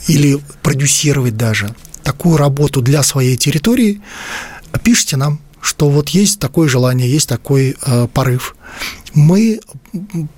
или 0.07 0.41
продюсировать 0.63 1.37
даже 1.37 1.75
такую 2.03 2.37
работу 2.37 2.81
для 2.81 3.03
своей 3.03 3.37
территории, 3.37 4.01
пишите 4.83 5.17
нам, 5.17 5.41
что 5.61 5.91
вот 5.91 6.11
есть 6.11 6.39
такое 6.39 6.69
желание, 6.69 7.11
есть 7.11 7.29
такой 7.29 7.77
э, 7.85 8.09
порыв. 8.13 8.57
Мы 9.15 9.61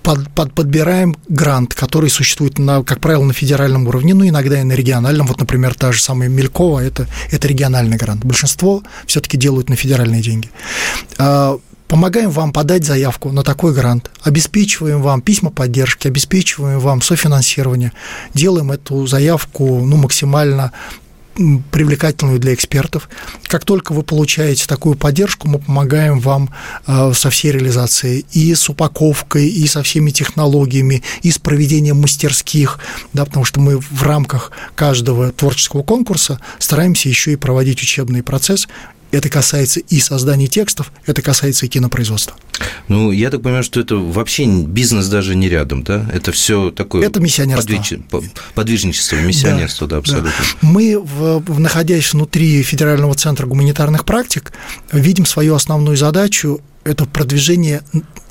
под, 0.02 0.32
под, 0.32 0.54
подбираем 0.54 1.16
грант, 1.28 1.74
который 1.74 2.08
существует, 2.08 2.58
на, 2.58 2.82
как 2.82 3.00
правило, 3.00 3.24
на 3.24 3.32
федеральном 3.32 3.86
уровне, 3.86 4.14
но 4.14 4.26
иногда 4.26 4.60
и 4.60 4.64
на 4.64 4.72
региональном. 4.72 5.26
Вот, 5.26 5.38
например, 5.38 5.74
та 5.74 5.92
же 5.92 6.00
самая 6.00 6.28
Мелькова 6.28 6.80
это,– 6.80 7.06
это 7.30 7.48
региональный 7.48 7.96
грант. 7.96 8.24
Большинство 8.24 8.82
все-таки 9.06 9.36
делают 9.36 9.68
на 9.68 9.76
федеральные 9.76 10.22
деньги. 10.22 10.50
Помогаем 11.90 12.30
вам 12.30 12.52
подать 12.52 12.84
заявку 12.84 13.32
на 13.32 13.42
такой 13.42 13.74
грант, 13.74 14.12
обеспечиваем 14.22 15.02
вам 15.02 15.20
письма 15.20 15.50
поддержки, 15.50 16.06
обеспечиваем 16.06 16.78
вам 16.78 17.02
софинансирование, 17.02 17.92
делаем 18.32 18.70
эту 18.70 19.08
заявку 19.08 19.84
ну, 19.84 19.96
максимально 19.96 20.70
привлекательную 21.72 22.38
для 22.38 22.54
экспертов. 22.54 23.08
Как 23.42 23.64
только 23.64 23.92
вы 23.92 24.04
получаете 24.04 24.68
такую 24.68 24.94
поддержку, 24.94 25.48
мы 25.48 25.58
помогаем 25.58 26.20
вам 26.20 26.54
э, 26.86 27.12
со 27.12 27.28
всей 27.30 27.50
реализацией. 27.50 28.24
И 28.30 28.54
с 28.54 28.68
упаковкой, 28.68 29.48
и 29.48 29.66
со 29.66 29.82
всеми 29.82 30.10
технологиями, 30.10 31.02
и 31.22 31.32
с 31.32 31.38
проведением 31.38 32.00
мастерских, 32.00 32.78
да, 33.14 33.24
потому 33.24 33.44
что 33.44 33.58
мы 33.58 33.78
в 33.78 34.02
рамках 34.04 34.52
каждого 34.76 35.32
творческого 35.32 35.82
конкурса 35.82 36.38
стараемся 36.60 37.08
еще 37.08 37.32
и 37.32 37.36
проводить 37.36 37.82
учебный 37.82 38.22
процесс 38.22 38.68
это 39.10 39.28
касается 39.28 39.80
и 39.80 40.00
создания 40.00 40.46
текстов, 40.46 40.92
это 41.06 41.22
касается 41.22 41.66
и 41.66 41.68
кинопроизводства. 41.68 42.36
Ну, 42.88 43.10
я 43.10 43.30
так 43.30 43.42
понимаю, 43.42 43.62
что 43.64 43.80
это 43.80 43.96
вообще 43.96 44.46
бизнес 44.46 45.08
даже 45.08 45.34
не 45.34 45.48
рядом, 45.48 45.82
да? 45.82 46.08
Это 46.12 46.32
все 46.32 46.70
такое... 46.70 47.06
Это 47.06 47.20
миссионерство. 47.20 47.76
Подвиж... 48.10 48.30
Подвижничество, 48.54 49.16
миссионерство, 49.16 49.86
да, 49.86 49.96
да 49.96 49.98
абсолютно. 49.98 50.30
Да. 50.30 50.68
Мы, 50.68 51.02
находясь 51.58 52.12
внутри 52.12 52.62
Федерального 52.62 53.14
центра 53.14 53.46
гуманитарных 53.46 54.04
практик, 54.04 54.52
видим 54.92 55.26
свою 55.26 55.54
основную 55.54 55.96
задачу 55.96 56.60
это 56.84 57.04
продвижение 57.04 57.82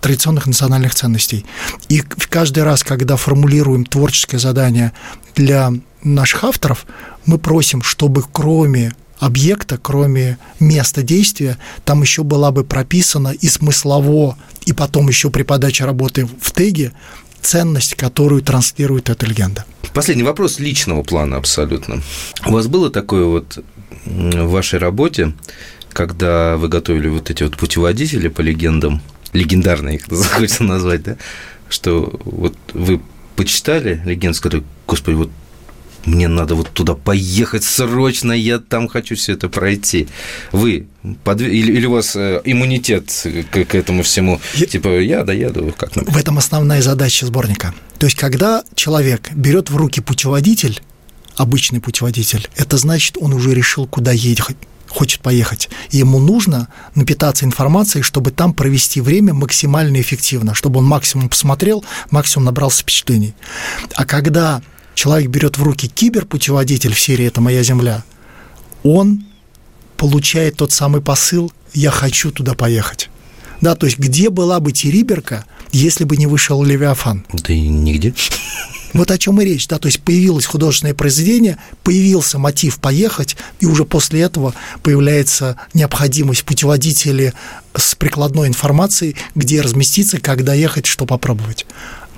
традиционных 0.01 0.47
национальных 0.47 0.95
ценностей. 0.95 1.45
И 1.87 1.99
каждый 1.99 2.63
раз, 2.63 2.83
когда 2.83 3.15
формулируем 3.15 3.85
творческое 3.85 4.39
задание 4.39 4.91
для 5.35 5.71
наших 6.03 6.43
авторов, 6.43 6.85
мы 7.25 7.37
просим, 7.37 7.83
чтобы 7.83 8.23
кроме 8.31 8.93
объекта, 9.19 9.77
кроме 9.77 10.37
места 10.59 11.03
действия, 11.03 11.57
там 11.85 12.01
еще 12.01 12.23
была 12.23 12.51
бы 12.51 12.63
прописана 12.63 13.29
и 13.29 13.47
смыслово, 13.47 14.37
и 14.65 14.73
потом 14.73 15.07
еще 15.07 15.29
при 15.29 15.43
подаче 15.43 15.85
работы 15.85 16.27
в 16.41 16.51
теге 16.53 16.93
ценность, 17.41 17.95
которую 17.95 18.41
транслирует 18.41 19.09
эта 19.09 19.25
легенда. 19.25 19.65
Последний 19.93 20.23
вопрос 20.23 20.59
личного 20.59 21.03
плана 21.03 21.37
абсолютно. 21.37 22.01
У 22.45 22.51
вас 22.51 22.67
было 22.67 22.89
такое 22.89 23.25
вот 23.25 23.63
в 24.05 24.49
вашей 24.49 24.79
работе, 24.79 25.33
когда 25.93 26.57
вы 26.57 26.67
готовили 26.67 27.07
вот 27.07 27.29
эти 27.29 27.43
вот 27.43 27.57
путеводители 27.57 28.27
по 28.27 28.41
легендам, 28.41 29.01
легендарные 29.33 29.95
их 29.95 30.05
хочется 30.09 30.63
назвать, 30.63 31.03
да, 31.03 31.17
что 31.69 32.19
вот 32.23 32.55
вы 32.73 33.01
почитали 33.35 34.01
легенду, 34.05 34.35
сказали, 34.35 34.63
господи, 34.85 35.15
вот 35.15 35.29
мне 36.05 36.27
надо 36.27 36.55
вот 36.55 36.69
туда 36.71 36.93
поехать 36.95 37.63
срочно, 37.63 38.31
я 38.31 38.59
там 38.59 38.87
хочу 38.87 39.15
все 39.15 39.33
это 39.33 39.49
пройти. 39.49 40.07
Вы 40.51 40.87
подв... 41.23 41.41
или, 41.41 41.73
или 41.73 41.85
у 41.85 41.91
вас 41.91 42.15
э, 42.15 42.41
иммунитет 42.45 43.27
к, 43.51 43.65
к 43.65 43.75
этому 43.75 44.03
всему? 44.03 44.39
Я... 44.55 44.65
Типа, 44.65 44.99
я 44.99 45.23
доеду, 45.23 45.73
как 45.77 45.91
В 45.95 46.17
этом 46.17 46.37
основная 46.37 46.81
задача 46.81 47.25
сборника. 47.25 47.73
То 47.97 48.05
есть, 48.05 48.17
когда 48.17 48.63
человек 48.75 49.31
берет 49.33 49.69
в 49.69 49.75
руки 49.75 50.01
путеводитель, 50.01 50.81
обычный 51.35 51.79
путеводитель, 51.79 52.49
это 52.55 52.77
значит, 52.77 53.17
он 53.19 53.33
уже 53.33 53.53
решил, 53.53 53.87
куда 53.87 54.11
едет, 54.11 54.55
хочет 54.87 55.21
поехать. 55.21 55.69
Ему 55.91 56.19
нужно 56.19 56.67
напитаться 56.95 57.45
информацией, 57.45 58.03
чтобы 58.03 58.31
там 58.31 58.53
провести 58.53 59.01
время 59.01 59.33
максимально 59.33 60.01
эффективно, 60.01 60.53
чтобы 60.53 60.79
он 60.79 60.85
максимум 60.85 61.29
посмотрел, 61.29 61.85
максимум 62.09 62.45
набрался 62.45 62.81
впечатлений. 62.81 63.35
А 63.95 64.05
когда 64.05 64.61
человек 64.99 65.29
берет 65.29 65.57
в 65.57 65.63
руки 65.63 65.87
киберпутеводитель 65.87 66.93
в 66.93 66.99
серии 66.99 67.25
«Это 67.25 67.39
моя 67.39 67.63
земля», 67.63 68.03
он 68.83 69.23
получает 69.95 70.57
тот 70.57 70.73
самый 70.73 71.01
посыл 71.01 71.53
«я 71.73 71.89
хочу 71.89 72.31
туда 72.31 72.53
поехать». 72.53 73.09
Да, 73.61 73.75
то 73.75 73.85
есть 73.85 73.97
где 73.97 74.29
была 74.29 74.59
бы 74.59 74.73
Териберка, 74.73 75.45
если 75.71 76.03
бы 76.03 76.17
не 76.17 76.27
вышел 76.27 76.61
Левиафан? 76.63 77.25
Да 77.31 77.53
и 77.53 77.61
нигде. 77.61 78.13
Вот 78.93 79.11
о 79.11 79.17
чем 79.17 79.39
и 79.39 79.45
речь, 79.45 79.67
да, 79.67 79.77
то 79.77 79.85
есть 79.85 80.01
появилось 80.01 80.45
художественное 80.45 80.93
произведение, 80.93 81.59
появился 81.83 82.39
мотив 82.39 82.79
поехать, 82.79 83.37
и 83.59 83.67
уже 83.67 83.85
после 83.85 84.21
этого 84.21 84.53
появляется 84.81 85.57
необходимость 85.73 86.43
путеводителя 86.43 87.33
с 87.75 87.95
прикладной 87.95 88.47
информацией, 88.47 89.15
где 89.35 89.61
разместиться, 89.61 90.19
когда 90.19 90.53
ехать, 90.53 90.87
что 90.87 91.05
попробовать 91.05 91.65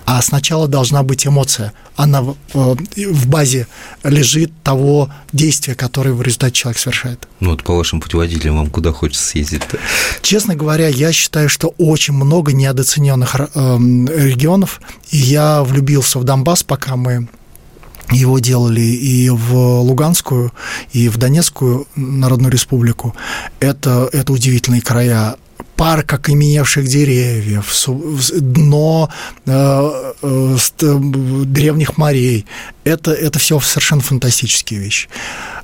а 0.06 0.22
сначала 0.22 0.68
должна 0.68 1.04
быть 1.04 1.26
эмоция. 1.26 1.74
Она 1.96 2.22
в, 2.22 2.36
э, 2.54 2.76
в 3.08 3.28
базе 3.28 3.68
лежит 4.04 4.52
того 4.64 5.10
действия, 5.34 5.76
которое 5.76 6.12
в 6.14 6.22
результате 6.22 6.54
человек 6.54 6.80
совершает. 6.80 7.28
Ну 7.40 7.52
вот 7.52 7.64
по 7.64 7.76
вашим 7.76 8.00
путеводителям 8.02 8.58
вам 8.58 8.70
куда 8.70 8.92
хочется 8.92 9.24
съездить 9.24 9.62
-то? 9.62 9.80
Честно 10.22 10.56
говоря, 10.56 10.88
я 10.88 11.12
считаю, 11.12 11.50
что 11.50 11.74
очень 11.78 12.14
много 12.14 12.54
недооцененных 12.54 13.36
э, 13.36 13.78
регионов, 14.18 14.82
и 15.12 15.18
я 15.18 15.64
влюбился 15.64 16.20
в 16.20 16.24
Донбасс, 16.24 16.64
пока 16.64 16.96
мы 16.96 17.28
его 18.12 18.40
делали 18.40 18.82
и 18.82 19.30
в 19.30 19.54
Луганскую, 19.82 20.52
и 20.92 21.10
в 21.10 21.18
Донецкую 21.18 21.88
Народную 21.96 22.52
Республику. 22.52 23.16
Это, 23.60 24.10
это 24.12 24.34
удивительные 24.34 24.82
края 24.82 25.36
парк 25.82 26.14
окаменевших 26.14 26.88
деревьев, 26.88 27.74
дно 28.40 29.10
э, 29.48 30.14
э, 30.22 30.58
древних 31.46 31.98
морей. 31.98 32.46
Это, 32.84 33.12
это 33.12 33.40
все 33.40 33.60
совершенно 33.60 34.02
фантастические 34.02 34.80
вещи. 34.80 35.10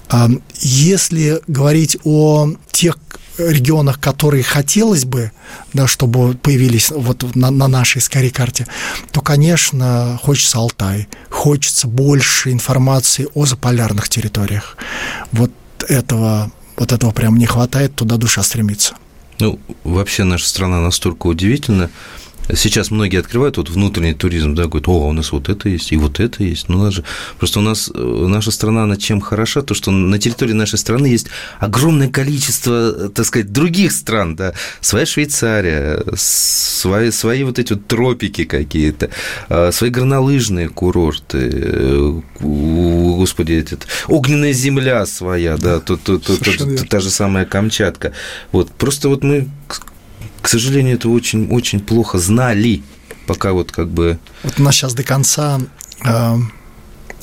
А, 0.09 0.27
если 0.55 1.39
говорить 1.45 1.97
о 2.03 2.49
тех 2.71 2.97
регионах, 3.37 3.99
которые 3.99 4.41
хотелось 4.41 5.05
бы, 5.05 5.31
да, 5.73 5.85
чтобы 5.85 6.33
появились 6.33 6.89
вот 6.89 7.35
на, 7.35 7.51
на 7.51 7.67
нашей 7.67 8.01
скорее 8.01 8.31
карте, 8.31 8.65
то, 9.11 9.21
конечно, 9.21 10.19
хочется 10.23 10.57
Алтай, 10.57 11.07
хочется 11.29 11.87
больше 11.87 12.51
информации 12.51 13.27
о 13.35 13.45
заполярных 13.45 14.09
территориях. 14.09 14.77
Вот 15.31 15.51
этого, 15.87 16.51
вот 16.75 16.91
этого 16.91 17.11
прям 17.11 17.37
не 17.37 17.45
хватает, 17.45 17.95
туда 17.95 18.17
душа 18.17 18.41
стремится. 18.41 18.95
Ну, 19.39 19.59
вообще 19.83 20.23
наша 20.23 20.47
страна 20.47 20.79
настолько 20.79 21.27
удивительна. 21.27 21.89
Сейчас 22.55 22.91
многие 22.91 23.19
открывают 23.19 23.57
вот 23.57 23.69
внутренний 23.69 24.13
туризм, 24.13 24.55
да, 24.55 24.65
говорят, 24.65 24.87
о, 24.87 25.07
у 25.07 25.13
нас 25.13 25.31
вот 25.31 25.49
это 25.49 25.69
есть, 25.69 25.91
и 25.91 25.97
вот 25.97 26.19
это 26.19 26.43
есть. 26.43 26.69
Ну, 26.69 26.83
даже 26.83 27.03
просто 27.37 27.59
у 27.59 27.61
нас 27.61 27.91
э, 27.93 28.25
наша 28.27 28.51
страна, 28.51 28.83
она 28.83 28.95
чем 28.95 29.19
хороша, 29.19 29.61
то, 29.61 29.73
что 29.73 29.91
на 29.91 30.17
территории 30.17 30.53
нашей 30.53 30.79
страны 30.79 31.07
есть 31.07 31.27
огромное 31.59 32.09
количество, 32.09 33.09
так 33.09 33.25
сказать, 33.25 33.51
других 33.51 33.91
стран, 33.91 34.35
да, 34.35 34.53
своя 34.79 35.05
Швейцария, 35.05 36.03
свои, 36.15 37.11
свои 37.11 37.43
вот 37.43 37.59
эти 37.59 37.73
вот 37.73 37.87
тропики 37.87 38.45
какие-то, 38.45 39.09
а, 39.49 39.71
свои 39.71 39.89
горнолыжные 39.89 40.69
курорты, 40.69 41.49
э, 41.51 42.21
господи, 42.39 43.53
этот, 43.53 43.87
огненная 44.07 44.53
земля 44.53 45.05
своя, 45.05 45.57
да, 45.57 45.79
то, 45.79 45.97
то, 45.97 46.17
то, 46.17 46.37
то, 46.37 46.85
та 46.85 46.99
же 46.99 47.09
самая 47.09 47.45
Камчатка. 47.45 48.13
Вот, 48.51 48.71
просто 48.71 49.09
вот 49.09 49.23
мы 49.23 49.47
к 50.41 50.47
сожалению, 50.47 50.95
это 50.95 51.09
очень, 51.09 51.49
очень 51.49 51.79
плохо 51.79 52.17
знали, 52.17 52.83
пока 53.25 53.53
вот 53.53 53.71
как 53.71 53.89
бы... 53.89 54.19
Вот 54.43 54.59
у 54.59 54.63
нас 54.63 54.75
сейчас 54.75 54.93
до 54.93 55.03
конца 55.03 55.59
э, 56.03 56.35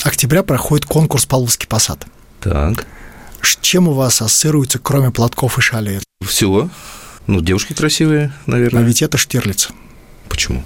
октября 0.03 0.43
проходит 0.43 0.85
конкурс 0.85 1.25
«Павловский 1.25 1.67
посад». 1.67 2.05
Так. 2.41 2.85
Чем 3.61 3.87
у 3.87 3.93
вас 3.93 4.21
ассоциируется, 4.21 4.79
кроме 4.79 5.11
платков 5.11 5.57
и 5.57 5.61
шалей? 5.61 5.99
Все. 6.23 6.69
Ну, 7.27 7.41
девушки 7.41 7.73
красивые, 7.73 8.31
наверное. 8.45 8.81
Но 8.81 8.87
ведь 8.87 9.01
это 9.01 9.17
Штирлиц. 9.17 9.69
Почему? 10.29 10.63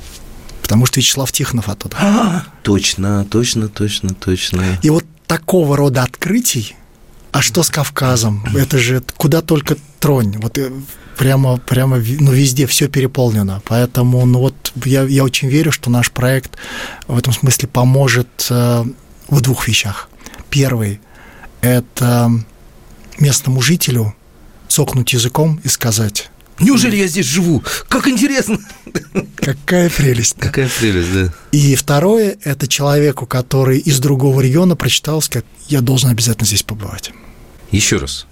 Потому 0.61 0.85
что 0.85 0.99
Вячеслав 0.99 1.31
Тихонов 1.31 1.69
оттуда. 1.69 1.97
А, 1.99 2.43
точно, 2.63 3.25
точно, 3.25 3.69
точно, 3.69 4.13
точно. 4.13 4.63
И 4.81 4.89
вот 4.89 5.05
такого 5.27 5.77
рода 5.77 6.03
открытий, 6.03 6.75
а 7.31 7.41
что 7.41 7.63
с 7.63 7.69
Кавказом? 7.69 8.43
Это 8.55 8.77
же 8.77 9.03
куда 9.17 9.41
только 9.41 9.77
тронь. 9.99 10.37
Вот 10.37 10.57
э, 10.57 10.71
прямо, 11.17 11.57
прямо 11.57 11.97
ну, 11.97 12.31
везде 12.31 12.65
все 12.65 12.87
переполнено. 12.87 13.61
Поэтому 13.65 14.25
ну, 14.25 14.39
вот 14.39 14.71
я, 14.85 15.03
я 15.03 15.23
очень 15.23 15.49
верю, 15.49 15.71
что 15.71 15.89
наш 15.89 16.11
проект 16.11 16.57
в 17.07 17.17
этом 17.17 17.33
смысле 17.33 17.67
поможет 17.67 18.47
э, 18.49 18.85
в 19.27 19.41
двух 19.41 19.67
вещах. 19.67 20.09
Первый– 20.49 20.99
это 21.61 22.31
местному 23.19 23.61
жителю 23.61 24.15
цокнуть 24.67 25.13
языком 25.13 25.59
и 25.63 25.67
сказать 25.67 26.31
Неужели 26.59 26.95
я 26.95 27.07
здесь 27.07 27.25
живу? 27.25 27.63
Как 27.87 28.07
интересно! 28.07 28.59
Какая 29.35 29.89
прелесть. 29.89 30.35
Да? 30.37 30.47
Какая 30.47 30.69
прелесть, 30.69 31.13
да. 31.13 31.33
И 31.51 31.75
второе– 31.75 32.37
это 32.43 32.67
человеку, 32.67 33.25
который 33.25 33.79
из 33.79 33.99
другого 33.99 34.41
региона 34.41 34.75
прочитал, 34.75 35.21
сказать, 35.21 35.45
я 35.67 35.81
должен 35.81 36.09
обязательно 36.09 36.45
здесь 36.45 36.63
побывать. 36.63 37.11
Еще 37.71 37.97
раз, 37.97 38.27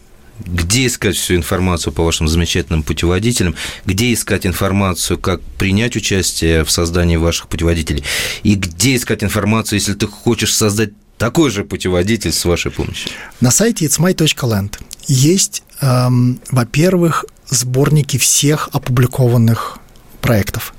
где 0.45 0.87
искать 0.87 1.15
всю 1.15 1.35
информацию 1.35 1.93
по 1.93 2.03
вашим 2.03 2.27
замечательным 2.27 2.83
путеводителям, 2.83 3.55
где 3.85 4.13
искать 4.13 4.45
информацию, 4.45 5.17
как 5.17 5.41
принять 5.57 5.95
участие 5.95 6.63
в 6.63 6.71
создании 6.71 7.17
ваших 7.17 7.47
путеводителей, 7.47 8.03
и 8.43 8.55
где 8.55 8.95
искать 8.95 9.23
информацию, 9.23 9.79
если 9.79 9.93
ты 9.93 10.07
хочешь 10.07 10.55
создать 10.55 10.91
такой 11.17 11.49
же 11.49 11.63
путеводитель 11.63 12.31
с 12.31 12.45
вашей 12.45 12.71
помощью? 12.71 13.11
На 13.41 13.51
сайте 13.51 13.85
itsmy.land 13.85 14.79
есть, 15.07 15.63
эм, 15.81 16.39
во-первых, 16.51 17.25
сборники 17.49 18.17
всех 18.17 18.69
опубликованных 18.73 19.79
проектов. 20.21 20.73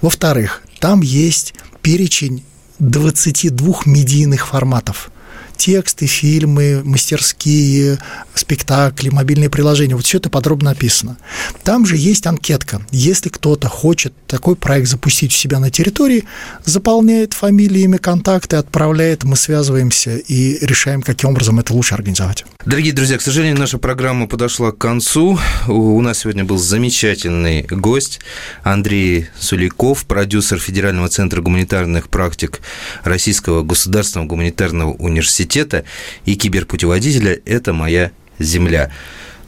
Во-вторых, 0.00 0.62
там 0.80 1.00
есть 1.00 1.54
перечень 1.82 2.44
22 2.78 3.82
медийных 3.86 4.46
форматов– 4.46 5.10
тексты, 5.60 6.06
фильмы, 6.06 6.80
мастерские, 6.84 7.98
спектакли, 8.34 9.10
мобильные 9.10 9.50
приложения. 9.50 9.94
Вот 9.94 10.06
все 10.06 10.16
это 10.16 10.30
подробно 10.30 10.70
описано. 10.70 11.18
Там 11.64 11.84
же 11.84 11.98
есть 11.98 12.26
анкетка. 12.26 12.80
Если 12.90 13.28
кто-то 13.28 13.68
хочет 13.68 14.14
такой 14.26 14.56
проект 14.56 14.88
запустить 14.88 15.32
у 15.32 15.34
себя 15.34 15.58
на 15.58 15.70
территории, 15.70 16.24
заполняет 16.64 17.34
фамилии, 17.34 17.82
имя, 17.82 17.98
контакты, 17.98 18.56
отправляет, 18.56 19.24
мы 19.24 19.36
связываемся 19.36 20.16
и 20.16 20.64
решаем, 20.64 21.02
каким 21.02 21.30
образом 21.30 21.60
это 21.60 21.74
лучше 21.74 21.94
организовать. 21.94 22.46
Дорогие 22.66 22.92
друзья, 22.92 23.16
к 23.16 23.22
сожалению, 23.22 23.58
наша 23.58 23.78
программа 23.78 24.28
подошла 24.28 24.70
к 24.70 24.76
концу. 24.76 25.38
У 25.66 25.98
нас 26.02 26.18
сегодня 26.18 26.44
был 26.44 26.58
замечательный 26.58 27.62
гость 27.62 28.20
Андрей 28.62 29.28
Суликов, 29.38 30.04
продюсер 30.04 30.58
Федерального 30.58 31.08
центра 31.08 31.40
гуманитарных 31.40 32.10
практик 32.10 32.60
Российского 33.02 33.62
государственного 33.62 34.28
гуманитарного 34.28 34.92
университета 34.92 35.84
и 36.26 36.34
киберпутеводителя 36.34 37.40
«Это 37.46 37.72
моя 37.72 38.10
земля». 38.38 38.92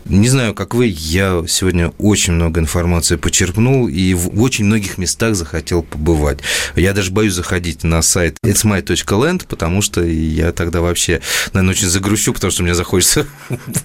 Не 0.04 0.28
знаю, 0.28 0.54
как 0.54 0.74
вы, 0.74 0.86
я 0.86 1.44
сегодня 1.46 1.92
очень 1.98 2.32
много 2.32 2.60
информации 2.60 3.16
почерпнул 3.16 3.88
и 3.88 4.14
в 4.14 4.40
очень 4.40 4.64
многих 4.64 4.98
местах 4.98 5.36
захотел 5.36 5.82
побывать. 5.82 6.40
Я 6.74 6.92
даже 6.92 7.12
боюсь 7.12 7.34
заходить 7.34 7.84
на 7.84 8.02
сайт 8.02 8.36
itsmy.land, 8.44 9.46
потому 9.48 9.80
что 9.80 10.02
я 10.04 10.52
тогда 10.52 10.80
вообще, 10.80 11.20
наверное, 11.52 11.74
очень 11.74 11.88
загрущу, 11.88 12.32
потому 12.32 12.50
что 12.50 12.62
мне 12.64 12.74
захочется 12.74 13.26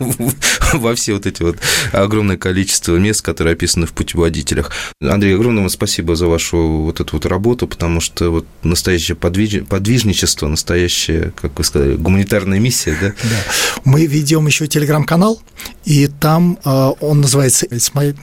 во 0.73 0.95
все 0.95 1.13
вот 1.13 1.25
эти 1.27 1.43
вот 1.43 1.57
огромное 1.91 2.37
количество 2.37 2.95
мест, 2.95 3.21
которые 3.21 3.53
описаны 3.53 3.85
в 3.85 3.93
путеводителях. 3.93 4.71
Андрей, 5.01 5.35
огромное 5.35 5.61
вам 5.61 5.69
спасибо 5.69 6.15
за 6.15 6.27
вашу 6.27 6.57
вот 6.57 6.99
эту 6.99 7.15
вот 7.17 7.25
работу, 7.25 7.67
потому 7.67 8.01
что 8.01 8.31
вот 8.31 8.47
настоящее 8.63 9.15
подвижничество, 9.15 10.47
настоящая, 10.47 11.31
как 11.39 11.57
вы 11.57 11.63
сказали, 11.63 11.95
гуманитарная 11.95 12.59
миссия, 12.59 12.97
да? 12.99 13.07
Да. 13.09 13.81
Мы 13.85 14.05
ведем 14.07 14.47
еще 14.47 14.67
телеграм-канал, 14.67 15.41
и 15.85 16.06
там 16.07 16.57
э, 16.63 16.91
он 16.99 17.21
называется 17.21 17.65
It's 17.67 17.93
My 17.93 18.15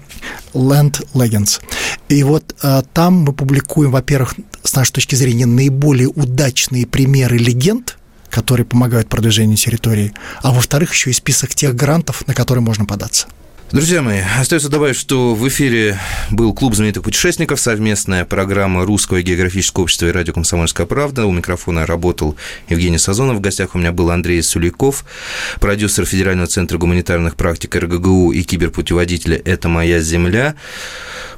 Land 0.52 1.06
Legends. 1.14 1.60
И 2.08 2.22
вот 2.22 2.54
э, 2.62 2.82
там 2.92 3.14
мы 3.24 3.32
публикуем, 3.32 3.90
во-первых, 3.90 4.34
с 4.62 4.74
нашей 4.74 4.92
точки 4.92 5.14
зрения, 5.14 5.46
наиболее 5.46 6.08
удачные 6.08 6.86
примеры 6.86 7.38
легенд, 7.38 7.98
которые 8.30 8.66
помогают 8.66 9.08
продвижению 9.08 9.56
территории, 9.56 10.12
а 10.42 10.52
во-вторых, 10.52 10.92
еще 10.92 11.10
и 11.10 11.14
список 11.14 11.54
тех 11.54 11.74
грантов, 11.74 12.26
на 12.26 12.34
которые 12.34 12.62
можно 12.62 12.84
податься. 12.84 13.28
Друзья 13.74 14.02
мои, 14.02 14.20
остается 14.38 14.68
добавить, 14.68 14.94
что 14.94 15.34
в 15.34 15.48
эфире 15.48 15.98
был 16.30 16.54
клуб 16.54 16.76
знаменитых 16.76 17.02
путешественников, 17.02 17.58
совместная 17.58 18.24
программа 18.24 18.84
Русского 18.84 19.20
географического 19.20 19.82
общества 19.82 20.06
и 20.06 20.12
радио 20.12 20.32
«Комсомольская 20.32 20.86
правда». 20.86 21.26
У 21.26 21.32
микрофона 21.32 21.84
работал 21.84 22.36
Евгений 22.68 22.98
Сазонов. 22.98 23.38
В 23.38 23.40
гостях 23.40 23.74
у 23.74 23.78
меня 23.78 23.90
был 23.90 24.12
Андрей 24.12 24.44
Сулейков, 24.44 25.04
продюсер 25.58 26.06
Федерального 26.06 26.46
центра 26.46 26.78
гуманитарных 26.78 27.34
практик 27.34 27.74
РГГУ 27.74 28.30
и 28.30 28.44
киберпутеводителя 28.44 29.42
«Это 29.44 29.68
моя 29.68 29.98
земля». 29.98 30.54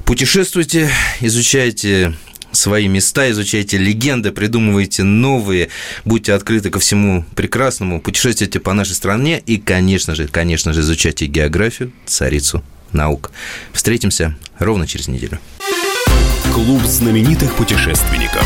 Путешествуйте, 0.05 0.91
изучайте 1.21 2.13
свои 2.51 2.87
места, 2.87 3.29
изучайте 3.31 3.77
легенды, 3.77 4.31
придумывайте 4.31 5.03
новые, 5.03 5.69
будьте 6.05 6.33
открыты 6.33 6.69
ко 6.69 6.79
всему 6.79 7.25
прекрасному, 7.35 8.01
путешествуйте 8.01 8.59
по 8.59 8.73
нашей 8.73 8.95
стране 8.95 9.41
и, 9.45 9.57
конечно 9.57 10.15
же, 10.15 10.27
конечно 10.27 10.73
же, 10.73 10.81
изучайте 10.81 11.25
географию, 11.25 11.91
царицу 12.05 12.63
наук. 12.91 13.31
Встретимся 13.73 14.35
ровно 14.59 14.87
через 14.87 15.07
неделю. 15.07 15.39
Клуб 16.53 16.83
знаменитых 16.83 17.55
путешественников. 17.55 18.45